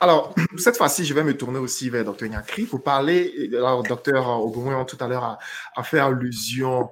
alors, 0.00 0.34
cette 0.56 0.76
fois-ci, 0.76 1.04
je 1.04 1.14
vais 1.14 1.22
me 1.22 1.36
tourner 1.36 1.58
aussi 1.58 1.90
vers 1.90 2.04
Dr. 2.04 2.26
Nyakri 2.26 2.64
pour 2.64 2.82
parler. 2.82 3.50
Alors, 3.54 3.82
Dr. 3.82 4.26
Ogomoyan, 4.26 4.84
tout 4.84 4.96
à 5.00 5.06
l'heure, 5.06 5.24
a, 5.24 5.38
a, 5.76 5.82
fait 5.84 6.00
allusion 6.00 6.90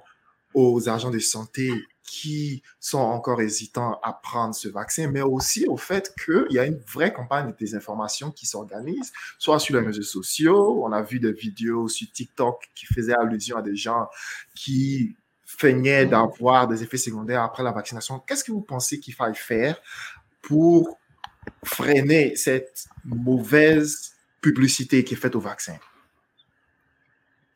aux 0.53 0.87
agents 0.87 1.11
de 1.11 1.19
santé 1.19 1.71
qui 2.07 2.63
sont 2.79 2.97
encore 2.97 3.41
hésitants 3.41 3.99
à 4.01 4.13
prendre 4.13 4.55
ce 4.55 4.69
vaccin, 4.69 5.11
mais 5.11 5.21
aussi 5.21 5.67
au 5.67 5.77
fait 5.77 6.15
qu'il 6.23 6.47
y 6.51 6.57
a 6.57 6.65
une 6.65 6.79
vraie 6.79 7.13
campagne 7.13 7.51
de 7.51 7.55
désinformation 7.55 8.31
qui 8.31 8.47
s'organise, 8.47 9.11
soit 9.37 9.59
sur 9.59 9.79
les 9.79 9.85
réseaux 9.85 10.01
sociaux. 10.01 10.83
On 10.83 10.91
a 10.93 11.03
vu 11.03 11.19
des 11.19 11.33
vidéos 11.33 11.89
sur 11.89 12.09
TikTok 12.11 12.69
qui 12.73 12.85
faisaient 12.87 13.13
allusion 13.13 13.57
à 13.57 13.61
des 13.61 13.75
gens 13.75 14.07
qui 14.55 15.15
feignaient 15.45 16.05
d'avoir 16.05 16.67
des 16.67 16.81
effets 16.81 16.97
secondaires 16.97 17.43
après 17.43 17.61
la 17.61 17.71
vaccination. 17.71 18.19
Qu'est-ce 18.19 18.43
que 18.43 18.51
vous 18.51 18.61
pensez 18.61 18.99
qu'il 18.99 19.13
faille 19.13 19.35
faire 19.35 19.79
pour 20.41 20.97
freiner 21.63 22.35
cette 22.35 22.85
mauvaise 23.03 24.13
publicité 24.41 25.03
qui 25.03 25.13
est 25.13 25.17
faite 25.17 25.35
au 25.35 25.41
vaccin? 25.41 25.77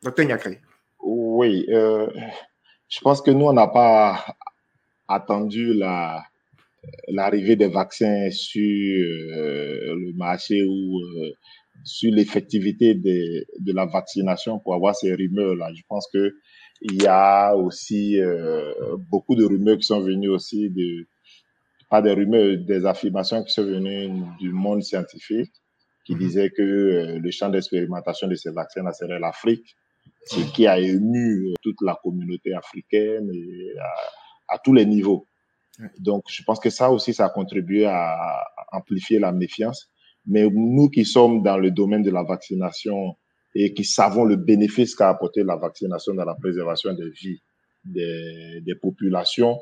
Docteur 0.02 0.26
Nyakri. 0.26 0.58
Oui, 1.00 1.66
euh, 1.70 2.06
je 2.92 3.00
pense 3.00 3.22
que 3.22 3.30
nous, 3.30 3.46
on 3.46 3.54
n'a 3.54 3.68
pas 3.68 4.22
attendu 5.08 5.72
la, 5.72 6.22
l'arrivée 7.08 7.56
des 7.56 7.68
vaccins 7.68 8.28
sur 8.30 8.60
euh, 8.60 9.94
le 9.96 10.12
marché 10.14 10.62
ou 10.62 11.00
euh, 11.00 11.30
sur 11.84 12.12
l'effectivité 12.12 12.94
de, 12.94 13.46
de 13.60 13.72
la 13.72 13.86
vaccination 13.86 14.58
pour 14.58 14.74
avoir 14.74 14.94
ces 14.94 15.14
rumeurs-là. 15.14 15.70
Je 15.74 15.82
pense 15.88 16.06
que 16.12 16.34
il 16.82 17.02
y 17.02 17.06
a 17.06 17.54
aussi 17.56 18.20
euh, 18.20 18.74
beaucoup 19.10 19.36
de 19.36 19.44
rumeurs 19.44 19.78
qui 19.78 19.86
sont 19.86 20.00
venues 20.00 20.28
aussi 20.28 20.68
de 20.68 21.06
pas 21.88 22.02
des 22.02 22.12
rumeurs, 22.12 22.58
des 22.58 22.84
affirmations 22.84 23.42
qui 23.42 23.54
sont 23.54 23.64
venues 23.64 24.10
du 24.38 24.52
monde 24.52 24.82
scientifique 24.82 25.52
qui 26.04 26.14
mhm. 26.14 26.18
disait 26.18 26.50
que 26.50 27.16
le 27.18 27.30
champ 27.30 27.48
d'expérimentation 27.48 28.28
de 28.28 28.34
ces 28.34 28.50
vaccins 28.50 28.82
serait 28.92 29.20
l'Afrique, 29.20 29.76
ce 30.26 30.40
qui 30.52 30.66
a 30.66 30.78
ému 30.78 31.48
euh, 31.48 31.54
toute 31.62 31.80
la 31.82 31.98
communauté 32.02 32.54
africaine 32.54 33.30
et 33.32 33.72
à, 34.48 34.58
tous 34.58 34.72
les 34.72 34.86
niveaux. 34.86 35.26
Donc, 35.98 36.24
je 36.28 36.42
pense 36.44 36.60
que 36.60 36.70
ça 36.70 36.90
aussi, 36.90 37.14
ça 37.14 37.26
a 37.26 37.30
contribué 37.30 37.86
à, 37.86 38.44
amplifier 38.72 39.18
la 39.18 39.32
méfiance. 39.32 39.88
Mais 40.26 40.46
nous 40.52 40.88
qui 40.88 41.04
sommes 41.04 41.42
dans 41.42 41.58
le 41.58 41.70
domaine 41.70 42.02
de 42.02 42.10
la 42.10 42.22
vaccination 42.22 43.16
et 43.54 43.74
qui 43.74 43.84
savons 43.84 44.24
le 44.24 44.36
bénéfice 44.36 44.94
qu'a 44.94 45.08
apporté 45.08 45.42
la 45.42 45.56
vaccination 45.56 46.14
dans 46.14 46.24
la 46.24 46.34
préservation 46.34 46.92
des 46.94 47.10
vies 47.10 47.40
des, 47.84 48.60
des 48.60 48.74
populations, 48.74 49.58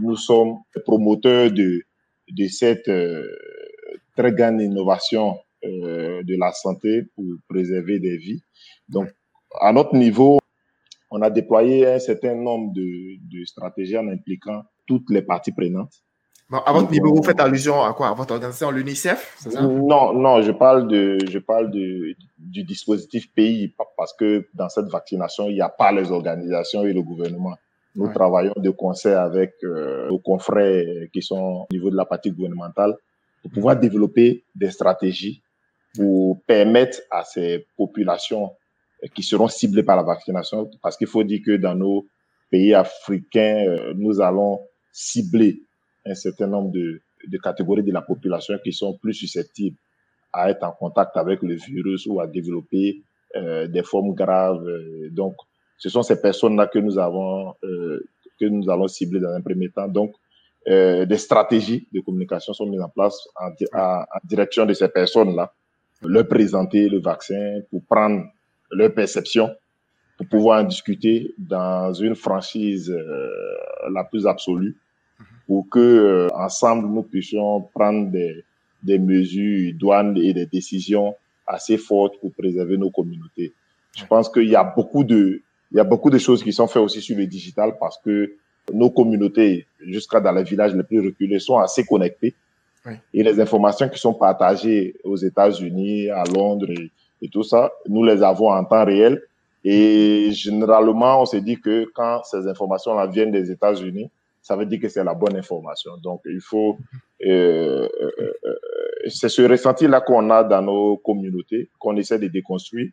nous 0.00 0.16
sommes 0.16 0.56
promoteurs 0.84 1.50
de, 1.50 1.82
de 2.30 2.48
cette 2.48 2.88
euh, 2.88 3.26
très 4.16 4.32
grande 4.32 4.60
innovation 4.60 5.38
euh, 5.64 6.22
de 6.22 6.36
la 6.38 6.52
santé 6.52 7.02
pour 7.14 7.24
préserver 7.48 7.98
des 7.98 8.16
vies. 8.16 8.40
Donc, 8.88 9.08
à 9.60 9.72
notre 9.72 9.94
niveau, 9.94 10.38
on 11.10 11.22
a 11.22 11.30
déployé 11.30 11.86
un 11.86 11.98
certain 11.98 12.34
nombre 12.34 12.72
de, 12.74 13.16
de 13.30 13.44
stratégies 13.44 13.96
en 13.96 14.08
impliquant 14.08 14.62
toutes 14.86 15.10
les 15.10 15.22
parties 15.22 15.52
prenantes. 15.52 15.92
Bon, 16.48 16.58
à 16.58 16.72
votre 16.72 16.90
niveau, 16.92 17.12
vous 17.12 17.24
faites 17.24 17.40
allusion 17.40 17.82
à 17.82 17.92
quoi? 17.92 18.08
À 18.08 18.14
votre 18.14 18.32
organisation, 18.32 18.70
l'UNICEF, 18.70 19.34
c'est 19.38 19.50
ça? 19.50 19.62
Non, 19.62 20.12
non, 20.12 20.42
je 20.42 20.52
parle 20.52 20.86
de, 20.86 21.18
je 21.28 21.38
parle 21.40 21.72
de, 21.72 22.14
du 22.38 22.62
dispositif 22.62 23.32
pays 23.34 23.74
parce 23.96 24.12
que 24.14 24.46
dans 24.54 24.68
cette 24.68 24.86
vaccination, 24.86 25.48
il 25.48 25.54
n'y 25.54 25.60
a 25.60 25.68
pas 25.68 25.90
les 25.90 26.12
organisations 26.12 26.84
et 26.84 26.92
le 26.92 27.02
gouvernement. 27.02 27.56
Nous 27.96 28.12
travaillons 28.12 28.54
de 28.56 28.70
concert 28.70 29.20
avec 29.20 29.54
euh, 29.64 30.08
nos 30.08 30.18
confrères 30.18 30.84
qui 31.12 31.22
sont 31.22 31.66
au 31.68 31.72
niveau 31.72 31.90
de 31.90 31.96
la 31.96 32.04
partie 32.04 32.30
gouvernementale 32.30 32.94
pour 33.42 33.50
pouvoir 33.50 33.76
développer 33.76 34.44
des 34.54 34.70
stratégies 34.70 35.42
pour 35.96 36.40
permettre 36.46 37.00
à 37.10 37.24
ces 37.24 37.66
populations 37.76 38.52
qui 39.14 39.22
seront 39.22 39.48
ciblées 39.48 39.82
par 39.82 39.96
la 39.96 40.02
vaccination, 40.02 40.70
parce 40.82 40.96
qu'il 40.96 41.06
faut 41.06 41.24
dire 41.24 41.40
que 41.44 41.56
dans 41.56 41.74
nos 41.74 42.06
pays 42.50 42.74
africains, 42.74 43.64
euh, 43.68 43.94
nous 43.96 44.20
allons 44.20 44.60
cibler 44.92 45.62
un 46.04 46.14
certain 46.14 46.46
nombre 46.46 46.70
de, 46.72 47.00
de 47.26 47.38
catégories 47.38 47.82
de 47.82 47.92
la 47.92 48.02
population 48.02 48.56
qui 48.62 48.72
sont 48.72 48.96
plus 48.98 49.14
susceptibles 49.14 49.76
à 50.32 50.50
être 50.50 50.64
en 50.64 50.72
contact 50.72 51.16
avec 51.16 51.42
le 51.42 51.54
virus 51.54 52.06
ou 52.06 52.20
à 52.20 52.26
développer 52.26 53.02
euh, 53.34 53.66
des 53.66 53.82
formes 53.82 54.14
graves. 54.14 54.64
Donc, 55.10 55.34
ce 55.78 55.88
sont 55.88 56.02
ces 56.02 56.20
personnes-là 56.20 56.68
que 56.68 56.78
nous 56.78 56.98
avons, 56.98 57.54
euh, 57.64 58.00
que 58.40 58.46
nous 58.46 58.68
allons 58.70 58.88
cibler 58.88 59.20
dans 59.20 59.30
un 59.30 59.40
premier 59.40 59.70
temps. 59.70 59.88
Donc, 59.88 60.14
euh, 60.68 61.06
des 61.06 61.18
stratégies 61.18 61.86
de 61.92 62.00
communication 62.00 62.52
sont 62.52 62.66
mises 62.66 62.80
en 62.80 62.88
place 62.88 63.16
en, 63.36 63.50
en, 63.78 64.04
direction 64.24 64.66
de 64.66 64.72
ces 64.72 64.88
personnes-là, 64.88 65.52
leur 66.02 66.26
présenter 66.26 66.88
le 66.88 67.00
vaccin 67.00 67.60
pour 67.70 67.84
prendre 67.84 68.24
leur 68.70 68.92
perception, 68.92 69.54
pour 70.16 70.26
pouvoir 70.28 70.62
en 70.62 70.64
discuter 70.64 71.34
dans 71.38 71.92
une 71.92 72.14
franchise 72.14 72.90
euh, 72.90 73.30
la 73.92 74.04
plus 74.04 74.26
absolue, 74.26 74.76
pour 75.46 75.68
que 75.68 75.78
euh, 75.78 76.28
ensemble 76.34 76.88
nous 76.88 77.02
puissions 77.02 77.60
prendre 77.74 78.10
des, 78.10 78.44
des 78.82 78.98
mesures 78.98 79.74
douanes 79.74 80.16
et 80.16 80.32
des 80.32 80.46
décisions 80.46 81.14
assez 81.46 81.78
fortes 81.78 82.18
pour 82.20 82.32
préserver 82.32 82.76
nos 82.76 82.90
communautés. 82.90 83.52
Je 83.96 84.04
pense 84.06 84.28
qu'il 84.28 84.48
y 84.48 84.56
a 84.56 84.64
beaucoup 84.64 85.04
de 85.04 85.42
il 85.72 85.76
y 85.76 85.80
a 85.80 85.84
beaucoup 85.84 86.10
de 86.10 86.18
choses 86.18 86.44
qui 86.44 86.52
sont 86.52 86.68
faites 86.68 86.82
aussi 86.82 87.00
sur 87.00 87.16
le 87.16 87.26
digital 87.26 87.76
parce 87.78 87.98
que 87.98 88.36
nos 88.72 88.90
communautés, 88.90 89.66
jusqu'à 89.80 90.20
dans 90.20 90.32
les 90.32 90.44
villages 90.44 90.74
les 90.74 90.82
plus 90.82 91.00
reculés, 91.00 91.38
sont 91.40 91.58
assez 91.58 91.84
connectées. 91.84 92.34
Oui. 92.84 92.92
Et 93.12 93.22
les 93.22 93.40
informations 93.40 93.88
qui 93.88 93.98
sont 93.98 94.14
partagées 94.14 94.94
aux 95.02 95.16
États-Unis, 95.16 96.08
à 96.10 96.22
Londres 96.24 96.70
et, 96.70 96.90
et, 97.22 97.28
tout 97.28 97.42
ça, 97.42 97.72
nous 97.88 98.04
les 98.04 98.22
avons 98.22 98.50
en 98.50 98.64
temps 98.64 98.84
réel. 98.84 99.22
Et 99.64 100.30
généralement, 100.32 101.22
on 101.22 101.26
se 101.26 101.38
dit 101.38 101.60
que 101.60 101.86
quand 101.94 102.22
ces 102.24 102.46
informations-là 102.46 103.06
viennent 103.06 103.32
des 103.32 103.50
États-Unis, 103.50 104.10
ça 104.40 104.54
veut 104.54 104.66
dire 104.66 104.80
que 104.80 104.88
c'est 104.88 105.02
la 105.02 105.14
bonne 105.14 105.36
information. 105.36 105.92
Donc, 106.02 106.20
il 106.26 106.40
faut... 106.40 106.76
Euh, 107.24 107.88
euh, 108.00 108.54
c'est 109.08 109.28
ce 109.28 109.42
ressenti-là 109.42 110.00
qu'on 110.00 110.30
a 110.30 110.44
dans 110.44 110.62
nos 110.62 110.96
communautés, 110.98 111.68
qu'on 111.78 111.96
essaie 111.96 112.18
de 112.18 112.28
déconstruire 112.28 112.90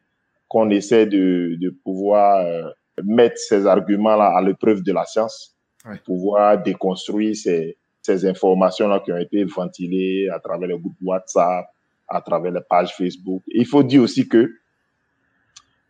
qu'on 0.53 0.69
essaie 0.69 1.07
de, 1.07 1.57
de 1.59 1.71
pouvoir 1.71 2.45
euh, 2.45 2.69
mettre 3.03 3.39
ces 3.39 3.65
arguments-là 3.65 4.37
à 4.37 4.41
l'épreuve 4.43 4.83
de 4.83 4.93
la 4.93 5.03
science, 5.03 5.55
ouais. 5.83 5.97
pouvoir 6.05 6.61
déconstruire 6.61 7.35
ces, 7.35 7.75
ces 8.03 8.23
informations-là 8.27 9.01
qui 9.03 9.11
ont 9.11 9.17
été 9.17 9.43
ventilées 9.45 10.29
à 10.29 10.39
travers 10.39 10.67
les 10.67 10.77
groupes 10.77 10.93
WhatsApp, 11.01 11.65
à 12.07 12.21
travers 12.21 12.51
les 12.51 12.61
pages 12.69 12.93
Facebook. 12.95 13.43
Il 13.47 13.65
faut 13.65 13.83
dire 13.83 14.01
aussi 14.01 14.27
que 14.27 14.51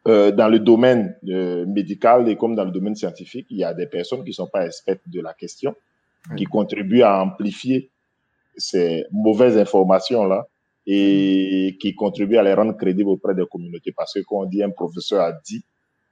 euh, 0.07 0.31
dans 0.31 0.49
le 0.49 0.59
domaine 0.59 1.15
euh, 1.29 1.65
médical 1.65 2.27
et 2.27 2.35
comme 2.35 2.55
dans 2.55 2.65
le 2.65 2.71
domaine 2.71 2.95
scientifique, 2.95 3.47
il 3.49 3.57
y 3.57 3.63
a 3.63 3.73
des 3.73 3.87
personnes 3.87 4.23
qui 4.23 4.31
ne 4.31 4.33
sont 4.33 4.49
pas 4.51 4.65
expertes 4.65 5.01
de 5.07 5.21
la 5.21 5.33
question, 5.33 5.75
oui. 6.29 6.37
qui 6.37 6.43
contribuent 6.45 7.03
à 7.03 7.21
amplifier 7.21 7.89
ces 8.57 9.05
mauvaises 9.11 9.57
informations-là 9.57 10.47
et 10.85 11.77
qui 11.79 11.95
contribue 11.95 12.35
à 12.37 12.43
les 12.43 12.53
rendre 12.53 12.75
crédibles 12.75 13.09
auprès 13.09 13.33
des 13.33 13.45
communautés. 13.49 13.93
Parce 13.95 14.13
que 14.13 14.19
quand 14.19 14.41
on 14.41 14.45
dit 14.45 14.61
un 14.61 14.71
professeur 14.71 15.21
a 15.21 15.31
dit, 15.31 15.63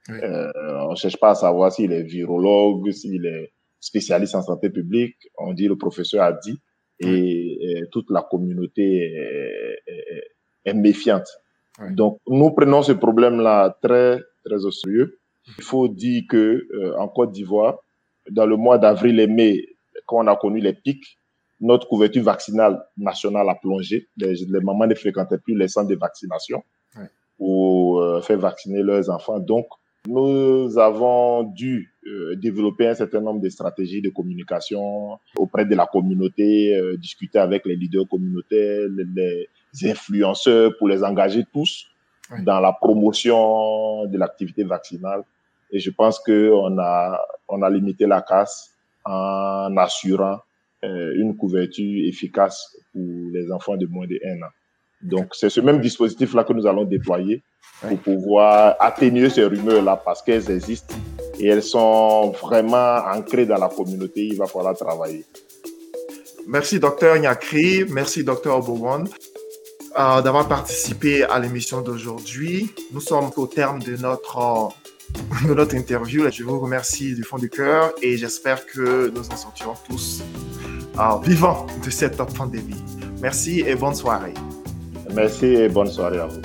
oui. 0.08 0.16
euh, 0.22 0.50
on 0.88 0.94
cherche 0.94 1.18
pas 1.18 1.30
à 1.30 1.34
savoir 1.34 1.70
s'il 1.70 1.92
est 1.92 2.02
virologue, 2.02 2.90
s'il 2.92 3.26
est 3.26 3.52
spécialiste 3.78 4.34
en 4.34 4.42
santé 4.42 4.70
publique. 4.70 5.16
On 5.36 5.52
dit 5.52 5.68
le 5.68 5.76
professeur 5.76 6.22
a 6.22 6.32
dit 6.32 6.58
et, 7.02 7.84
toute 7.90 8.10
la 8.10 8.22
communauté 8.22 8.82
est, 8.82 9.82
est, 9.86 10.24
est 10.64 10.74
méfiante. 10.74 11.28
Donc, 11.90 12.18
nous 12.26 12.50
prenons 12.50 12.82
ce 12.82 12.92
problème-là 12.92 13.76
très, 13.82 14.20
très 14.44 14.64
au 14.64 14.70
sérieux. 14.70 15.18
Il 15.58 15.64
faut 15.64 15.88
dire 15.88 16.22
que 16.28 16.66
euh, 16.74 16.96
en 16.98 17.08
Côte 17.08 17.32
d'Ivoire, 17.32 17.78
dans 18.30 18.46
le 18.46 18.56
mois 18.56 18.78
d'avril 18.78 19.18
et 19.20 19.26
mai, 19.26 19.66
quand 20.06 20.24
on 20.24 20.26
a 20.28 20.36
connu 20.36 20.60
les 20.60 20.74
pics, 20.74 21.18
notre 21.60 21.88
couverture 21.88 22.22
vaccinale 22.22 22.82
nationale 22.96 23.48
a 23.48 23.54
plongé. 23.54 24.08
Les, 24.16 24.34
les 24.34 24.60
mamans 24.60 24.86
ne 24.86 24.94
fréquentaient 24.94 25.38
plus 25.38 25.56
les 25.56 25.68
centres 25.68 25.88
de 25.88 25.96
vaccination 25.96 26.62
ouais. 26.96 27.06
pour 27.38 28.00
euh, 28.00 28.20
faire 28.20 28.38
vacciner 28.38 28.82
leurs 28.82 29.10
enfants. 29.10 29.38
Donc, 29.38 29.66
nous 30.08 30.78
avons 30.78 31.44
dû 31.44 31.92
euh, 32.06 32.34
développer 32.36 32.88
un 32.88 32.94
certain 32.94 33.20
nombre 33.20 33.40
de 33.40 33.48
stratégies 33.48 34.02
de 34.02 34.10
communication 34.10 35.18
auprès 35.36 35.64
de 35.64 35.74
la 35.74 35.86
communauté, 35.86 36.74
euh, 36.74 36.96
discuter 36.96 37.38
avec 37.38 37.64
les 37.66 37.76
leaders 37.76 38.08
communautaires, 38.08 38.88
les, 39.14 39.48
influenceurs 39.84 40.76
pour 40.76 40.88
les 40.88 41.02
engager 41.02 41.44
tous 41.50 41.86
dans 42.40 42.60
la 42.60 42.72
promotion 42.72 44.04
de 44.06 44.18
l'activité 44.18 44.64
vaccinale. 44.64 45.22
Et 45.70 45.78
je 45.78 45.90
pense 45.90 46.18
qu'on 46.18 46.78
a, 46.78 47.18
on 47.48 47.62
a 47.62 47.70
limité 47.70 48.06
la 48.06 48.20
casse 48.20 48.74
en 49.04 49.74
assurant 49.78 50.40
euh, 50.84 51.14
une 51.16 51.36
couverture 51.36 52.06
efficace 52.06 52.76
pour 52.92 53.30
les 53.32 53.50
enfants 53.50 53.76
de 53.76 53.86
moins 53.86 54.06
de 54.06 54.18
1 54.22 54.42
an. 54.42 54.50
Donc, 55.02 55.28
c'est 55.32 55.50
ce 55.50 55.60
même 55.60 55.80
dispositif-là 55.80 56.44
que 56.44 56.52
nous 56.52 56.66
allons 56.66 56.84
déployer 56.84 57.42
pour 57.80 57.98
pouvoir 57.98 58.76
atténuer 58.78 59.28
ces 59.28 59.44
rumeurs-là 59.44 60.00
parce 60.04 60.22
qu'elles 60.22 60.50
existent 60.50 60.94
et 61.38 61.48
elles 61.48 61.62
sont 61.62 62.30
vraiment 62.30 62.98
ancrées 63.12 63.46
dans 63.46 63.58
la 63.58 63.68
communauté. 63.68 64.26
Il 64.26 64.36
va 64.36 64.46
falloir 64.46 64.76
travailler. 64.76 65.24
Merci, 66.46 66.78
docteur 66.78 67.18
Nyakri. 67.18 67.84
Merci, 67.90 68.24
docteur 68.24 68.58
Obowon, 68.58 69.04
euh, 69.98 70.22
d'avoir 70.22 70.48
participé 70.48 71.24
à 71.24 71.38
l'émission 71.38 71.80
d'aujourd'hui. 71.80 72.70
Nous 72.92 73.00
sommes 73.00 73.30
au 73.36 73.46
terme 73.46 73.80
de 73.80 73.96
notre 73.96 74.72
de 75.46 75.54
notre 75.54 75.74
interview. 75.74 76.30
Je 76.30 76.44
vous 76.44 76.58
remercie 76.58 77.14
du 77.14 77.22
fond 77.22 77.38
du 77.38 77.50
cœur 77.50 77.92
et 78.02 78.16
j'espère 78.16 78.66
que 78.66 79.10
nous 79.14 79.28
en 79.30 79.36
sortirons 79.36 79.74
tous 79.88 80.22
euh, 80.98 81.18
vivants 81.22 81.66
de 81.84 81.90
cette 81.90 82.16
pandémie. 82.16 82.82
Merci 83.20 83.60
et 83.60 83.74
bonne 83.74 83.94
soirée. 83.94 84.34
Merci 85.14 85.46
et 85.46 85.68
bonne 85.68 85.88
soirée 85.88 86.18
à 86.18 86.26
vous. 86.26 86.40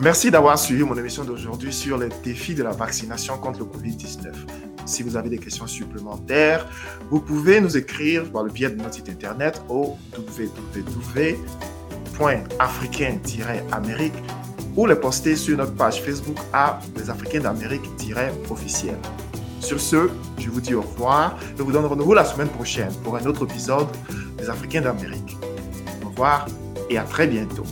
Merci 0.00 0.30
d'avoir 0.30 0.58
suivi 0.58 0.82
mon 0.82 0.96
émission 0.98 1.22
d'aujourd'hui 1.24 1.72
sur 1.72 1.96
les 1.96 2.08
défis 2.22 2.54
de 2.54 2.62
la 2.64 2.72
vaccination 2.72 3.38
contre 3.38 3.60
le 3.60 3.66
Covid-19. 3.66 4.32
Si 4.86 5.02
vous 5.02 5.16
avez 5.16 5.30
des 5.30 5.38
questions 5.38 5.66
supplémentaires, 5.66 6.66
vous 7.10 7.20
pouvez 7.20 7.60
nous 7.60 7.76
écrire 7.76 8.30
par 8.30 8.42
le 8.42 8.50
biais 8.50 8.70
de 8.70 8.74
notre 8.76 8.94
site 8.94 9.08
internet 9.08 9.62
au 9.68 9.96
www.africain-amérique 12.18 14.14
ou 14.76 14.86
les 14.86 14.96
poster 14.96 15.36
sur 15.36 15.56
notre 15.56 15.74
page 15.74 16.02
Facebook 16.02 16.38
à 16.52 16.80
Les 16.96 17.08
Africains 17.08 17.40
d'Amérique-officiel. 17.40 18.96
Sur 19.60 19.80
ce, 19.80 20.10
je 20.38 20.50
vous 20.50 20.60
dis 20.60 20.74
au 20.74 20.82
revoir. 20.82 21.38
Je 21.56 21.62
vous 21.62 21.72
donne 21.72 21.86
rendez-vous 21.86 22.12
la 22.14 22.24
semaine 22.24 22.48
prochaine 22.48 22.92
pour 23.02 23.16
un 23.16 23.24
autre 23.24 23.44
épisode 23.44 23.88
des 24.36 24.50
Africains 24.50 24.82
d'Amérique. 24.82 25.38
Et 26.90 26.98
à 26.98 27.02
très 27.02 27.26
bientôt. 27.26 27.64